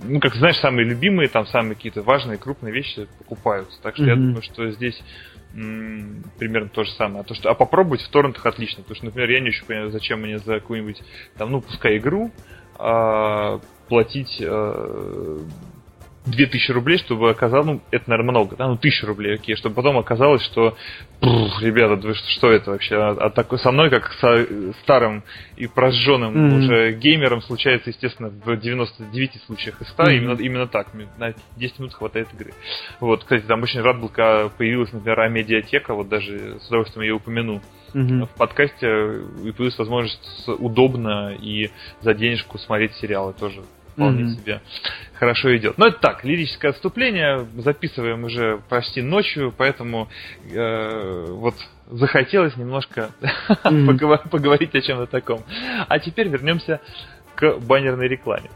ну, 0.02 0.22
как 0.22 0.34
знаешь, 0.36 0.56
самые 0.56 0.86
любимые, 0.86 1.28
там 1.28 1.46
самые 1.48 1.76
какие-то 1.76 2.02
важные, 2.04 2.38
крупные 2.38 2.74
вещи 2.74 3.06
покупаются. 3.18 3.82
Так 3.82 3.96
что 3.96 4.06
mm-hmm. 4.06 4.08
я 4.08 4.16
думаю, 4.16 4.42
что 4.44 4.72
здесь 4.72 4.98
примерно 5.52 6.70
то 6.70 6.84
же 6.84 6.92
самое. 6.92 7.22
А, 7.22 7.24
то, 7.24 7.34
что, 7.34 7.50
а 7.50 7.56
попробовать 7.56 8.02
в 8.02 8.10
торрентах 8.10 8.46
отлично. 8.46 8.84
Потому 8.84 8.96
что, 8.96 9.06
например, 9.06 9.30
я 9.30 9.40
не 9.40 9.50
очень 9.50 9.66
понимаю, 9.66 9.92
зачем 9.92 10.22
мне 10.22 10.38
за 10.40 10.60
какую-нибудь, 10.60 11.02
там, 11.38 11.52
ну, 11.52 11.62
пускай 11.62 11.98
игру, 11.98 12.32
а, 12.78 13.60
платить 13.88 14.42
а, 14.42 15.40
2000 16.26 16.72
рублей, 16.72 16.98
чтобы 16.98 17.30
оказалось, 17.30 17.66
ну, 17.66 17.82
это, 17.92 18.10
наверное, 18.10 18.32
много, 18.32 18.56
да, 18.56 18.68
ну, 18.68 18.74
1000 18.74 19.08
рублей, 19.08 19.36
окей, 19.36 19.56
чтобы 19.56 19.76
потом 19.76 19.98
оказалось, 19.98 20.44
что, 20.44 20.76
пфф, 21.22 21.62
ребята, 21.62 21.96
вы 21.96 22.14
что, 22.14 22.52
это 22.52 22.72
вообще? 22.72 22.96
А, 22.96 23.12
а 23.12 23.30
так, 23.30 23.52
со 23.60 23.72
мной, 23.72 23.90
как 23.90 24.12
со 24.14 24.46
старым 24.84 25.24
и 25.56 25.68
прожженным 25.68 26.36
mm-hmm. 26.36 26.58
уже 26.58 26.92
геймером, 26.94 27.42
случается, 27.42 27.90
естественно, 27.90 28.30
в 28.30 28.58
99 28.58 29.42
случаях 29.46 29.82
из 29.82 29.88
100, 29.90 30.04
mm-hmm. 30.04 30.14
именно, 30.16 30.42
именно 30.42 30.68
так, 30.68 30.88
на 31.18 31.34
10 31.58 31.80
минут 31.80 31.94
хватает 31.94 32.28
игры. 32.34 32.54
Вот, 33.00 33.24
кстати, 33.24 33.44
там 33.44 33.64
очень 33.64 33.82
рад 33.82 34.00
был, 34.00 34.10
когда 34.10 34.50
появилась, 34.50 34.92
например, 34.92 35.30
медиатека, 35.30 35.94
вот 35.94 36.10
даже 36.10 36.60
с 36.60 36.68
удовольствием 36.68 37.04
ее 37.04 37.16
упомяну, 37.16 37.62
mm-hmm. 37.94 38.26
в 38.26 38.38
подкасте, 38.38 38.88
и 39.44 39.52
появилась 39.52 39.78
возможность 39.78 40.48
удобно 40.48 41.34
и 41.34 41.70
за 42.02 42.14
денежку 42.14 42.58
смотреть 42.58 42.94
сериалы 42.96 43.34
тоже 43.34 43.62
вполне 44.00 44.24
mm-hmm. 44.24 44.36
себе 44.36 44.62
хорошо 45.16 45.56
идет. 45.58 45.78
Но 45.78 45.88
это 45.88 46.00
так, 46.00 46.24
лирическое 46.24 46.72
отступление. 46.72 47.46
Записываем 47.58 48.24
уже 48.24 48.62
почти 48.70 49.02
ночью, 49.02 49.54
поэтому 49.56 50.08
э, 50.50 51.26
вот 51.30 51.56
захотелось 51.92 52.56
немножко 52.56 53.12
mm-hmm. 53.64 54.30
поговорить 54.30 54.74
о 54.74 54.82
чем-то 54.82 55.08
таком. 55.08 55.42
А 55.88 56.00
теперь 56.00 56.30
вернемся 56.30 56.80
к 57.36 57.58
баннерной 57.60 58.08
рекламе. 58.08 58.50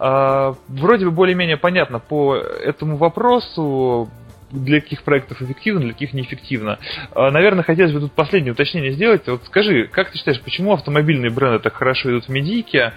Э, 0.00 0.54
вроде 0.66 1.04
бы 1.04 1.12
более-менее 1.12 1.56
понятно 1.56 2.00
по 2.00 2.34
этому 2.36 2.96
вопросу 2.96 4.10
для 4.52 4.80
каких 4.80 5.02
проектов 5.02 5.40
эффективно, 5.42 5.80
для 5.80 5.92
каких 5.92 6.12
неэффективно. 6.12 6.78
А, 7.12 7.30
наверное, 7.30 7.62
хотелось 7.62 7.92
бы 7.92 8.00
тут 8.00 8.12
последнее 8.12 8.52
уточнение 8.52 8.92
сделать. 8.92 9.26
Вот 9.26 9.44
скажи, 9.44 9.86
как 9.86 10.10
ты 10.10 10.18
считаешь, 10.18 10.40
почему 10.40 10.72
автомобильные 10.72 11.30
бренды 11.30 11.60
так 11.60 11.74
хорошо 11.74 12.10
идут 12.10 12.26
в 12.26 12.28
медийке? 12.28 12.92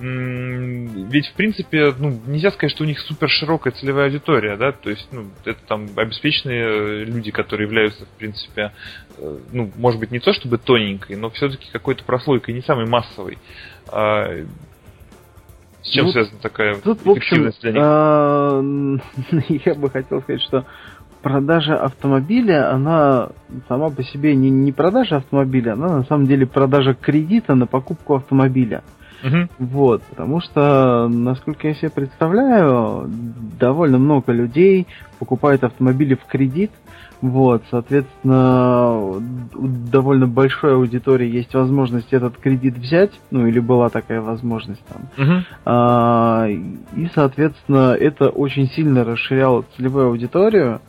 Ведь, 0.00 1.26
в 1.26 1.34
принципе, 1.34 1.92
ну, 1.98 2.20
нельзя 2.26 2.52
сказать, 2.52 2.70
что 2.70 2.84
у 2.84 2.86
них 2.86 3.00
супер 3.00 3.28
широкая 3.28 3.72
целевая 3.72 4.06
аудитория, 4.06 4.56
да, 4.56 4.70
то 4.70 4.90
есть, 4.90 5.08
ну, 5.10 5.26
это 5.44 5.58
там 5.66 5.88
обеспеченные 5.96 7.04
люди, 7.04 7.32
которые 7.32 7.66
являются, 7.66 8.04
в 8.04 8.18
принципе, 8.18 8.72
э, 9.16 9.38
ну, 9.52 9.72
может 9.76 9.98
быть, 9.98 10.12
не 10.12 10.20
то 10.20 10.32
чтобы 10.32 10.58
тоненькой, 10.58 11.16
но 11.16 11.30
все-таки 11.30 11.68
какой-то 11.72 12.04
прослойкой, 12.04 12.54
не 12.54 12.62
самой 12.62 12.86
массовой. 12.86 13.38
А, 13.90 14.44
с 15.82 15.90
чем 15.90 16.06
ну, 16.06 16.12
связана 16.12 16.38
такая 16.40 16.76
тут, 16.76 17.00
эффективность 17.04 17.62
в 17.62 17.66
общем, 17.66 19.00
для 19.28 19.42
них? 19.42 19.62
я 19.66 19.74
бы 19.74 19.90
хотел 19.90 20.22
сказать, 20.22 20.42
что 20.42 20.64
продажа 21.22 21.76
автомобиля, 21.76 22.72
она 22.72 23.30
сама 23.66 23.90
по 23.90 24.02
себе 24.02 24.36
не, 24.36 24.50
не 24.50 24.72
продажа 24.72 25.16
автомобиля, 25.16 25.72
она 25.72 25.88
на 25.98 26.04
самом 26.04 26.26
деле 26.26 26.46
продажа 26.46 26.94
кредита 26.94 27.54
на 27.54 27.66
покупку 27.66 28.14
автомобиля. 28.14 28.82
Угу. 29.22 29.48
Вот, 29.58 30.02
потому 30.04 30.40
что, 30.40 31.08
насколько 31.08 31.68
я 31.68 31.74
себе 31.74 31.90
представляю, 31.90 33.10
довольно 33.58 33.98
много 33.98 34.32
людей 34.32 34.86
покупают 35.18 35.64
автомобили 35.64 36.14
в 36.14 36.24
кредит. 36.26 36.70
Вот, 37.20 37.64
соответственно, 37.68 38.96
у 38.96 39.20
довольно 39.90 40.28
большой 40.28 40.74
аудитории 40.74 41.28
есть 41.28 41.52
возможность 41.52 42.12
этот 42.12 42.36
кредит 42.36 42.78
взять, 42.78 43.10
ну 43.32 43.48
или 43.48 43.58
была 43.58 43.88
такая 43.88 44.20
возможность 44.20 44.84
там. 44.86 45.02
Угу. 45.26 45.42
А, 45.64 46.46
и, 46.46 47.08
соответственно, 47.14 47.96
это 47.98 48.28
очень 48.28 48.68
сильно 48.68 49.04
расширяло 49.04 49.64
целевую 49.76 50.08
аудиторию. 50.08 50.80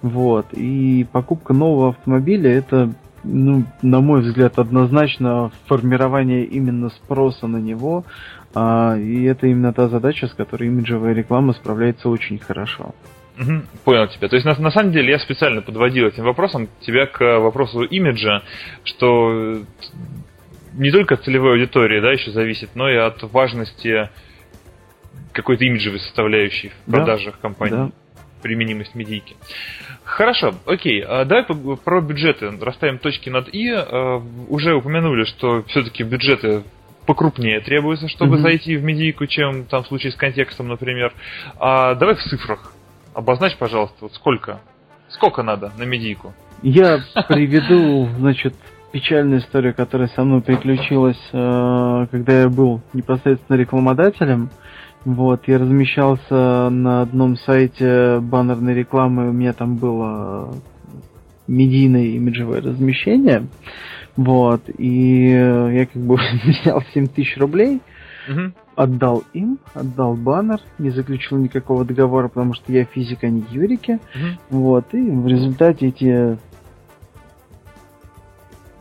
Вот. 0.00 0.46
И 0.52 1.06
покупка 1.12 1.52
нового 1.52 1.90
автомобиля 1.90 2.50
это, 2.50 2.92
ну, 3.24 3.64
на 3.82 4.00
мой 4.00 4.20
взгляд, 4.20 4.58
однозначно 4.58 5.50
формирование 5.66 6.44
именно 6.44 6.90
спроса 6.90 7.46
на 7.46 7.56
него. 7.56 8.04
А, 8.54 8.96
и 8.96 9.24
это 9.24 9.46
именно 9.46 9.72
та 9.72 9.88
задача, 9.88 10.28
с 10.28 10.34
которой 10.34 10.68
имиджевая 10.68 11.14
реклама 11.14 11.52
справляется 11.54 12.08
очень 12.08 12.38
хорошо. 12.38 12.94
Угу, 13.38 13.62
понял 13.84 14.06
тебя. 14.08 14.28
То 14.28 14.36
есть, 14.36 14.46
на, 14.46 14.54
на 14.56 14.70
самом 14.70 14.92
деле, 14.92 15.10
я 15.10 15.18
специально 15.18 15.60
подводил 15.60 16.06
этим 16.06 16.24
вопросом 16.24 16.68
тебя 16.80 17.06
к 17.06 17.40
вопросу 17.40 17.82
имиджа, 17.82 18.42
что 18.84 19.62
не 20.74 20.90
только 20.92 21.14
от 21.14 21.24
целевой 21.24 21.52
аудитории, 21.52 22.00
да, 22.00 22.12
еще 22.12 22.30
зависит, 22.30 22.70
но 22.74 22.88
и 22.88 22.96
от 22.96 23.22
важности 23.32 24.08
какой-то 25.32 25.64
имиджевой 25.64 25.98
составляющей 25.98 26.68
в 26.68 26.90
продажах 26.90 27.34
да, 27.34 27.40
компании. 27.40 27.76
Да 27.76 27.90
применимость 28.44 28.94
медийки. 28.94 29.36
Хорошо, 30.04 30.54
окей. 30.66 31.00
А 31.00 31.24
давай 31.24 31.44
про 31.82 32.00
бюджеты 32.02 32.52
расставим 32.60 32.98
точки 32.98 33.30
над 33.30 33.48
«и». 33.48 33.70
А, 33.72 34.22
уже 34.48 34.74
упомянули, 34.74 35.24
что 35.24 35.62
все-таки 35.64 36.04
бюджеты 36.04 36.62
покрупнее 37.06 37.60
требуются, 37.60 38.06
чтобы 38.08 38.36
mm-hmm. 38.36 38.42
зайти 38.42 38.76
в 38.76 38.84
медийку, 38.84 39.26
чем 39.26 39.64
там 39.64 39.82
в 39.82 39.86
случае 39.86 40.12
с 40.12 40.16
контекстом, 40.16 40.68
например. 40.68 41.14
А 41.58 41.94
давай 41.94 42.16
в 42.16 42.22
цифрах. 42.22 42.72
Обозначь, 43.14 43.56
пожалуйста, 43.56 43.96
вот 44.02 44.14
сколько? 44.14 44.60
Сколько 45.08 45.42
надо 45.42 45.72
на 45.78 45.84
медийку? 45.84 46.34
Я 46.62 47.00
приведу, 47.28 48.08
значит, 48.18 48.54
печальную 48.92 49.40
историю, 49.40 49.74
которая 49.74 50.08
со 50.08 50.22
мной 50.22 50.42
приключилась, 50.42 51.20
э, 51.32 52.06
когда 52.10 52.42
я 52.42 52.48
был 52.48 52.82
непосредственно 52.92 53.56
рекламодателем. 53.56 54.50
Вот, 55.04 55.46
я 55.48 55.58
размещался 55.58 56.70
на 56.70 57.02
одном 57.02 57.36
сайте 57.36 58.20
баннерной 58.20 58.74
рекламы, 58.74 59.28
у 59.28 59.32
меня 59.32 59.52
там 59.52 59.76
было 59.76 60.54
медийное 61.46 62.06
имиджевое 62.06 62.62
размещение. 62.62 63.46
Вот, 64.16 64.62
и 64.78 65.28
я 65.28 65.86
как 65.86 66.02
бы 66.02 66.18
взял 66.44 66.82
7 66.94 67.08
тысяч 67.08 67.36
рублей, 67.36 67.80
угу. 68.30 68.52
отдал 68.76 69.24
им, 69.34 69.58
отдал 69.74 70.14
баннер, 70.14 70.60
не 70.78 70.90
заключил 70.90 71.36
никакого 71.36 71.84
договора, 71.84 72.28
потому 72.28 72.54
что 72.54 72.72
я 72.72 72.84
физик, 72.84 73.24
а 73.24 73.28
не 73.28 73.44
юрики. 73.50 73.98
Угу. 74.14 74.58
Вот, 74.60 74.94
и 74.94 75.10
в 75.10 75.26
результате 75.26 75.88
эти 75.88 76.38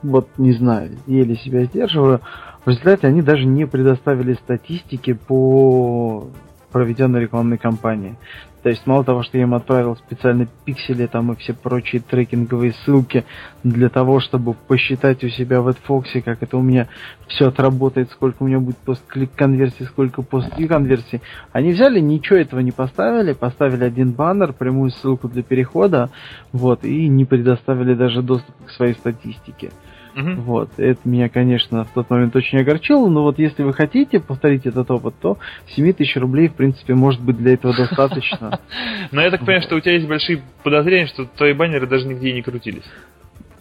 вот 0.04 0.28
не 0.38 0.54
знаю, 0.54 0.92
еле 1.08 1.36
себя 1.38 1.64
сдерживаю, 1.64 2.22
В 2.66 2.70
результате 2.70 3.08
они 3.08 3.22
даже 3.22 3.46
не 3.46 3.66
предоставили 3.66 4.34
статистики 4.34 5.14
по 5.14 6.28
проведенной 6.72 7.22
рекламной 7.22 7.58
кампании. 7.58 8.18
То 8.64 8.70
есть 8.70 8.88
мало 8.88 9.04
того, 9.04 9.24
что 9.24 9.38
я 9.38 9.44
им 9.44 9.54
отправил 9.54 9.98
специально 9.98 10.48
пиксели 10.64 11.06
там 11.06 11.34
и 11.34 11.36
все 11.36 11.54
прочие 11.54 12.02
трекинговые 12.02 12.72
ссылки 12.72 13.26
для 13.64 13.90
того, 13.90 14.22
чтобы 14.22 14.54
посчитать 14.54 15.22
у 15.26 15.28
себя 15.28 15.62
в 15.62 15.68
AdFox, 15.68 16.22
как 16.22 16.42
это 16.42 16.56
у 16.56 16.62
меня 16.62 16.88
все 17.28 17.50
отработает, 17.50 18.10
сколько 18.12 18.44
у 18.44 18.48
меня 18.48 18.60
будет 18.60 18.78
пост-клик 18.78 19.32
конверсии, 19.36 19.84
сколько 19.84 20.22
пост-клик 20.22 20.70
конверсии. 20.70 21.22
Они 21.52 21.74
взяли, 21.74 22.00
ничего 22.00 22.40
этого 22.40 22.62
не 22.62 22.72
поставили, 22.72 23.34
поставили 23.34 23.84
один 23.84 24.12
баннер, 24.12 24.54
прямую 24.54 24.92
ссылку 24.92 25.28
для 25.28 25.44
перехода, 25.44 26.10
вот, 26.54 26.86
и 26.86 27.10
не 27.10 27.26
предоставили 27.26 27.96
даже 27.96 28.22
доступ 28.22 28.56
к 28.66 28.70
своей 28.70 28.94
статистике. 28.94 29.72
Угу. 30.16 30.42
Вот. 30.42 30.70
Это 30.78 31.00
меня, 31.06 31.30
конечно, 31.30 31.86
в 31.86 31.92
тот 31.92 32.10
момент 32.10 32.36
очень 32.36 32.60
огорчило, 32.60 33.08
но 33.10 33.24
вот 33.24 33.40
если 33.40 33.64
вы 33.64 33.74
хотите 33.74 34.20
повторить 34.20 34.66
этот 34.66 34.90
опыт, 34.92 35.16
то 35.22 35.38
7 35.76 35.94
тысяч 35.94 36.16
рублей, 36.18 36.50
в 36.50 36.54
принципе, 36.54 36.94
может 36.94 37.22
быть 37.22 37.38
для 37.38 37.54
этого 37.54 37.76
достаточно. 37.76 38.60
Но 39.12 39.22
я 39.22 39.32
так 39.32 39.42
понимаю, 39.42 39.62
что 39.64 39.76
у 39.76 39.80
тебя 39.80 39.94
есть 39.94 40.08
большие 40.08 40.42
подозрения, 40.64 41.08
что 41.08 41.26
твои 41.26 41.54
баннеры 41.54 41.88
даже 41.88 42.08
нигде 42.08 42.34
не 42.34 42.42
крутились. 42.42 42.86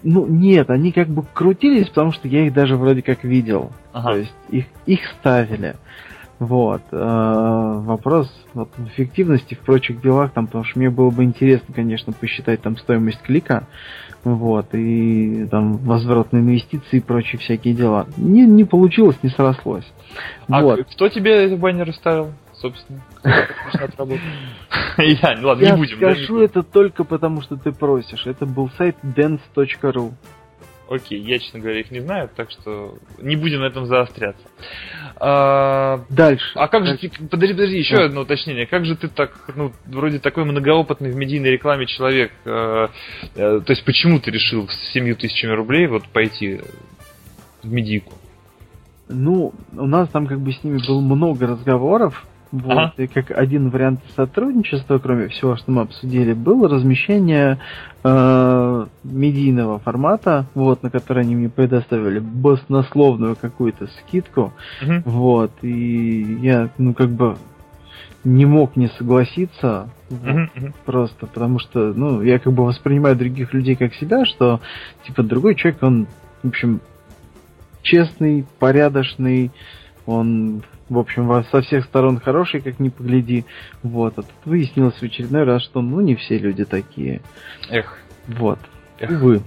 Ну, 0.02 0.26
нет, 0.26 0.68
они 0.70 0.90
как 0.90 1.08
бы 1.08 1.24
крутились, 1.32 1.88
потому 1.88 2.12
что 2.12 2.26
я 2.26 2.46
их 2.46 2.52
даже 2.52 2.76
вроде 2.76 3.02
как 3.02 3.22
видел. 3.22 3.72
Ага. 3.92 4.12
То 4.12 4.18
есть 4.18 4.34
их, 4.50 4.64
их 4.86 5.00
ставили. 5.20 5.76
Вот. 6.42 6.82
Э, 6.90 6.96
вопрос 6.96 8.28
вот, 8.52 8.68
эффективности, 8.78 9.54
в 9.54 9.60
прочих 9.60 10.00
делах, 10.00 10.32
там, 10.32 10.46
потому 10.46 10.64
что 10.64 10.80
мне 10.80 10.90
было 10.90 11.10
бы 11.10 11.22
интересно, 11.22 11.72
конечно, 11.72 12.12
посчитать 12.12 12.60
там 12.62 12.76
стоимость 12.78 13.22
клика, 13.22 13.68
вот, 14.24 14.74
и 14.74 15.46
там 15.48 15.76
возврат 15.76 16.32
на 16.32 16.38
инвестиции 16.38 16.96
и 16.96 17.00
прочие 17.00 17.38
всякие 17.38 17.74
дела. 17.74 18.08
Не, 18.16 18.44
не 18.44 18.64
получилось, 18.64 19.16
не 19.22 19.30
срослось. 19.30 19.86
А 20.48 20.62
вот. 20.62 20.84
кто 20.92 21.08
тебе 21.08 21.44
эти 21.44 21.54
баннеры 21.54 21.92
ставил, 21.92 22.32
собственно? 22.54 23.00
Я, 24.98 25.38
ладно, 25.40 25.64
не 25.64 25.76
будем. 25.76 26.00
Я 26.00 26.14
скажу 26.14 26.40
это 26.40 26.64
только 26.64 27.04
потому, 27.04 27.42
что 27.42 27.56
ты 27.56 27.70
просишь. 27.70 28.26
Это 28.26 28.46
был 28.46 28.68
сайт 28.76 28.96
dance.ru. 29.04 30.10
Окей, 30.92 31.20
я, 31.22 31.38
честно 31.38 31.58
говоря, 31.58 31.80
их 31.80 31.90
не 31.90 32.00
знаю, 32.00 32.28
так 32.36 32.50
что 32.50 32.98
не 33.18 33.34
будем 33.34 33.60
на 33.60 33.66
этом 33.66 33.86
заостряться. 33.86 34.46
А, 35.16 36.04
Дальше. 36.10 36.44
А 36.54 36.68
как 36.68 36.84
Дальше. 36.84 37.06
же, 37.06 37.28
подожди, 37.28 37.54
подожди, 37.54 37.78
еще 37.78 37.96
да. 37.96 38.04
одно 38.04 38.20
уточнение. 38.22 38.66
Как 38.66 38.84
же 38.84 38.94
ты 38.94 39.08
так, 39.08 39.32
ну, 39.56 39.72
вроде 39.86 40.18
такой 40.18 40.44
многоопытный 40.44 41.10
в 41.10 41.16
медийной 41.16 41.52
рекламе 41.52 41.86
человек, 41.86 42.32
э, 42.44 42.88
э, 43.36 43.60
то 43.64 43.72
есть 43.72 43.84
почему 43.86 44.20
ты 44.20 44.30
решил 44.30 44.68
с 44.68 44.92
7 44.92 45.14
тысячами 45.14 45.52
рублей 45.52 45.86
вот 45.86 46.06
пойти 46.08 46.60
в 47.62 47.72
медийку? 47.72 48.12
Ну, 49.08 49.54
у 49.72 49.86
нас 49.86 50.10
там 50.10 50.26
как 50.26 50.40
бы 50.40 50.52
с 50.52 50.62
ними 50.62 50.78
было 50.86 51.00
много 51.00 51.46
разговоров, 51.46 52.26
вот, 52.52 52.70
ага. 52.70 52.92
и 52.98 53.06
как 53.06 53.30
один 53.30 53.70
вариант 53.70 54.00
сотрудничества, 54.14 54.98
кроме 54.98 55.28
всего, 55.28 55.56
что 55.56 55.70
мы 55.72 55.82
обсудили, 55.82 56.34
было 56.34 56.68
размещение 56.68 57.58
э, 58.04 58.86
медийного 59.04 59.78
формата, 59.78 60.46
вот, 60.54 60.82
на 60.82 60.90
который 60.90 61.22
они 61.22 61.34
мне 61.34 61.48
предоставили 61.48 62.18
баснословную 62.18 63.36
какую-то 63.36 63.86
скидку, 63.86 64.52
угу. 64.82 65.02
вот, 65.06 65.52
и 65.62 66.38
я, 66.42 66.68
ну, 66.76 66.92
как 66.92 67.08
бы 67.08 67.36
не 68.22 68.44
мог 68.44 68.76
не 68.76 68.88
согласиться, 68.88 69.88
вот, 70.10 70.20
uh-huh, 70.20 70.74
просто 70.84 71.26
потому 71.26 71.58
что, 71.58 71.92
ну, 71.94 72.22
я 72.22 72.38
как 72.38 72.52
бы 72.52 72.64
воспринимаю 72.64 73.16
других 73.16 73.52
людей 73.54 73.76
как 73.76 73.94
себя, 73.94 74.26
что, 74.26 74.60
типа, 75.06 75.22
другой 75.22 75.54
человек, 75.54 75.82
он, 75.82 76.06
в 76.42 76.48
общем, 76.48 76.80
честный, 77.82 78.46
порядочный, 78.58 79.50
он 80.06 80.62
в 80.92 80.98
общем, 80.98 81.44
со 81.50 81.60
всех 81.62 81.84
сторон 81.84 82.20
хороший, 82.20 82.60
как 82.60 82.78
ни 82.78 82.88
погляди. 82.88 83.44
Вот, 83.82 84.18
а 84.18 84.22
тут 84.22 84.34
выяснилось 84.44 84.94
в 84.94 85.02
очередной 85.02 85.44
раз, 85.44 85.62
что 85.62 85.80
ну 85.80 86.00
не 86.00 86.14
все 86.16 86.38
люди 86.38 86.64
такие. 86.64 87.20
Эх. 87.70 87.98
Вот. 88.26 88.58
Эх. 88.98 89.10
Увы. 89.10 89.42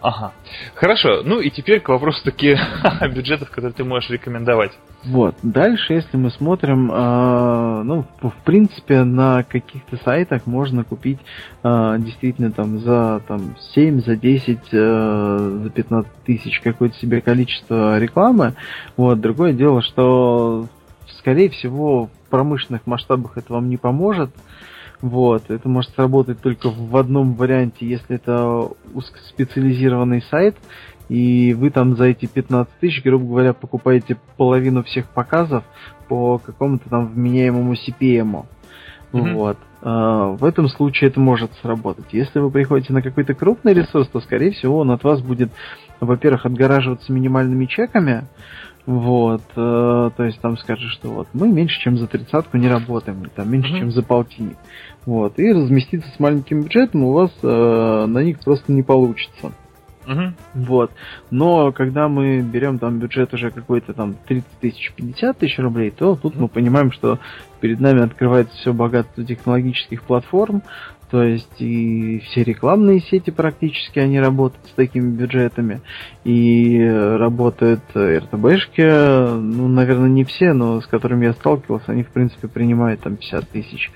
Ага. 0.00 0.32
Хорошо. 0.74 1.22
Ну 1.24 1.40
и 1.40 1.50
теперь 1.50 1.80
к 1.80 1.88
вопросу 1.88 2.24
таки 2.24 2.56
бюджетов, 3.14 3.50
которые 3.50 3.72
ты 3.72 3.84
можешь 3.84 4.10
рекомендовать. 4.10 4.72
Вот. 5.04 5.34
Дальше, 5.42 5.94
если 5.94 6.18
мы 6.18 6.30
смотрим, 6.30 6.90
э, 6.92 7.82
ну, 7.84 8.04
в, 8.20 8.34
принципе, 8.44 9.02
на 9.04 9.42
каких-то 9.42 9.96
сайтах 9.96 10.46
можно 10.46 10.84
купить 10.84 11.18
э, 11.62 11.96
действительно 12.00 12.50
там 12.52 12.78
за 12.80 13.22
там 13.26 13.56
7, 13.74 14.02
за 14.02 14.16
10, 14.16 14.58
э, 14.72 15.60
за 15.62 15.70
15 15.70 16.12
тысяч 16.26 16.60
какое-то 16.60 16.96
себе 16.96 17.22
количество 17.22 17.98
рекламы. 17.98 18.54
Вот. 18.98 19.20
Другое 19.20 19.54
дело, 19.54 19.80
что 19.80 20.66
скорее 21.18 21.48
всего 21.48 22.06
в 22.06 22.30
промышленных 22.30 22.86
масштабах 22.86 23.38
это 23.38 23.54
вам 23.54 23.70
не 23.70 23.78
поможет. 23.78 24.30
Вот, 25.00 25.50
это 25.50 25.66
может 25.66 25.92
сработать 25.94 26.42
только 26.42 26.68
в 26.68 26.94
одном 26.94 27.32
варианте, 27.34 27.86
если 27.86 28.16
это 28.16 28.68
узкоспециализированный 28.92 30.20
сайт, 30.20 30.56
и 31.10 31.54
вы 31.54 31.70
там 31.70 31.96
за 31.96 32.04
эти 32.04 32.26
15 32.26 32.72
тысяч, 32.78 33.02
грубо 33.02 33.26
говоря, 33.26 33.52
покупаете 33.52 34.16
половину 34.36 34.84
всех 34.84 35.10
показов 35.10 35.64
по 36.08 36.38
какому-то 36.38 36.88
там 36.88 37.08
вменяемому 37.08 37.74
CPM. 37.74 38.46
Mm-hmm. 39.12 39.34
Вот. 39.34 39.58
А, 39.82 40.28
в 40.28 40.44
этом 40.44 40.68
случае 40.68 41.10
это 41.10 41.18
может 41.18 41.50
сработать. 41.62 42.06
Если 42.12 42.38
вы 42.38 42.48
приходите 42.52 42.92
на 42.92 43.02
какой-то 43.02 43.34
крупный 43.34 43.74
ресурс, 43.74 44.06
то, 44.06 44.20
скорее 44.20 44.52
всего, 44.52 44.78
он 44.78 44.92
от 44.92 45.02
вас 45.02 45.20
будет, 45.20 45.50
во-первых, 45.98 46.46
отгораживаться 46.46 47.12
минимальными 47.12 47.66
чеками, 47.66 48.28
вот, 48.86 49.42
э, 49.56 50.10
то 50.16 50.24
есть 50.24 50.40
там 50.40 50.56
скажет, 50.58 50.90
что 50.90 51.10
вот 51.10 51.28
мы 51.32 51.48
меньше, 51.48 51.78
чем 51.80 51.98
за 51.98 52.06
тридцатку 52.06 52.56
не 52.56 52.68
работаем, 52.68 53.24
там 53.34 53.50
меньше, 53.50 53.74
mm-hmm. 53.74 53.78
чем 53.78 53.90
за 53.90 54.02
полтинник. 54.02 54.56
Вот, 55.06 55.38
и 55.40 55.52
разместиться 55.52 56.08
с 56.08 56.20
маленьким 56.20 56.62
бюджетом 56.62 57.02
у 57.02 57.12
вас 57.12 57.30
э, 57.42 58.06
на 58.06 58.22
них 58.22 58.38
просто 58.40 58.72
не 58.72 58.82
получится. 58.82 59.52
Угу. 60.06 60.32
Вот. 60.54 60.92
Но 61.30 61.72
когда 61.72 62.08
мы 62.08 62.40
берем 62.40 62.78
там 62.78 62.98
бюджет 62.98 63.34
уже 63.34 63.50
какой-то 63.50 63.92
там 63.92 64.14
30 64.26 64.46
тысяч, 64.60 64.92
50 64.96 65.38
тысяч 65.38 65.58
рублей, 65.58 65.90
то 65.90 66.16
тут 66.16 66.36
мы 66.36 66.48
понимаем, 66.48 66.90
что 66.90 67.18
перед 67.60 67.80
нами 67.80 68.02
открывается 68.02 68.56
все 68.56 68.72
богатство 68.72 69.24
технологических 69.24 70.02
платформ, 70.02 70.62
то 71.10 71.24
есть 71.24 71.60
и 71.60 72.20
все 72.20 72.44
рекламные 72.44 73.00
сети 73.00 73.30
практически 73.30 73.98
они 73.98 74.20
работают 74.20 74.64
с 74.66 74.72
такими 74.74 75.10
бюджетами. 75.10 75.80
И 76.24 76.80
работают 76.80 77.80
РТБшки, 77.94 78.82
ну, 79.40 79.66
наверное, 79.66 80.08
не 80.08 80.24
все, 80.24 80.52
но 80.52 80.80
с 80.80 80.86
которыми 80.86 81.26
я 81.26 81.32
сталкивался, 81.32 81.92
они, 81.92 82.04
в 82.04 82.10
принципе, 82.10 82.46
принимают 82.46 83.00
там 83.00 83.16
50 83.16 83.48
тысяч. 83.48 83.90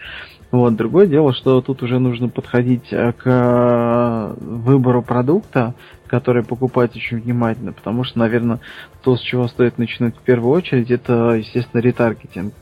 Вот, 0.55 0.77
другое 0.77 1.09
дело, 1.09 1.35
что 1.35 1.61
тут 1.61 1.83
уже 1.83 1.99
нужно 1.99 2.29
подходить 2.29 2.93
э, 2.93 3.11
к 3.11 3.23
э, 3.25 4.35
выбору 4.41 5.03
продукта, 5.03 5.75
который 6.07 6.45
покупать 6.45 6.95
очень 6.95 7.19
внимательно, 7.19 7.73
потому 7.73 8.05
что, 8.05 8.21
наверное, 8.21 8.61
то, 9.03 9.17
с 9.17 9.21
чего 9.21 9.49
стоит 9.49 9.79
начинать 9.79 10.17
в 10.17 10.21
первую 10.21 10.53
очередь, 10.53 10.93
это, 10.93 11.33
естественно, 11.33 11.81
ретаргетинг. 11.81 12.55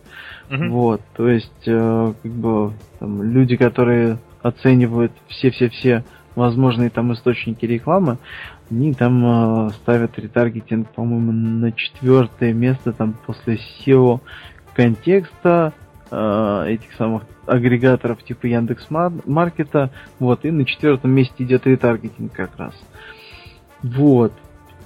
Uh-huh. 0.49 0.69
Вот, 0.71 1.03
то 1.15 1.29
есть, 1.29 1.53
э, 1.67 2.15
как 2.23 2.33
бы, 2.33 2.73
там, 2.99 3.23
люди, 3.23 3.57
которые 3.57 4.17
оценивают 4.41 5.13
все-все-все 5.29 6.03
возможные 6.35 6.89
там 6.89 7.13
источники 7.13 7.67
рекламы, 7.67 8.17
они 8.71 8.95
там 8.95 9.67
э, 9.67 9.71
ставят 9.83 10.19
ретаргетинг, 10.19 10.89
по-моему, 10.93 11.31
на 11.33 11.73
четвертое 11.73 12.55
место 12.55 12.95
там 12.95 13.15
после 13.27 13.59
SEO 13.85 14.21
контекста, 14.73 15.75
э, 16.13 16.65
этих 16.69 16.93
самых 16.95 17.25
агрегаторов 17.47 18.23
типа 18.23 18.47
Яндекс 18.47 18.87
Маркета, 18.91 19.91
вот, 20.21 20.45
и 20.45 20.51
на 20.51 20.65
четвертом 20.65 21.11
месте 21.11 21.43
идет 21.43 21.67
ретаргетинг 21.67 22.33
как 22.33 22.57
раз. 22.57 22.75
Вот. 23.83 24.33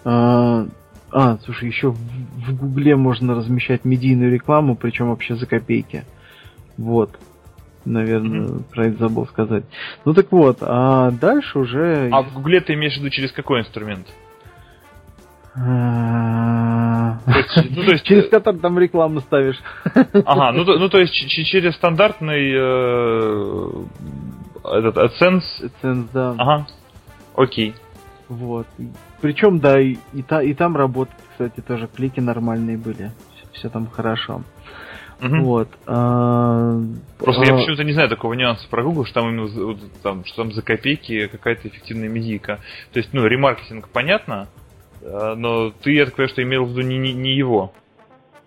А, 0.04 0.66
а 1.10 1.38
слушай, 1.44 1.68
еще 1.68 1.90
в, 1.90 1.98
в 1.98 2.56
Гугле 2.56 2.96
можно 2.96 3.34
размещать 3.34 3.84
медийную 3.84 4.32
рекламу, 4.32 4.76
причем 4.76 5.08
вообще 5.08 5.34
за 5.34 5.46
копейки. 5.46 6.04
Вот. 6.78 7.18
Наверное, 7.84 8.46
mm-hmm. 8.46 8.64
про 8.72 8.86
это 8.86 8.98
забыл 8.98 9.26
сказать. 9.26 9.64
Ну 10.04 10.14
так 10.14 10.32
вот, 10.32 10.58
а 10.60 11.10
дальше 11.10 11.58
уже... 11.58 12.08
А 12.10 12.22
в 12.22 12.32
Гугле 12.34 12.60
ты 12.60 12.74
имеешь 12.74 12.94
в 12.94 12.98
виду 12.98 13.10
через 13.10 13.32
какой 13.32 13.60
инструмент? 13.60 14.06
А, 14.08 14.25
ну, 15.57 17.18
то 17.84 17.92
есть, 17.92 18.04
через 18.04 18.28
который 18.28 18.61
там 18.61 18.78
рекламу 18.78 19.20
ставишь. 19.20 19.59
Ага, 20.24 20.52
ну 20.52 20.64
то, 20.64 20.78
ну 20.78 20.88
то 20.88 20.98
есть 20.98 21.14
через 21.14 21.74
стандартный 21.76 22.52
э, 22.54 23.84
этот 24.64 24.96
AdSense. 24.96 25.42
AdSense, 25.62 26.09
да. 26.12 26.34
Ага. 26.36 26.66
Окей. 27.34 27.74
Вот. 28.28 28.66
Причем, 29.20 29.61
да, 29.61 29.80
и, 29.80 29.96
и, 30.12 30.22
та, 30.22 30.42
и 30.42 30.52
там 30.52 30.76
работает, 30.76 31.18
кстати, 31.30 31.61
тоже 31.61 31.88
клики 31.88 32.20
нормальные 32.20 32.76
были. 32.76 33.12
Все, 33.36 33.46
все 33.52 33.68
там 33.70 33.86
хорошо. 33.86 34.42
Угу. 35.22 35.36
Вот. 35.44 35.68
А, 35.86 36.78
Просто 37.18 37.42
а... 37.42 37.46
я 37.46 37.54
почему-то 37.54 37.84
не 37.84 37.92
знаю 37.92 38.09
такого 38.09 38.34
нюанса 38.34 38.68
про 38.68 38.82
Google, 38.82 39.07
что 39.07 39.20
там 39.20 39.30
именно 39.30 39.78
там, 40.02 40.24
что 40.26 40.42
там 40.42 40.52
за 40.52 40.61
копейки 40.62 41.28
какая-то 41.28 41.68
эффективная 41.68 42.09
медийка. 42.09 42.61
То 42.92 42.98
есть, 42.98 43.14
ну, 43.14 43.24
ремаркетинг 43.24 43.88
понятно, 43.88 44.48
но 45.36 45.70
ты, 45.70 45.92
я 45.92 46.04
так 46.07 46.14
понимаю, 46.14 46.28
что 46.30 46.42
имел 46.42 46.64
в 46.64 46.70
виду 46.70 46.82
не, 46.82 46.98
не, 46.98 47.12
не 47.12 47.36
его. 47.36 47.72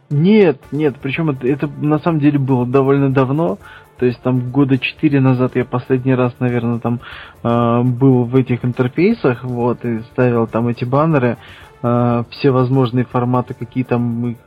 Нет, 0.10 0.57
нет, 0.72 0.95
причем 1.01 1.30
это, 1.30 1.47
это 1.47 1.68
на 1.68 1.99
самом 1.99 2.20
деле 2.20 2.39
было 2.39 2.66
довольно 2.66 3.12
давно. 3.12 3.60
То 3.97 4.05
есть 4.05 4.22
там 4.22 4.49
года 4.49 4.78
четыре 4.78 5.20
назад 5.20 5.55
я 5.55 5.66
последний 5.66 6.16
раз, 6.16 6.34
наверное, 6.39 6.80
там 6.80 7.01
э, 7.43 7.82
был 7.84 8.24
в 8.24 8.36
этих 8.36 8.64
интерфейсах, 8.64 9.43
вот, 9.43 9.84
и 9.84 9.99
ставил 10.14 10.47
там 10.47 10.70
эти 10.70 10.86
баннеры, 10.86 11.38
э, 11.84 12.24
все 12.30 12.51
возможные 12.51 13.03
форматы, 13.03 13.53
какие 13.53 13.84
там 13.84 14.38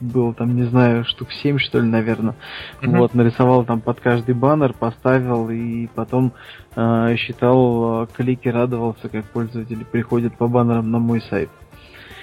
было 0.00 0.34
там, 0.34 0.56
не 0.56 0.64
знаю, 0.64 1.04
штук 1.04 1.32
7, 1.32 1.58
что 1.58 1.78
ли, 1.78 1.86
наверное. 1.86 2.34
Uh-huh. 2.80 2.98
Вот, 2.98 3.14
нарисовал 3.14 3.64
там 3.64 3.80
под 3.80 4.00
каждый 4.00 4.34
баннер, 4.34 4.72
поставил 4.72 5.50
и 5.50 5.86
потом 5.88 6.32
э, 6.74 7.16
считал 7.16 8.06
клики, 8.08 8.48
радовался, 8.48 9.08
как 9.08 9.24
пользователи 9.26 9.84
приходят 9.84 10.36
по 10.36 10.48
баннерам 10.48 10.90
на 10.90 10.98
мой 10.98 11.20
сайт. 11.22 11.50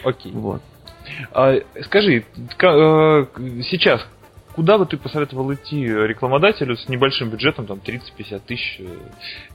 Окей. 0.03 0.31
Okay. 0.31 0.39
Вот. 0.39 0.61
А, 1.31 1.55
скажи, 1.83 2.23
э, 2.23 3.25
сейчас 3.69 4.05
куда 4.57 4.79
бы 4.79 4.87
ты 4.87 4.97
посоветовал 4.97 5.53
идти 5.53 5.85
рекламодателю 5.85 6.75
с 6.75 6.89
небольшим 6.89 7.29
бюджетом, 7.29 7.67
там 7.67 7.77
30-50 7.77 8.41
тысяч, 8.47 8.77
э, 8.79 8.87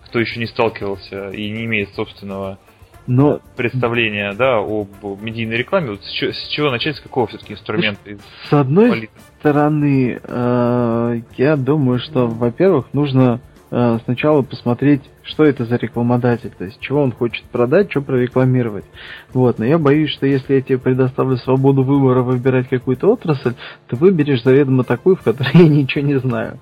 кто 0.06 0.20
еще 0.20 0.38
не 0.38 0.46
сталкивался 0.46 1.30
и 1.30 1.50
не 1.50 1.64
имеет 1.64 1.92
собственного 1.94 2.60
но... 3.06 3.40
представления 3.56 4.32
да, 4.32 4.58
об 4.58 4.88
медийной 5.20 5.56
рекламе? 5.56 5.90
Вот 5.90 6.02
с, 6.02 6.10
чего, 6.10 6.32
с 6.32 6.48
чего 6.48 6.70
начать, 6.70 6.96
с 6.96 7.00
какого 7.00 7.26
все-таки 7.26 7.54
инструмента? 7.54 8.00
С 8.48 8.52
одной 8.52 8.90
палитры? 8.90 9.20
стороны, 9.38 10.20
э, 10.22 11.20
я 11.36 11.56
думаю, 11.56 11.98
что, 11.98 12.26
во-первых, 12.26 12.86
нужно 12.92 13.40
Э, 13.74 13.98
сначала 14.04 14.42
посмотреть, 14.42 15.00
что 15.22 15.44
это 15.44 15.64
за 15.64 15.76
рекламодатель, 15.76 16.50
то 16.50 16.64
есть 16.64 16.78
чего 16.78 17.02
он 17.02 17.10
хочет 17.10 17.42
продать, 17.44 17.90
что 17.90 18.02
прорекламировать. 18.02 18.84
Вот, 19.32 19.58
но 19.58 19.64
я 19.64 19.78
боюсь, 19.78 20.10
что 20.10 20.26
если 20.26 20.56
я 20.56 20.60
тебе 20.60 20.76
предоставлю 20.76 21.38
свободу 21.38 21.82
выбора 21.82 22.20
выбирать 22.20 22.68
какую-то 22.68 23.10
отрасль, 23.10 23.54
ты 23.88 23.96
выберешь 23.96 24.42
заведомо 24.42 24.84
такую, 24.84 25.16
в 25.16 25.22
которой 25.22 25.52
я 25.54 25.68
ничего 25.68 26.04
не 26.04 26.18
знаю. 26.18 26.60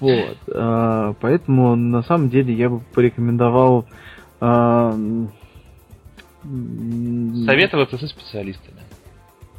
Вот, 0.00 0.36
э, 0.48 1.14
поэтому 1.20 1.76
на 1.76 2.02
самом 2.02 2.30
деле 2.30 2.52
я 2.52 2.68
бы 2.68 2.80
порекомендовал 2.80 3.86
э, 4.40 4.92
советоваться 7.46 7.98
со 7.98 8.06
специалистами. 8.06 8.80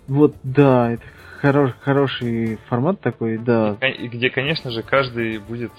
Вот, 0.07 0.35
да, 0.43 0.91
это 0.91 1.03
хорош, 1.41 1.71
хороший 1.81 2.57
формат 2.67 3.01
такой, 3.01 3.37
да. 3.37 3.77
И 3.81 4.07
где, 4.07 4.29
конечно 4.29 4.71
же, 4.71 4.83
каждый 4.83 5.39
будет 5.39 5.71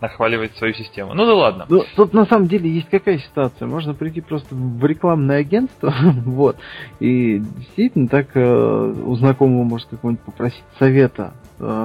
нахваливать 0.00 0.54
свою 0.56 0.74
систему. 0.74 1.14
Ну 1.14 1.24
да 1.24 1.34
ладно. 1.34 1.66
Ну, 1.68 1.84
тут 1.96 2.12
на 2.12 2.26
самом 2.26 2.48
деле 2.48 2.70
есть 2.70 2.88
какая 2.90 3.18
ситуация. 3.18 3.66
Можно 3.66 3.94
прийти 3.94 4.20
просто 4.20 4.54
в 4.54 4.84
рекламное 4.84 5.38
агентство, 5.38 5.94
вот, 6.24 6.56
и 7.00 7.38
действительно 7.38 8.08
так 8.08 8.28
э, 8.34 8.40
у 8.40 9.14
знакомого 9.16 9.64
может 9.64 9.88
какого-нибудь 9.88 10.24
попросить 10.24 10.64
совета 10.78 11.32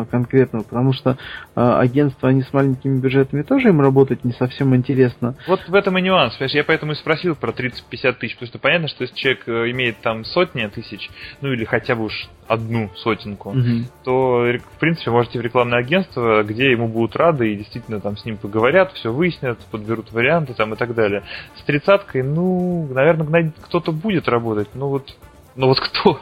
конкретного, 0.10 0.64
потому 0.64 0.94
что 0.94 1.12
э, 1.12 1.16
агентства, 1.56 2.30
они 2.30 2.44
с 2.44 2.54
маленькими 2.54 3.00
бюджетами 3.00 3.42
тоже 3.42 3.70
им 3.70 3.82
работать 3.82 4.24
не 4.24 4.34
совсем 4.34 4.76
интересно. 4.76 5.36
Вот 5.48 5.62
в 5.68 5.74
этом 5.74 5.98
и 5.98 6.02
нюанс, 6.02 6.36
понимаешь, 6.36 6.56
я 6.56 6.64
поэтому 6.64 6.94
и 6.94 6.96
спросил 6.96 7.36
про 7.36 7.52
30-50 7.52 8.14
тысяч, 8.14 8.36
потому 8.36 8.48
что 8.48 8.60
понятно, 8.60 8.88
что 8.88 9.04
если 9.04 9.16
человек 9.16 9.48
э, 9.48 9.72
имеет 9.72 9.98
там 10.02 10.26
сотни 10.26 10.66
тысяч, 10.68 11.10
ну 11.42 11.52
или 11.52 11.66
хотя 11.66 11.96
бы 11.96 12.06
уж 12.06 12.30
одну 12.48 12.90
сотенку, 12.98 13.52
угу. 13.52 13.86
то, 14.04 14.46
в 14.76 14.80
принципе, 14.80 15.12
можете 15.12 15.40
в 15.40 15.42
рекламное 15.42 15.80
агентство, 15.80 16.44
где 16.44 16.72
ему 16.72 16.88
будут 16.88 17.16
рады 17.16 17.52
и 17.52 17.56
действительно 17.56 18.00
там 18.02 18.18
с 18.18 18.26
ним 18.26 18.38
поговорят, 18.38 18.92
все 18.94 19.12
выяснят, 19.12 19.58
подберут 19.72 20.12
варианты 20.12 20.54
там 20.54 20.74
и 20.74 20.78
так 20.78 20.94
далее. 20.94 21.24
С 21.58 21.64
тридцаткой, 21.64 22.24
ну, 22.24 22.88
наверное, 22.92 23.54
кто-то 23.62 23.92
будет 23.92 24.28
работать, 24.28 24.70
ну 24.74 24.88
вот, 24.88 25.16
ну 25.56 25.68
вот 25.68 25.80
кто? 25.80 26.20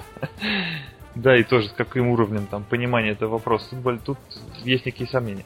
Да, 1.22 1.36
и 1.36 1.44
тоже 1.44 1.68
с 1.68 1.74
каким 1.74 2.08
уровнем 2.08 2.48
там 2.48 2.64
понимания 2.64 3.12
этого 3.12 3.32
вопроса. 3.32 3.76
Тут, 4.06 4.18
есть 4.64 4.86
некие 4.86 5.08
сомнения. 5.08 5.44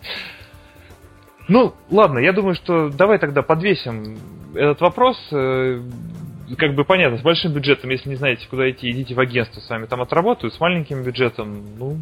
Ну, 1.48 1.74
ладно, 1.90 2.20
я 2.20 2.32
думаю, 2.32 2.56
что 2.56 2.90
давай 2.90 3.18
тогда 3.18 3.42
подвесим 3.42 4.18
этот 4.54 4.82
вопрос. 4.82 5.18
Э, 5.32 5.82
как 6.58 6.76
бы 6.76 6.86
понятно, 6.86 7.18
с 7.18 7.22
большим 7.22 7.54
бюджетом, 7.54 7.90
если 7.90 8.10
не 8.10 8.16
знаете, 8.16 8.48
куда 8.50 8.70
идти, 8.70 8.90
идите 8.92 9.16
в 9.16 9.20
агентство, 9.20 9.60
с 9.60 9.70
вами 9.70 9.88
там 9.88 10.02
отработают. 10.02 10.54
С 10.54 10.60
маленьким 10.60 11.04
бюджетом, 11.04 11.64
ну, 11.78 11.98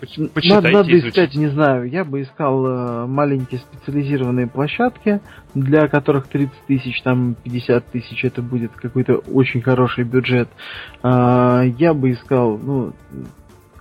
Почитайте, 0.00 0.54
надо, 0.54 0.70
надо 0.70 0.98
искать, 0.98 1.34
не 1.34 1.48
знаю, 1.48 1.88
я 1.88 2.04
бы 2.04 2.22
искал 2.22 2.66
э, 2.66 3.06
маленькие 3.06 3.60
специализированные 3.60 4.46
площадки, 4.46 5.20
для 5.54 5.88
которых 5.88 6.28
30 6.28 6.52
тысяч, 6.66 7.02
там 7.02 7.34
50 7.44 7.86
тысяч, 7.86 8.24
это 8.24 8.42
будет 8.42 8.72
какой-то 8.72 9.16
очень 9.16 9.62
хороший 9.62 10.04
бюджет. 10.04 10.48
Э, 11.02 11.62
я 11.78 11.94
бы 11.94 12.12
искал, 12.12 12.58
ну, 12.58 12.92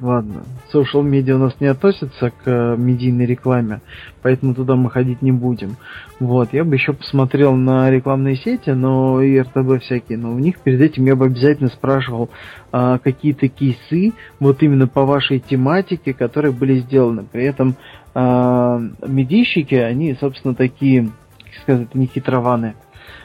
Ладно, 0.01 0.43
social 0.73 1.03
медиа 1.03 1.35
у 1.35 1.39
нас 1.39 1.55
не 1.61 1.67
относится 1.67 2.29
к 2.29 2.41
э, 2.45 2.75
медийной 2.77 3.25
рекламе, 3.25 3.79
поэтому 4.21 4.53
туда 4.53 4.75
мы 4.75 4.89
ходить 4.89 5.21
не 5.21 5.31
будем. 5.31 5.77
Вот, 6.19 6.51
я 6.51 6.65
бы 6.65 6.75
еще 6.75 6.91
посмотрел 6.91 7.55
на 7.55 7.89
рекламные 7.89 8.35
сети, 8.35 8.71
но 8.71 9.21
и 9.21 9.39
РТБ 9.39 9.81
всякие, 9.83 10.17
но 10.17 10.33
у 10.33 10.39
них 10.39 10.59
перед 10.59 10.81
этим 10.81 11.05
я 11.05 11.15
бы 11.15 11.27
обязательно 11.27 11.69
спрашивал 11.69 12.29
а, 12.73 12.97
какие-то 12.97 13.47
кейсы, 13.47 14.11
вот 14.41 14.61
именно 14.63 14.87
по 14.87 15.05
вашей 15.05 15.39
тематике, 15.39 16.13
которые 16.13 16.51
были 16.51 16.79
сделаны. 16.79 17.23
При 17.31 17.45
этом 17.45 17.75
а, 18.13 18.81
медийщики, 19.07 19.75
они, 19.75 20.13
собственно, 20.19 20.55
такие, 20.55 21.09
как 21.39 21.61
сказать, 21.61 21.95
не 21.95 22.07
хитрованы. 22.07 22.75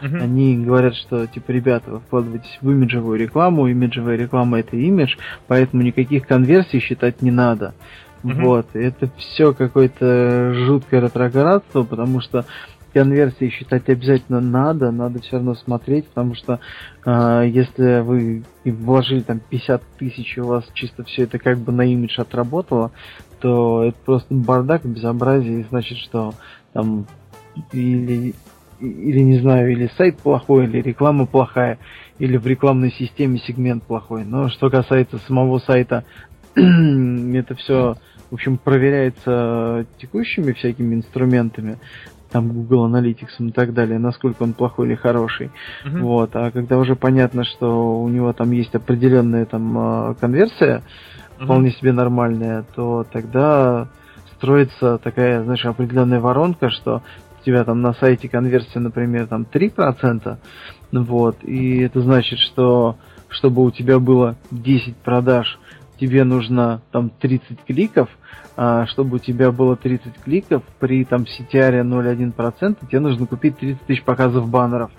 Uh-huh. 0.02 0.22
Они 0.22 0.56
говорят, 0.56 0.94
что, 0.94 1.26
типа, 1.26 1.50
ребята, 1.50 1.90
вы 1.90 2.00
вкладываетесь 2.00 2.58
в 2.60 2.70
имиджевую 2.70 3.18
рекламу, 3.18 3.68
имиджевая 3.68 4.16
реклама 4.16 4.60
это 4.60 4.76
имидж, 4.76 5.16
поэтому 5.46 5.82
никаких 5.82 6.26
конверсий 6.26 6.80
считать 6.80 7.22
не 7.22 7.30
надо. 7.30 7.74
Uh-huh. 8.22 8.42
Вот, 8.42 8.66
это 8.74 9.08
все 9.18 9.52
какое-то 9.54 10.52
жуткое 10.54 11.00
ретроградство, 11.00 11.84
потому 11.84 12.20
что 12.20 12.44
конверсии 12.92 13.50
считать 13.50 13.88
обязательно 13.88 14.40
надо, 14.40 14.90
надо 14.90 15.20
все 15.20 15.36
равно 15.36 15.54
смотреть, 15.54 16.06
потому 16.08 16.34
что 16.34 16.60
э, 17.04 17.44
если 17.46 18.00
вы 18.00 18.44
вложили 18.64 19.20
там 19.20 19.40
50 19.48 19.82
тысяч, 19.98 20.36
и 20.36 20.40
у 20.40 20.46
вас 20.46 20.64
чисто 20.74 21.04
все 21.04 21.24
это 21.24 21.38
как 21.38 21.58
бы 21.58 21.72
на 21.72 21.82
имидж 21.82 22.20
отработало, 22.20 22.90
то 23.40 23.84
это 23.84 23.98
просто 24.04 24.34
бардак, 24.34 24.84
безобразие, 24.84 25.60
и 25.60 25.64
значит, 25.64 25.98
что 25.98 26.34
там 26.72 27.06
или 27.72 28.34
или 28.80 29.20
не 29.20 29.38
знаю, 29.38 29.72
или 29.72 29.90
сайт 29.96 30.18
плохой, 30.18 30.64
или 30.64 30.80
реклама 30.80 31.26
плохая, 31.26 31.78
или 32.18 32.36
в 32.36 32.46
рекламной 32.46 32.92
системе 32.92 33.38
сегмент 33.38 33.84
плохой. 33.84 34.24
Но 34.24 34.48
что 34.48 34.70
касается 34.70 35.18
самого 35.18 35.58
сайта, 35.58 36.04
это 36.54 37.54
все, 37.56 37.96
в 38.30 38.34
общем, 38.34 38.58
проверяется 38.58 39.86
текущими 39.98 40.52
всякими 40.52 40.94
инструментами, 40.94 41.78
там 42.30 42.48
Google 42.48 42.88
Analytics 42.88 43.48
и 43.48 43.50
так 43.50 43.74
далее, 43.74 43.98
насколько 43.98 44.42
он 44.42 44.52
плохой 44.52 44.86
или 44.86 44.94
хороший. 44.94 45.50
Uh-huh. 45.84 46.00
Вот. 46.00 46.30
А 46.34 46.50
когда 46.50 46.78
уже 46.78 46.94
понятно, 46.94 47.44
что 47.44 48.00
у 48.00 48.08
него 48.08 48.32
там 48.32 48.52
есть 48.52 48.74
определенная 48.74 49.46
там 49.46 49.76
а, 49.76 50.14
конверсия, 50.14 50.82
uh-huh. 51.38 51.44
вполне 51.44 51.72
себе 51.72 51.92
нормальная, 51.92 52.64
то 52.74 53.04
тогда 53.10 53.88
строится 54.36 54.98
такая, 54.98 55.42
знаешь, 55.42 55.64
определенная 55.66 56.20
воронка, 56.20 56.70
что 56.70 57.02
у 57.40 57.44
тебя 57.44 57.64
там 57.64 57.80
на 57.80 57.94
сайте 57.94 58.28
конверсия, 58.28 58.78
например, 58.78 59.26
там 59.26 59.46
3%, 59.50 60.36
вот, 60.92 61.36
и 61.42 61.78
это 61.78 62.00
значит, 62.00 62.38
что 62.38 62.96
чтобы 63.28 63.62
у 63.62 63.70
тебя 63.70 63.98
было 63.98 64.36
10 64.50 64.96
продаж, 64.96 65.58
тебе 66.00 66.24
нужно 66.24 66.82
там 66.90 67.10
30 67.10 67.64
кликов, 67.66 68.08
а 68.56 68.86
чтобы 68.86 69.16
у 69.16 69.18
тебя 69.18 69.52
было 69.52 69.76
30 69.76 70.14
кликов, 70.24 70.62
при 70.78 71.04
там 71.04 71.22
CTR 71.22 71.82
0,1%, 71.82 72.76
тебе 72.88 73.00
нужно 73.00 73.26
купить 73.26 73.58
30 73.58 73.82
тысяч 73.82 74.02
показов 74.02 74.48
баннеров. 74.48 74.90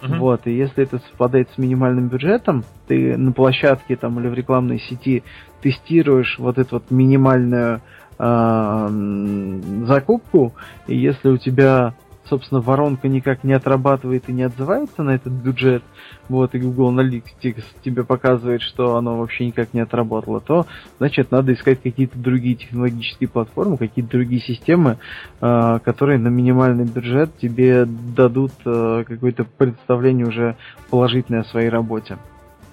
Uh-huh. 0.00 0.18
Вот, 0.18 0.46
и 0.46 0.52
если 0.52 0.84
это 0.84 0.98
совпадает 0.98 1.48
с 1.54 1.58
минимальным 1.58 2.08
бюджетом, 2.08 2.64
ты 2.86 3.16
на 3.16 3.32
площадке 3.32 3.96
там 3.96 4.20
или 4.20 4.28
в 4.28 4.34
рекламной 4.34 4.78
сети 4.78 5.22
тестируешь 5.62 6.38
вот 6.38 6.58
эту 6.58 6.76
вот 6.76 6.90
минимальную 6.90 7.80
закупку, 8.18 10.54
и 10.86 10.96
если 10.96 11.28
у 11.28 11.36
тебя, 11.36 11.94
собственно, 12.28 12.60
воронка 12.60 13.08
никак 13.08 13.44
не 13.44 13.52
отрабатывает 13.52 14.28
и 14.28 14.32
не 14.32 14.44
отзывается 14.44 15.02
на 15.02 15.10
этот 15.10 15.32
бюджет, 15.32 15.82
вот, 16.28 16.54
и 16.54 16.58
Google 16.58 16.92
Analytics 16.92 17.64
тебе 17.84 18.04
показывает, 18.04 18.62
что 18.62 18.96
оно 18.96 19.18
вообще 19.18 19.46
никак 19.46 19.74
не 19.74 19.80
отработало, 19.80 20.40
то, 20.40 20.66
значит, 20.98 21.30
надо 21.30 21.52
искать 21.52 21.82
какие-то 21.82 22.18
другие 22.18 22.54
технологические 22.54 23.28
платформы, 23.28 23.76
какие-то 23.76 24.12
другие 24.12 24.40
системы, 24.40 24.98
э, 25.40 25.78
которые 25.84 26.18
на 26.18 26.28
минимальный 26.28 26.84
бюджет 26.84 27.36
тебе 27.38 27.84
дадут 27.84 28.52
э, 28.64 29.04
какое-то 29.06 29.44
представление 29.44 30.26
уже 30.26 30.56
положительное 30.90 31.42
о 31.42 31.44
своей 31.44 31.68
работе. 31.68 32.16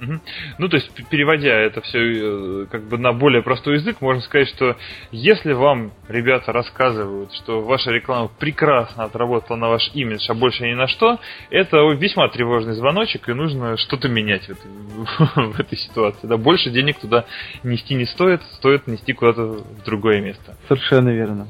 Угу. 0.01 0.19
Ну, 0.57 0.67
то 0.67 0.77
есть, 0.77 0.91
переводя 1.09 1.53
это 1.53 1.81
все 1.81 1.99
э, 1.99 2.65
как 2.71 2.83
бы 2.87 2.97
на 2.97 3.13
более 3.13 3.43
простой 3.43 3.75
язык, 3.75 4.01
можно 4.01 4.21
сказать, 4.21 4.47
что 4.49 4.75
если 5.11 5.53
вам 5.53 5.91
ребята 6.07 6.51
рассказывают, 6.51 7.31
что 7.33 7.61
ваша 7.61 7.91
реклама 7.91 8.29
прекрасно 8.39 9.03
отработала 9.03 9.57
на 9.57 9.69
ваш 9.69 9.91
имидж, 9.93 10.25
а 10.27 10.33
больше 10.33 10.67
ни 10.67 10.73
на 10.73 10.87
что, 10.87 11.19
это 11.51 11.77
весьма 11.91 12.29
тревожный 12.29 12.73
звоночек, 12.73 13.29
и 13.29 13.33
нужно 13.33 13.77
что-то 13.77 14.09
менять 14.09 14.47
в 14.47 14.49
этой, 14.49 14.71
в 15.53 15.59
этой 15.59 15.77
ситуации. 15.77 16.25
Да, 16.25 16.37
больше 16.37 16.71
денег 16.71 16.99
туда 16.99 17.25
нести 17.61 17.93
не 17.93 18.05
стоит, 18.05 18.41
стоит 18.53 18.87
нести 18.87 19.13
куда-то 19.13 19.43
в 19.43 19.83
другое 19.85 20.21
место. 20.21 20.57
Совершенно 20.67 21.09
верно. 21.09 21.47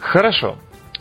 Хорошо. 0.00 0.56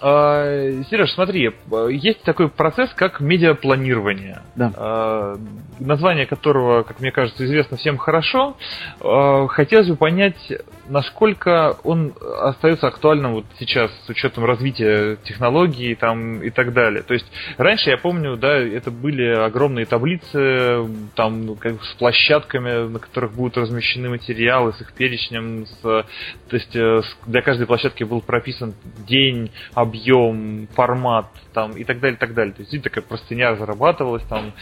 А, 0.05 0.83
Сереж, 0.89 1.13
смотри, 1.13 1.51
есть 1.89 2.21
такой 2.23 2.49
процесс, 2.49 2.89
как 2.93 3.21
медиапланирование. 3.21 4.41
Да. 4.53 4.73
А, 4.75 5.37
название 5.79 6.25
которого, 6.25 6.83
как 6.83 6.99
мне 6.99 7.09
кажется, 7.09 7.45
известно 7.45 7.77
всем 7.77 7.97
хорошо. 7.97 8.57
А, 8.99 9.47
хотелось 9.47 9.87
бы 9.87 9.95
понять, 9.95 10.51
насколько 10.87 11.77
он 11.83 12.13
остается 12.41 12.87
актуальным 12.87 13.33
вот 13.33 13.45
сейчас 13.59 13.91
с 14.05 14.09
учетом 14.09 14.45
развития 14.45 15.17
технологий 15.23 15.95
там, 15.95 16.41
и 16.41 16.49
так 16.49 16.73
далее. 16.73 17.03
То 17.03 17.13
есть 17.13 17.25
раньше 17.57 17.89
я 17.89 17.97
помню, 17.97 18.37
да, 18.37 18.57
это 18.57 18.91
были 18.91 19.25
огромные 19.27 19.85
таблицы 19.85 20.87
там 21.15 21.55
как, 21.55 21.83
с 21.83 21.93
площадками, 21.93 22.87
на 22.89 22.99
которых 22.99 23.33
будут 23.33 23.57
размещены 23.57 24.09
материалы, 24.09 24.73
с 24.73 24.81
их 24.81 24.93
перечнем, 24.93 25.65
с, 25.65 25.81
то 25.81 26.05
есть 26.51 26.75
э, 26.75 27.01
для 27.25 27.41
каждой 27.41 27.67
площадки 27.67 28.03
был 28.03 28.21
прописан 28.21 28.73
день, 29.07 29.51
объем, 29.73 30.67
формат 30.75 31.27
там, 31.53 31.71
и 31.71 31.83
так 31.83 31.99
далее, 31.99 32.15
и 32.15 32.19
так 32.19 32.33
далее. 32.33 32.53
То 32.53 32.61
есть 32.61 32.83
такая 32.83 33.03
простыня 33.03 33.55
зарабатывалась, 33.55 34.23
там, 34.23 34.53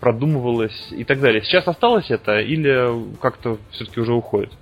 продумывалась 0.00 0.88
и 0.90 1.04
так 1.04 1.20
далее. 1.20 1.42
Сейчас 1.42 1.66
осталось 1.68 2.10
это 2.10 2.40
или 2.40 3.16
как-то 3.20 3.58
все-таки 3.70 4.00
уже 4.00 4.12
уходит? 4.12 4.52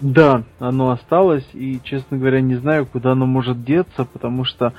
Да, 0.00 0.42
оно 0.58 0.90
осталось, 0.90 1.46
и, 1.52 1.80
честно 1.84 2.18
говоря, 2.18 2.40
не 2.40 2.56
знаю, 2.56 2.86
куда 2.86 3.12
оно 3.12 3.26
может 3.26 3.64
деться, 3.64 4.04
потому 4.04 4.44
что 4.44 4.72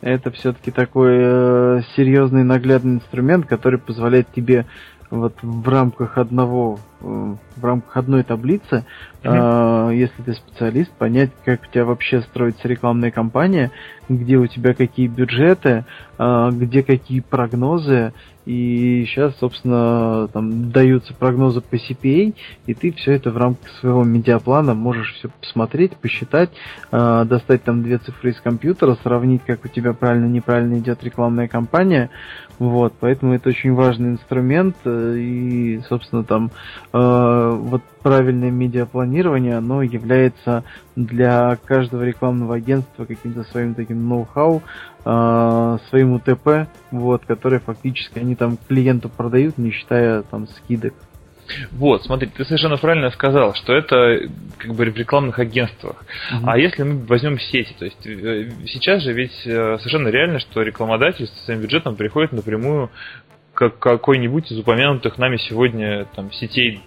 это 0.00 0.30
все-таки 0.30 0.70
такой 0.70 1.16
э, 1.18 1.80
серьезный 1.94 2.44
наглядный 2.44 2.94
инструмент, 2.94 3.46
который 3.46 3.78
позволяет 3.78 4.32
тебе 4.32 4.64
вот 5.10 5.34
в 5.42 5.68
рамках 5.68 6.18
одного, 6.18 6.78
э, 7.00 7.34
в 7.56 7.64
рамках 7.64 7.96
одной 7.96 8.22
таблицы, 8.22 8.84
mm-hmm. 9.22 9.90
э, 9.90 9.96
если 9.96 10.22
ты 10.22 10.34
специалист, 10.34 10.90
понять, 10.92 11.30
как 11.44 11.62
у 11.62 11.72
тебя 11.72 11.84
вообще 11.84 12.22
строится 12.22 12.68
рекламная 12.68 13.10
кампания, 13.10 13.72
где 14.08 14.36
у 14.36 14.46
тебя 14.46 14.72
какие 14.72 15.08
бюджеты, 15.08 15.84
э, 16.18 16.50
где 16.52 16.82
какие 16.82 17.20
прогнозы, 17.20 18.12
и 18.50 19.04
сейчас, 19.06 19.36
собственно, 19.38 20.28
там 20.32 20.72
даются 20.72 21.14
прогнозы 21.14 21.60
по 21.60 21.76
CPA, 21.76 22.34
и 22.66 22.74
ты 22.74 22.90
все 22.90 23.12
это 23.12 23.30
в 23.30 23.36
рамках 23.36 23.70
своего 23.78 24.02
медиаплана 24.02 24.74
можешь 24.74 25.14
все 25.14 25.28
посмотреть, 25.28 25.92
посчитать, 25.96 26.50
э, 26.90 27.24
достать 27.26 27.62
там 27.62 27.84
две 27.84 27.98
цифры 27.98 28.30
из 28.30 28.40
компьютера, 28.40 28.96
сравнить, 29.04 29.42
как 29.46 29.64
у 29.64 29.68
тебя 29.68 29.92
правильно-неправильно 29.92 30.80
идет 30.80 31.04
рекламная 31.04 31.46
кампания. 31.46 32.10
Вот, 32.58 32.92
поэтому 32.98 33.34
это 33.34 33.50
очень 33.50 33.72
важный 33.72 34.10
инструмент, 34.10 34.76
э, 34.84 35.16
и, 35.16 35.80
собственно, 35.88 36.24
там 36.24 36.50
э, 36.92 37.56
вот 37.56 37.82
правильное 38.02 38.50
медиапланирование, 38.50 39.58
оно 39.58 39.82
является 39.82 40.64
для 41.06 41.56
каждого 41.64 42.02
рекламного 42.02 42.56
агентства 42.56 43.04
каким-то 43.04 43.44
своим 43.44 43.74
таким 43.74 44.08
ноу-хау, 44.08 44.62
э, 45.04 45.78
своим 45.88 46.12
УТП, 46.12 46.68
вот, 46.90 47.24
который 47.26 47.60
фактически 47.60 48.18
они 48.18 48.34
там 48.36 48.58
клиенту 48.68 49.08
продают, 49.08 49.58
не 49.58 49.70
считая 49.70 50.22
там 50.22 50.46
скидок. 50.48 50.94
Вот, 51.72 52.04
смотри, 52.04 52.28
ты 52.28 52.44
совершенно 52.44 52.76
правильно 52.76 53.10
сказал, 53.10 53.54
что 53.54 53.72
это 53.72 54.20
как 54.58 54.74
бы 54.74 54.84
в 54.84 54.96
рекламных 54.96 55.38
агентствах. 55.38 56.04
Uh-huh. 56.32 56.44
А 56.46 56.58
если 56.58 56.82
мы 56.82 57.04
возьмем 57.06 57.38
сети, 57.38 57.74
то 57.78 57.84
есть 57.84 58.06
э, 58.06 58.50
сейчас 58.66 59.02
же 59.02 59.12
ведь 59.12 59.34
э, 59.44 59.78
совершенно 59.78 60.08
реально, 60.08 60.38
что 60.38 60.62
рекламодатель 60.62 61.26
со 61.26 61.44
своим 61.44 61.60
бюджетом 61.60 61.96
приходит 61.96 62.32
напрямую 62.32 62.90
к 63.54 63.68
какой-нибудь 63.70 64.50
из 64.50 64.58
упомянутых 64.58 65.18
нами 65.18 65.36
сегодня 65.36 66.06
там 66.14 66.32
сетей. 66.32 66.82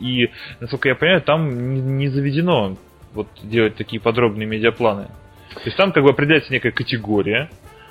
И, 0.00 0.30
насколько 0.60 0.88
я 0.88 0.94
понимаю, 0.94 1.20
там 1.20 1.98
не 1.98 2.08
заведено 2.08 2.76
вот 3.14 3.28
делать 3.42 3.76
такие 3.76 4.00
подробные 4.00 4.46
медиапланы. 4.46 5.08
То 5.54 5.62
есть 5.64 5.76
там 5.76 5.92
как 5.92 6.04
бы 6.04 6.10
определяется 6.10 6.52
некая 6.52 6.70
категория, 6.70 7.50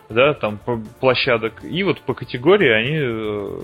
да, 0.09 0.34
там 0.34 0.59
площадок, 0.99 1.63
и 1.63 1.84
вот 1.84 2.01
по 2.01 2.13
категории 2.13 2.70
они 2.70 2.97
э, 2.99 3.59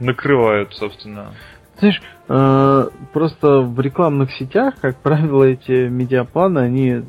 накрывают, 0.00 0.74
собственно. 0.74 1.32
Знаешь, 1.78 2.00
э, 2.28 2.88
просто 3.12 3.60
в 3.60 3.80
рекламных 3.80 4.32
сетях, 4.32 4.74
как 4.80 4.96
правило, 4.98 5.44
эти 5.44 5.88
медиапланы, 5.88 6.60
они 6.60 7.02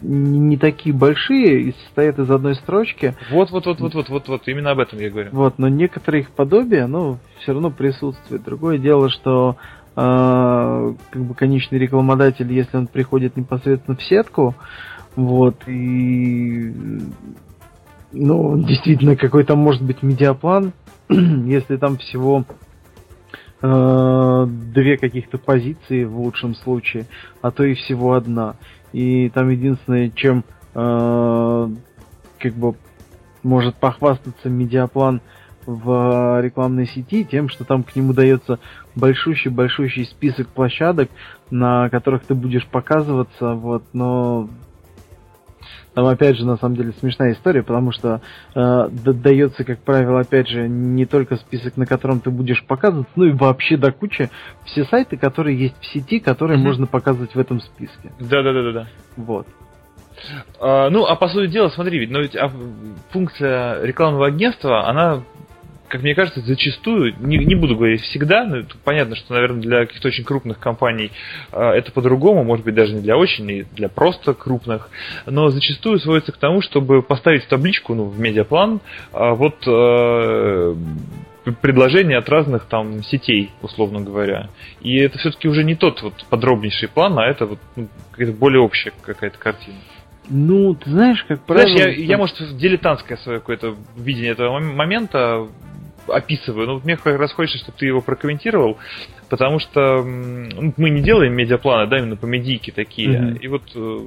не 0.00 0.56
такие 0.56 0.94
большие 0.94 1.62
и 1.62 1.72
состоят 1.84 2.18
из 2.18 2.30
одной 2.30 2.54
строчки. 2.54 3.14
Вот, 3.30 3.50
вот, 3.50 3.66
вот, 3.66 3.80
вот, 3.80 3.94
вот, 3.94 4.08
вот, 4.08 4.28
вот, 4.28 4.48
именно 4.48 4.70
об 4.70 4.78
этом 4.78 4.98
я 4.98 5.10
говорю. 5.10 5.30
Вот, 5.32 5.58
но 5.58 5.68
некоторые 5.68 6.22
их 6.22 6.30
подобия, 6.30 6.86
ну, 6.86 7.18
все 7.40 7.52
равно 7.52 7.70
присутствует. 7.70 8.42
Другое 8.44 8.78
дело, 8.78 9.08
что 9.08 9.56
как 9.98 11.22
бы 11.24 11.34
конечный 11.34 11.78
рекламодатель, 11.78 12.52
если 12.52 12.76
он 12.76 12.86
приходит 12.86 13.36
непосредственно 13.36 13.96
в 13.96 14.02
сетку, 14.02 14.54
вот, 15.16 15.66
и 15.66 16.72
ну, 18.12 18.58
действительно, 18.58 19.16
какой 19.16 19.44
там 19.44 19.58
может 19.58 19.82
быть 19.82 20.02
медиаплан, 20.02 20.72
если 21.08 21.76
там 21.76 21.98
всего 21.98 22.44
э, 23.60 24.46
две 24.72 24.96
каких-то 24.96 25.38
позиции 25.38 26.04
в 26.04 26.18
лучшем 26.18 26.54
случае, 26.54 27.06
а 27.42 27.50
то 27.50 27.64
и 27.64 27.74
всего 27.74 28.14
одна. 28.14 28.54
И 28.92 29.28
там 29.30 29.50
единственное, 29.50 30.10
чем 30.10 30.44
э, 30.74 31.68
как 32.38 32.54
бы 32.54 32.76
может 33.42 33.76
похвастаться 33.76 34.48
медиаплан 34.48 35.20
в 35.68 36.40
рекламной 36.40 36.86
сети 36.86 37.24
тем, 37.24 37.50
что 37.50 37.64
там 37.64 37.82
к 37.82 37.94
нему 37.94 38.14
дается 38.14 38.58
большущий-большущий 38.94 40.06
список 40.06 40.48
площадок, 40.48 41.10
на 41.50 41.90
которых 41.90 42.24
ты 42.24 42.34
будешь 42.34 42.66
показываться, 42.66 43.52
вот, 43.52 43.82
но 43.92 44.48
там, 45.92 46.06
опять 46.06 46.38
же, 46.38 46.46
на 46.46 46.56
самом 46.56 46.76
деле 46.76 46.92
смешная 46.92 47.32
история, 47.32 47.62
потому 47.62 47.92
что 47.92 48.22
э, 48.54 48.88
дается, 48.90 49.64
как 49.64 49.80
правило, 49.80 50.20
опять 50.20 50.48
же, 50.48 50.68
не 50.68 51.04
только 51.04 51.36
список, 51.36 51.76
на 51.76 51.84
котором 51.84 52.20
ты 52.20 52.30
будешь 52.30 52.64
показывать, 52.64 53.08
ну 53.14 53.24
и 53.24 53.32
вообще 53.32 53.76
до 53.76 53.92
кучи 53.92 54.30
все 54.64 54.84
сайты, 54.84 55.18
которые 55.18 55.58
есть 55.58 55.78
в 55.80 55.86
сети, 55.86 56.18
которые 56.18 56.58
mm-hmm. 56.58 56.62
можно 56.62 56.86
показывать 56.86 57.34
в 57.34 57.38
этом 57.38 57.60
списке. 57.60 58.10
Да, 58.20 58.42
да, 58.42 58.52
да, 58.54 58.62
да, 58.62 58.72
да. 58.72 58.86
Вот. 59.16 59.46
А, 60.60 60.88
ну, 60.88 61.04
а 61.04 61.14
по 61.16 61.28
сути 61.28 61.50
дела, 61.50 61.68
смотри, 61.68 61.98
ведь, 61.98 62.10
но 62.10 62.20
ведь 62.20 62.36
а, 62.36 62.50
функция 63.10 63.82
рекламного 63.84 64.28
агентства, 64.28 64.88
она 64.88 65.22
как 65.88 66.02
мне 66.02 66.14
кажется, 66.14 66.40
зачастую, 66.40 67.14
не, 67.20 67.38
не 67.38 67.54
буду 67.54 67.76
говорить 67.76 68.02
всегда, 68.02 68.44
но 68.44 68.62
понятно, 68.84 69.16
что, 69.16 69.34
наверное, 69.34 69.60
для 69.60 69.86
каких-то 69.86 70.08
очень 70.08 70.24
крупных 70.24 70.58
компаний 70.58 71.10
э, 71.52 71.60
это 71.60 71.92
по-другому, 71.92 72.44
может 72.44 72.64
быть, 72.64 72.74
даже 72.74 72.94
не 72.94 73.00
для 73.00 73.16
очень, 73.16 73.50
и 73.50 73.66
для 73.72 73.88
просто 73.88 74.34
крупных, 74.34 74.90
но 75.26 75.48
зачастую 75.48 75.98
сводится 75.98 76.32
к 76.32 76.36
тому, 76.36 76.60
чтобы 76.60 77.02
поставить 77.02 77.44
в 77.44 77.48
табличку, 77.48 77.94
ну, 77.94 78.04
в 78.04 78.18
медиаплан, 78.20 78.80
э, 79.12 79.30
вот 79.34 79.56
э, 79.66 80.74
предложения 81.62 82.18
от 82.18 82.28
разных 82.28 82.66
там 82.66 83.02
сетей, 83.02 83.50
условно 83.62 84.00
говоря. 84.00 84.48
И 84.80 84.96
это 84.98 85.18
все-таки 85.18 85.48
уже 85.48 85.64
не 85.64 85.74
тот 85.74 86.02
вот 86.02 86.14
подробнейший 86.28 86.88
план, 86.88 87.18
а 87.18 87.26
это 87.26 87.46
вот 87.46 87.58
ну, 87.76 87.88
какая-то 88.10 88.32
более 88.32 88.60
общая 88.60 88.92
какая-то 89.02 89.38
картина. 89.38 89.78
Ну, 90.30 90.74
ты 90.74 90.90
знаешь, 90.90 91.24
как 91.26 91.40
правило... 91.42 91.68
Знаешь, 91.76 91.96
я, 91.96 92.04
я, 92.04 92.18
может, 92.18 92.36
дилетантское 92.58 93.16
свое 93.18 93.40
какое-то 93.40 93.76
видение 93.96 94.32
этого 94.32 94.58
момента 94.58 95.46
описываю. 96.10 96.66
Но 96.66 96.74
вот 96.74 96.84
мне 96.84 96.96
как 96.96 97.18
раз 97.18 97.32
хочется, 97.32 97.58
чтобы 97.58 97.78
ты 97.78 97.86
его 97.86 98.00
прокомментировал, 98.00 98.78
потому 99.28 99.58
что 99.58 100.02
ну, 100.02 100.72
мы 100.76 100.90
не 100.90 101.02
делаем 101.02 101.34
медиапланы, 101.34 101.88
да, 101.88 101.98
именно 101.98 102.16
по 102.16 102.26
медийке 102.26 102.72
такие. 102.72 103.08
Mm-hmm. 103.08 103.38
И 103.40 103.48
вот 103.48 103.62
э, 103.74 103.98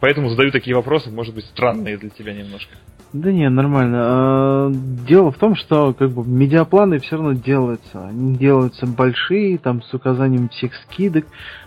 поэтому 0.00 0.28
задаю 0.30 0.50
такие 0.50 0.76
вопросы, 0.76 1.10
может 1.10 1.34
быть, 1.34 1.44
странные 1.46 1.96
для 1.96 2.10
тебя 2.10 2.32
немножко. 2.32 2.74
Да 3.14 3.30
не, 3.30 3.48
нормально. 3.48 3.98
А, 4.00 4.72
дело 4.72 5.30
в 5.30 5.38
том, 5.38 5.54
что 5.54 5.94
как 5.94 6.10
бы 6.10 6.26
медиапланы 6.26 6.98
все 6.98 7.14
равно 7.14 7.32
делаются. 7.34 8.08
Они 8.08 8.36
делаются 8.36 8.88
большие, 8.88 9.56
там 9.56 9.82
с 9.82 9.94
указанием 9.94 10.48
всех 10.48 10.74
скидок, 10.74 11.24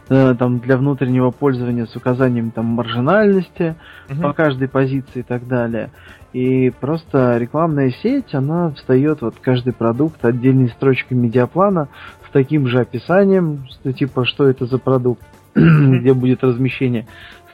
э, 0.09 0.35
там 0.37 0.59
для 0.59 0.75
внутреннего 0.75 1.31
пользования 1.31 1.85
с 1.85 1.95
указанием 1.95 2.51
там 2.51 2.65
маржинальности 2.65 3.75
угу. 4.09 4.23
по 4.23 4.33
каждой 4.33 4.67
позиции 4.67 5.19
и 5.19 5.23
так 5.23 5.47
далее. 5.47 5.91
И 6.33 6.69
просто 6.69 7.37
рекламная 7.37 7.91
сеть, 8.03 8.33
она 8.33 8.71
встает 8.71 9.21
вот 9.21 9.35
каждый 9.41 9.73
продукт 9.73 10.23
отдельной 10.25 10.69
строчкой 10.69 11.17
медиаплана 11.17 11.87
с 12.27 12.31
таким 12.31 12.67
же 12.67 12.79
описанием, 12.79 13.65
что 13.69 13.93
типа 13.93 14.25
что 14.25 14.47
это 14.47 14.65
за 14.65 14.77
продукт, 14.77 15.25
где 15.55 16.13
будет 16.13 16.43
размещение 16.43 17.07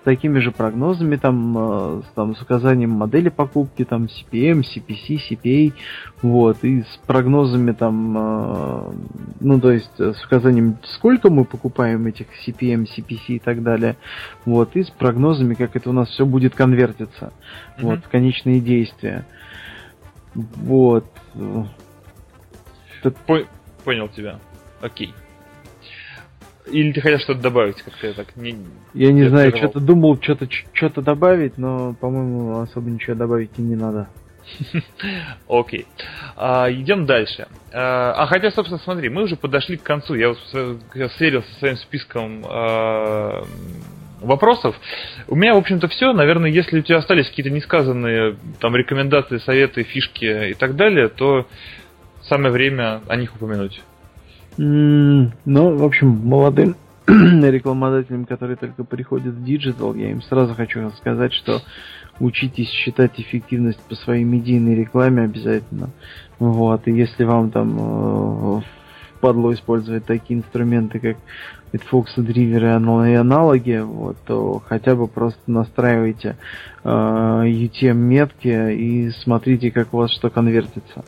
такими 0.03 0.39
же 0.39 0.51
прогнозами, 0.51 1.15
там, 1.15 1.57
э, 1.57 2.01
с, 2.03 2.13
там, 2.15 2.35
с 2.35 2.41
указанием 2.41 2.91
модели 2.91 3.29
покупки, 3.29 3.85
там, 3.85 4.05
CPM, 4.05 4.61
CPC, 4.61 5.19
CPA, 5.29 5.73
вот, 6.21 6.63
и 6.63 6.81
с 6.81 6.99
прогнозами 7.07 7.71
там, 7.71 8.17
э, 8.17 8.93
ну, 9.39 9.59
то 9.59 9.71
есть, 9.71 9.99
с 9.99 10.25
указанием, 10.25 10.77
сколько 10.83 11.29
мы 11.29 11.45
покупаем 11.45 12.05
этих 12.05 12.27
CPM, 12.45 12.85
CPC 12.85 13.19
и 13.27 13.39
так 13.39 13.63
далее, 13.63 13.95
вот, 14.45 14.75
и 14.75 14.83
с 14.83 14.89
прогнозами, 14.89 15.53
как 15.53 15.75
это 15.75 15.89
у 15.89 15.93
нас 15.93 16.09
все 16.09 16.25
будет 16.25 16.55
конвертиться, 16.55 17.31
mm-hmm. 17.77 17.81
вот, 17.81 17.99
в 17.99 18.09
конечные 18.09 18.59
действия. 18.59 19.25
Вот. 20.33 21.05
Понял 23.83 24.07
тебя. 24.07 24.39
Окей. 24.81 25.13
Или 26.71 26.93
ты 26.93 27.01
хотел 27.01 27.19
что-то 27.19 27.41
добавить, 27.41 27.81
как-то 27.81 28.07
я 28.07 28.13
так 28.13 28.35
не... 28.35 28.55
Я 28.93 29.11
не 29.11 29.27
знаю, 29.27 29.55
что-то 29.55 29.79
думал, 29.79 30.17
что-то 30.21 30.47
что-то 30.71 31.01
добавить, 31.01 31.57
но, 31.57 31.93
по-моему, 31.93 32.59
особо 32.59 32.89
ничего 32.89 33.15
добавить 33.15 33.51
и 33.57 33.61
не 33.61 33.75
надо. 33.75 34.07
Окей. 35.49 35.81
Okay. 35.81 35.85
А, 36.35 36.71
идем 36.71 37.05
дальше. 37.05 37.47
А, 37.73 38.13
а 38.13 38.25
хотя, 38.27 38.51
собственно, 38.51 38.79
смотри, 38.79 39.09
мы 39.09 39.23
уже 39.23 39.35
подошли 39.35 39.77
к 39.77 39.83
концу. 39.83 40.15
Я, 40.15 40.33
я 40.95 41.09
сверился 41.09 41.51
со 41.53 41.59
своим 41.59 41.77
списком 41.77 42.45
а, 42.47 43.43
вопросов. 44.21 44.75
У 45.27 45.35
меня, 45.35 45.53
в 45.55 45.57
общем-то, 45.57 45.87
все. 45.87 46.13
Наверное, 46.13 46.49
если 46.49 46.79
у 46.79 46.81
тебя 46.81 46.97
остались 46.97 47.29
какие-то 47.29 47.51
несказанные 47.51 48.37
там 48.59 48.75
рекомендации, 48.75 49.37
советы, 49.37 49.83
фишки 49.83 50.49
и 50.51 50.53
так 50.53 50.75
далее, 50.75 51.09
то 51.09 51.47
самое 52.23 52.51
время 52.51 53.01
о 53.07 53.15
них 53.15 53.35
упомянуть. 53.35 53.81
Ну, 54.57 55.31
в 55.45 55.83
общем, 55.83 56.07
молодым 56.23 56.75
рекламодателям, 57.07 58.25
которые 58.25 58.55
только 58.55 58.83
приходят 58.83 59.33
в 59.33 59.43
digital, 59.43 59.93
я 59.95 60.11
им 60.11 60.21
сразу 60.21 60.53
хочу 60.53 60.89
сказать, 60.91 61.33
что 61.33 61.61
учитесь 62.19 62.69
считать 62.69 63.19
эффективность 63.19 63.79
по 63.89 63.95
своей 63.95 64.23
медийной 64.23 64.75
рекламе 64.75 65.23
обязательно. 65.23 65.89
Вот, 66.39 66.87
и 66.87 66.91
если 66.91 67.23
вам 67.23 67.51
там 67.51 67.77
э, 68.57 68.61
впадло 69.15 69.53
использовать 69.53 70.05
такие 70.05 70.39
инструменты, 70.39 70.99
как 70.99 71.17
Adfox, 71.73 72.05
AdRiver 72.17 72.61
ы 72.61 72.67
и 72.67 73.15
аналоги, 73.15 73.79
вот, 73.83 74.17
то 74.27 74.61
хотя 74.67 74.95
бы 74.95 75.07
просто 75.07 75.41
настраивайте 75.47 76.37
э, 76.83 76.87
UTM-метки 76.87 78.73
и 78.73 79.09
смотрите, 79.23 79.71
как 79.71 79.93
у 79.93 79.97
вас 79.97 80.11
что 80.11 80.29
конвертится. 80.29 81.03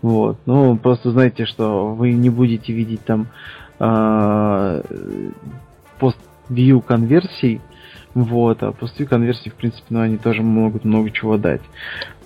Вот. 0.00 0.38
Ну, 0.46 0.76
просто 0.78 1.10
знайте, 1.10 1.44
что 1.44 1.94
вы 1.94 2.12
не 2.12 2.30
будете 2.30 2.72
видеть 2.72 3.04
там 3.04 3.26
э, 3.78 4.82
пост-вью 5.98 6.80
конверсий, 6.80 7.60
вот, 8.14 8.62
а 8.62 8.72
пост-вью 8.72 9.06
конверсии, 9.06 9.50
в 9.50 9.54
принципе, 9.54 9.84
ну, 9.90 10.00
они 10.00 10.16
тоже 10.16 10.42
могут 10.42 10.86
много 10.86 11.10
чего 11.10 11.36
дать. 11.36 11.60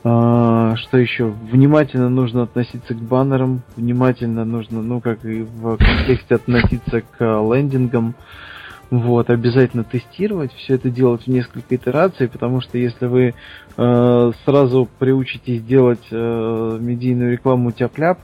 А, 0.03 0.77
что 0.77 0.99
еще? 0.99 1.27
Внимательно 1.27 2.09
нужно 2.09 2.43
относиться 2.43 2.95
к 2.95 2.99
баннерам, 2.99 3.63
внимательно 3.77 4.45
нужно, 4.45 4.83
ну, 4.83 5.01
как 5.01 5.25
и 5.25 5.43
в 5.43 5.77
контексте 5.77 6.37
относиться 6.37 7.03
к 7.03 7.21
лендингам. 7.21 8.15
Вот, 8.91 9.31
обязательно 9.31 9.85
тестировать, 9.85 10.53
все 10.55 10.75
это 10.75 10.91
делать 10.91 11.23
в 11.23 11.27
несколько 11.29 11.77
итераций, 11.77 12.29
потому 12.29 12.61
что 12.61 12.77
если 12.77 13.07
вы 13.07 13.35
э, 13.77 14.33
сразу 14.45 14.89
приучитесь 14.99 15.63
делать 15.63 16.05
э, 16.11 16.79
медийную 16.81 17.31
рекламу 17.31 17.71
тяп-ляп, 17.71 18.19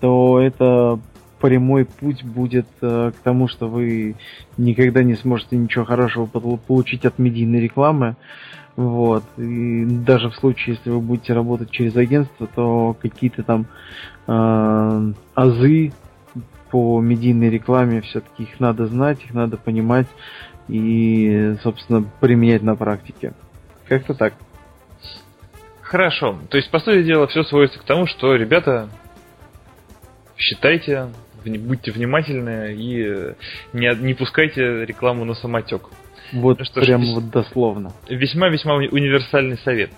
то 0.00 0.40
это 0.40 0.98
прямой 1.40 1.84
путь 1.84 2.24
будет 2.24 2.66
э, 2.80 3.12
к 3.16 3.22
тому, 3.22 3.46
что 3.46 3.68
вы 3.68 4.16
никогда 4.58 5.04
не 5.04 5.14
сможете 5.14 5.56
ничего 5.56 5.84
хорошего 5.84 6.26
получить 6.26 7.04
от 7.04 7.20
медийной 7.20 7.60
рекламы. 7.60 8.16
Вот. 8.76 9.24
И 9.36 9.84
даже 9.84 10.30
в 10.30 10.36
случае, 10.36 10.76
если 10.76 10.90
вы 10.90 11.00
будете 11.00 11.32
работать 11.32 11.70
через 11.70 11.96
агентство, 11.96 12.46
то 12.46 12.96
какие-то 13.00 13.42
там 13.42 13.66
э, 14.26 15.12
азы 15.34 15.92
по 16.70 17.00
медийной 17.00 17.50
рекламе 17.50 18.00
все-таки 18.00 18.44
их 18.44 18.60
надо 18.60 18.86
знать, 18.86 19.22
их 19.24 19.34
надо 19.34 19.56
понимать 19.56 20.06
и, 20.68 21.56
собственно, 21.62 22.04
применять 22.20 22.62
на 22.62 22.76
практике. 22.76 23.32
Как-то 23.88 24.14
так. 24.14 24.34
Хорошо. 25.82 26.38
То 26.48 26.56
есть, 26.56 26.70
по 26.70 26.78
сути 26.78 27.02
дела, 27.02 27.26
все 27.26 27.42
сводится 27.42 27.80
к 27.80 27.82
тому, 27.82 28.06
что, 28.06 28.36
ребята, 28.36 28.88
считайте, 30.36 31.08
будьте 31.44 31.90
внимательны 31.90 32.72
и 32.74 33.34
не, 33.72 33.94
не 33.96 34.14
пускайте 34.14 34.84
рекламу 34.84 35.24
на 35.24 35.34
самотек. 35.34 35.88
Вот 36.32 36.58
ну, 36.58 36.64
что 36.64 36.80
прям 36.80 37.02
ж, 37.02 37.14
вот 37.14 37.30
дословно. 37.30 37.92
Весьма-весьма 38.08 38.74
универсальный 38.74 39.58
совет. 39.58 39.90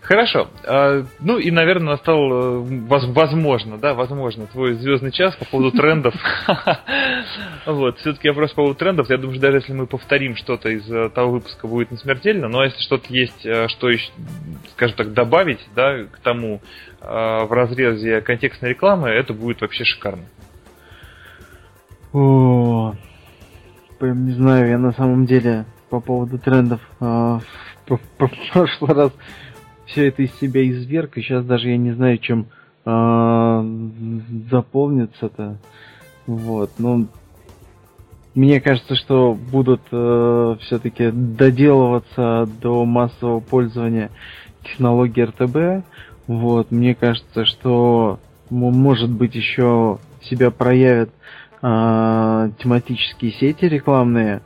Хорошо. 0.00 0.48
А, 0.66 1.04
ну 1.20 1.38
и, 1.38 1.50
наверное, 1.50 1.92
настал, 1.92 2.18
э, 2.18 2.58
возможно, 3.14 3.78
да, 3.78 3.94
возможно, 3.94 4.46
твой 4.46 4.74
звездный 4.74 5.10
час 5.10 5.34
по 5.36 5.44
поводу 5.44 5.72
трендов. 5.72 6.14
Вот, 7.66 7.98
все-таки 7.98 8.28
вопрос 8.28 8.50
по 8.50 8.56
поводу 8.56 8.74
трендов. 8.74 9.10
Я 9.10 9.18
думаю, 9.18 9.34
что 9.34 9.42
даже 9.42 9.58
если 9.58 9.72
мы 9.72 9.86
повторим 9.86 10.34
что-то 10.34 10.70
из 10.70 10.90
э, 10.90 11.10
того 11.10 11.32
выпуска, 11.32 11.68
будет 11.68 11.90
не 11.90 11.98
смертельно. 11.98 12.48
Но 12.48 12.64
если 12.64 12.80
что-то 12.80 13.12
есть, 13.12 13.44
э, 13.44 13.68
что 13.68 13.90
еще, 13.90 14.10
скажем 14.72 14.96
так, 14.96 15.12
добавить, 15.12 15.60
да, 15.74 16.04
к 16.04 16.18
тому 16.20 16.60
в 17.00 17.48
разрезе 17.54 18.20
контекстной 18.20 18.70
рекламы, 18.70 19.08
это 19.08 19.32
будет 19.32 19.62
вообще 19.62 19.84
шикарно. 19.84 20.24
О, 22.12 22.94
прям 24.00 24.26
не 24.26 24.32
знаю, 24.32 24.68
я 24.68 24.78
на 24.78 24.92
самом 24.92 25.26
деле 25.26 25.66
по 25.90 26.00
поводу 26.00 26.38
трендов 26.38 26.80
э, 27.00 27.38
в, 27.86 28.00
прошлый 28.52 28.94
раз 28.94 29.12
все 29.86 30.08
это 30.08 30.22
из 30.22 30.34
себя 30.40 30.68
изверг, 30.68 31.16
и 31.16 31.22
сейчас 31.22 31.44
даже 31.44 31.68
я 31.68 31.76
не 31.76 31.92
знаю, 31.92 32.18
чем 32.18 32.46
э, 32.86 33.64
заполнится-то. 34.50 35.58
Вот, 36.26 36.70
ну, 36.78 37.08
мне 38.34 38.60
кажется, 38.60 38.94
что 38.94 39.34
будут 39.34 39.82
э, 39.90 40.56
все-таки 40.60 41.10
доделываться 41.10 42.48
до 42.62 42.84
массового 42.84 43.40
пользования 43.40 44.10
технологии 44.62 45.22
РТБ. 45.22 45.84
Вот, 46.28 46.70
мне 46.70 46.94
кажется, 46.94 47.44
что 47.44 48.20
может 48.48 49.10
быть 49.10 49.34
еще 49.34 49.98
себя 50.22 50.52
проявят 50.52 51.10
э, 51.62 52.50
тематические 52.58 53.32
сети 53.32 53.64
рекламные. 53.66 54.42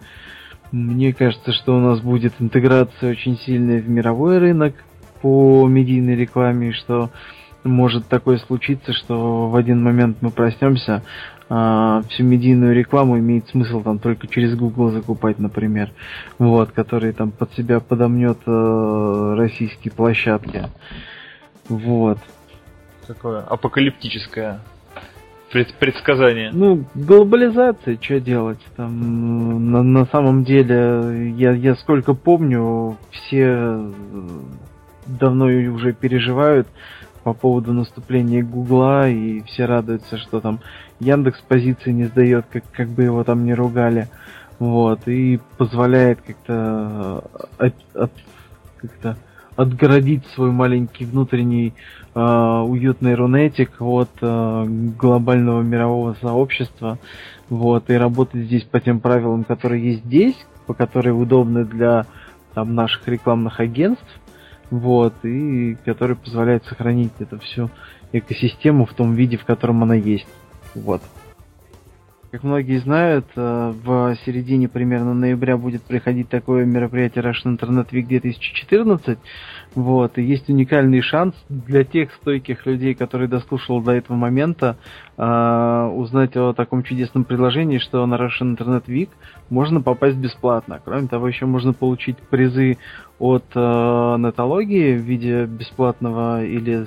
Мне 0.73 1.12
кажется, 1.12 1.53
что 1.53 1.77
у 1.77 1.81
нас 1.81 2.01
будет 2.01 2.35
интеграция 2.41 3.12
очень 3.12 3.39
сильная 3.39 3.81
в 3.81 3.89
мировой 3.89 4.39
рынок 4.39 4.75
по 5.23 5.67
медийной 5.69 6.17
рекламе, 6.17 6.73
что 6.73 7.11
может 7.62 8.09
такое 8.09 8.39
случиться, 8.39 8.93
что 8.93 9.49
в 9.49 9.57
один 9.57 9.83
момент 9.83 10.19
мы 10.21 10.31
проснемся, 10.31 11.03
а, 11.49 12.03
всю 12.09 12.25
медийную 12.25 12.75
рекламу 12.75 13.19
имеет 13.19 13.49
смысл 13.49 13.83
там 13.83 13.99
только 13.99 14.27
через 14.27 14.57
Google 14.57 14.91
закупать, 14.91 15.39
например, 15.39 15.91
вот, 16.39 16.73
который 16.73 17.12
там 17.12 17.31
под 17.31 17.53
себя 17.55 17.81
подомнет 17.81 18.39
э, 18.47 19.35
российские 19.37 19.93
площадки. 19.93 20.69
Вот. 21.69 22.19
Такое 23.07 23.43
апокалиптическое 23.43 24.61
пред, 25.55 25.72
предсказание. 25.74 26.50
Ну, 26.52 26.84
глобализация, 26.96 27.96
что 28.00 28.18
делать? 28.18 28.59
Там 28.76 29.70
на, 29.70 29.84
на 29.84 30.05
самом 30.07 30.42
деле, 30.42 31.30
я, 31.30 31.52
я 31.52 31.76
сколько 31.76 32.12
помню, 32.14 32.98
все 33.12 33.78
давно 35.07 35.44
уже 35.46 35.92
переживают 35.92 36.66
по 37.22 37.34
поводу 37.34 37.72
наступления 37.72 38.42
Гугла, 38.42 39.09
и 39.09 39.42
все 39.42 39.66
радуются, 39.66 40.18
что 40.18 40.40
там 40.40 40.59
Яндекс 40.98 41.40
позиции 41.42 41.92
не 41.92 42.05
сдает, 42.07 42.46
как, 42.50 42.64
как 42.72 42.88
бы 42.88 43.05
его 43.05 43.22
там 43.22 43.44
не 43.44 43.55
ругали. 43.55 44.09
Вот, 44.59 45.07
и 45.07 45.38
позволяет 45.57 46.20
как-то 46.20 47.22
от, 47.59 48.11
как-то 48.78 49.16
отгородить 49.57 50.26
свой 50.34 50.50
маленький 50.50 51.05
внутренний 51.05 51.74
э, 52.14 52.20
уютный 52.20 53.14
рунетик 53.14 53.80
от 53.80 54.11
э, 54.20 54.64
глобального 54.98 55.62
мирового 55.62 56.16
сообщества, 56.20 56.98
вот, 57.48 57.90
и 57.90 57.94
работать 57.94 58.44
здесь 58.44 58.64
по 58.64 58.80
тем 58.80 59.00
правилам, 59.00 59.44
которые 59.44 59.92
есть 59.92 60.05
здесь, 60.05 60.36
по 60.66 60.74
которые 60.74 61.14
удобны 61.14 61.64
для 61.64 62.07
там, 62.55 62.74
наших 62.74 63.07
рекламных 63.09 63.61
агентств, 63.61 64.20
вот, 64.70 65.14
и 65.24 65.76
которые 65.84 66.16
позволяют 66.16 66.64
сохранить 66.64 67.12
эту 67.18 67.38
всю 67.40 67.70
экосистему 68.12 68.86
в 68.86 68.94
том 68.94 69.14
виде, 69.14 69.36
в 69.36 69.44
котором 69.44 69.82
она 69.82 69.94
есть. 69.94 70.28
Вот. 70.74 71.02
Как 72.35 72.43
многие 72.43 72.78
знают, 72.78 73.26
э, 73.37 73.72
в 73.85 74.16
середине 74.26 74.68
примерно 74.68 75.14
ноября 75.14 75.57
будет 75.57 75.85
проходить 75.85 76.28
такое 76.28 76.64
мероприятие 76.64 77.22
Russian 77.22 77.57
Internet 77.57 77.91
Week 77.93 78.09
2014. 78.09 79.20
Вот, 79.76 80.18
и 80.18 80.22
есть 80.22 80.49
уникальный 80.49 81.01
шанс 81.01 81.37
для 81.49 81.85
тех 81.85 82.12
стойких 82.14 82.66
людей, 82.66 82.97
которые 82.97 83.28
дослушал 83.28 83.80
до 83.80 83.93
этого 83.93 84.16
момента, 84.16 84.76
э, 85.16 85.91
узнать 85.95 86.37
о 86.37 86.55
таком 86.55 86.82
чудесном 86.82 87.22
предложении, 87.22 87.78
что 87.78 88.05
на 88.05 88.16
Russian 88.16 88.57
Internet 88.57 88.87
Week 88.87 89.11
можно 89.49 89.80
попасть 89.80 90.16
бесплатно. 90.16 90.80
Кроме 90.85 91.07
того, 91.07 91.28
еще 91.28 91.47
можно 91.47 91.72
получить 91.72 92.18
призы 92.18 92.78
от 93.20 93.45
э, 93.55 93.61
Нетологии 93.61 94.97
в 94.97 95.03
виде 95.03 95.45
бесплатного 95.45 96.45
или 96.45 96.87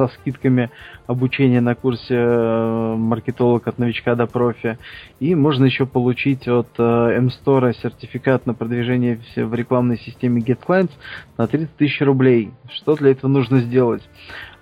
со 0.00 0.08
скидками 0.14 0.70
обучения 1.06 1.60
на 1.60 1.74
курсе 1.74 2.14
э, 2.14 2.94
маркетолог 2.96 3.66
от 3.66 3.78
новичка 3.78 4.14
до 4.14 4.26
профи. 4.26 4.78
И 5.18 5.34
можно 5.34 5.64
еще 5.66 5.84
получить 5.84 6.48
от 6.48 6.78
M-Store 6.78 7.70
э, 7.70 7.72
сертификат 7.74 8.46
на 8.46 8.54
продвижение 8.54 9.20
в 9.36 9.54
рекламной 9.54 9.98
системе 9.98 10.40
GetClients 10.40 10.92
на 11.36 11.46
30 11.46 11.76
тысяч 11.76 12.00
рублей. 12.00 12.50
Что 12.72 12.96
для 12.96 13.10
этого 13.10 13.30
нужно 13.30 13.60
сделать? 13.60 14.02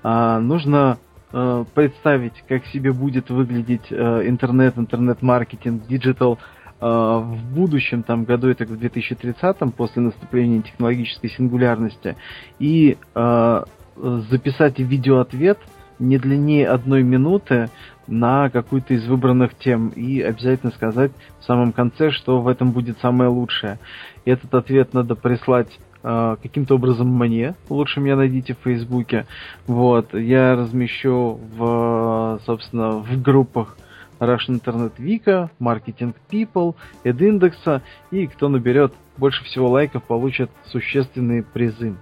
А, 0.03 0.41
нужно 0.41 0.99
э, 1.33 1.65
представить, 1.75 2.43
как 2.49 2.67
себе 2.67 2.93
будет 2.93 3.31
выглядеть 3.31 3.93
интернет, 3.93 4.77
интернет-маркетинг, 4.77 5.87
digital 5.87 6.39
в 6.81 7.39
будущем 7.53 8.05
там 8.05 8.23
году, 8.23 8.49
это 8.49 8.65
в 8.65 8.79
2030, 8.79 9.75
после 9.75 10.01
наступления 10.01 10.63
технологической 10.63 11.29
сингулярности, 11.29 12.15
и 12.61 12.97
записать 14.31 14.79
видеоответ 14.79 15.59
не 15.99 16.19
длиннее 16.19 16.69
одной 16.69 17.03
минуты 17.03 17.71
на 18.07 18.51
какую-то 18.51 18.95
из 18.95 19.07
выбранных 19.07 19.55
тем 19.57 19.89
и 19.89 20.21
обязательно 20.21 20.73
сказать 20.73 21.13
в 21.41 21.45
самом 21.45 21.73
конце, 21.73 22.11
что 22.11 22.41
в 22.41 22.49
этом 22.49 22.73
будет 22.73 22.99
самое 23.01 23.31
лучшее. 23.31 23.79
И 24.25 24.31
этот 24.31 24.55
ответ 24.55 24.95
надо 24.95 25.15
прислать 25.15 25.79
э, 26.03 26.37
каким-то 26.43 26.77
образом 26.77 27.09
мне. 27.09 27.55
Лучше 27.69 28.01
меня 28.01 28.17
найдите 28.17 28.55
в 28.55 28.65
Фейсбуке. 28.65 29.27
Вот. 29.67 30.15
Я 30.15 30.55
размещу 30.55 31.39
в, 31.57 32.41
собственно, 32.47 32.93
в 32.99 33.21
группах 33.21 33.77
Russian 34.21 34.61
Internet 34.61 34.93
Vika, 34.99 35.51
Marketing 35.61 36.15
People, 36.31 36.75
EdIndex, 37.05 37.83
и 38.11 38.27
кто 38.27 38.49
наберет 38.49 38.93
больше 39.17 39.45
всего 39.45 39.69
лайков, 39.69 40.05
получит 40.05 40.51
существенные 40.67 41.43
призы. 41.43 41.95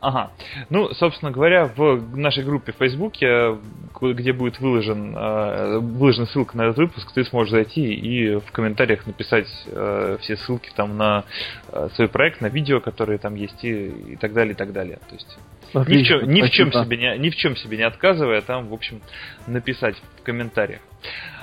Ага. 0.00 0.30
Ну, 0.70 0.92
собственно 0.94 1.30
говоря, 1.30 1.66
в 1.66 2.16
нашей 2.16 2.42
группе 2.42 2.72
в 2.72 2.76
Фейсбуке, 2.76 3.58
где 4.00 4.32
будет 4.32 4.58
выложен, 4.58 5.14
э, 5.14 5.78
выложена 5.78 6.26
ссылка 6.26 6.56
на 6.56 6.62
этот 6.62 6.78
выпуск, 6.78 7.12
ты 7.12 7.22
сможешь 7.24 7.50
зайти 7.50 7.92
и 7.92 8.36
в 8.36 8.50
комментариях 8.50 9.06
написать 9.06 9.46
э, 9.66 10.16
все 10.20 10.36
ссылки 10.36 10.70
там 10.74 10.96
на 10.96 11.24
э, 11.68 11.90
свой 11.94 12.08
проект, 12.08 12.40
на 12.40 12.46
видео, 12.46 12.80
которые 12.80 13.18
там 13.18 13.34
есть, 13.34 13.62
и, 13.62 13.88
и 14.12 14.16
так 14.16 14.32
далее, 14.32 14.54
и 14.54 14.56
так 14.56 14.72
далее. 14.72 14.98
То 15.08 15.14
есть 15.14 15.38
Отлично, 15.74 16.22
ни, 16.22 16.22
в 16.22 16.24
чем, 16.24 16.30
ни, 16.30 16.42
в 16.42 16.50
чем 16.50 16.72
себе 16.72 16.96
не, 16.96 17.18
ни 17.18 17.30
в 17.30 17.36
чем 17.36 17.56
себе 17.56 17.76
не 17.76 17.82
отказывая, 17.82 18.40
там, 18.40 18.68
в 18.68 18.72
общем, 18.72 19.02
написать 19.46 19.96
в 20.18 20.22
комментариях. 20.22 20.80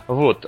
Вот. 0.08 0.46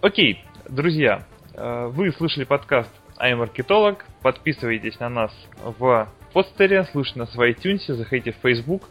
Окей, 0.00 0.44
друзья, 0.68 1.24
вы 1.54 2.12
слышали 2.12 2.44
подкаст 2.44 2.90
iMarketolog. 3.18 3.98
Подписывайтесь 4.22 4.98
на 5.00 5.08
нас 5.08 5.32
в 5.60 6.08
подстере, 6.32 6.84
слушайте 6.92 7.20
нас 7.20 7.34
в 7.34 7.40
iTunes, 7.40 7.92
заходите 7.92 8.32
в 8.32 8.36
Facebook, 8.36 8.82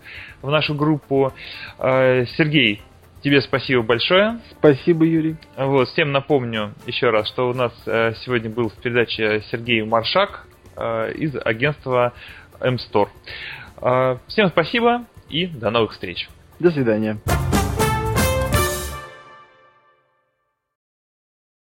в 0.42 0.50
нашу 0.50 0.76
группу. 0.76 1.34
Э, 1.80 2.26
Сергей, 2.38 2.82
тебе 3.22 3.42
спасибо 3.42 3.82
большое. 3.82 4.40
Спасибо, 4.52 5.06
Юрий. 5.06 5.36
Вот, 5.58 5.90
всем 5.90 6.12
напомню 6.12 6.74
еще 6.86 7.10
раз, 7.10 7.28
что 7.28 7.50
у 7.50 7.54
нас 7.54 7.74
э, 7.86 8.14
сегодня 8.26 8.50
был 8.50 8.70
в 8.70 8.76
передаче 8.76 9.42
Сергей 9.52 9.84
Маршак 9.84 10.48
э, 10.76 11.14
из 11.14 11.36
агентства 11.44 12.14
M-Store. 12.60 13.10
Всем 14.28 14.48
спасибо 14.50 15.06
и 15.30 15.46
до 15.46 15.70
новых 15.70 15.92
встреч. 15.92 16.28
До 16.60 16.72
свидания. 16.72 17.18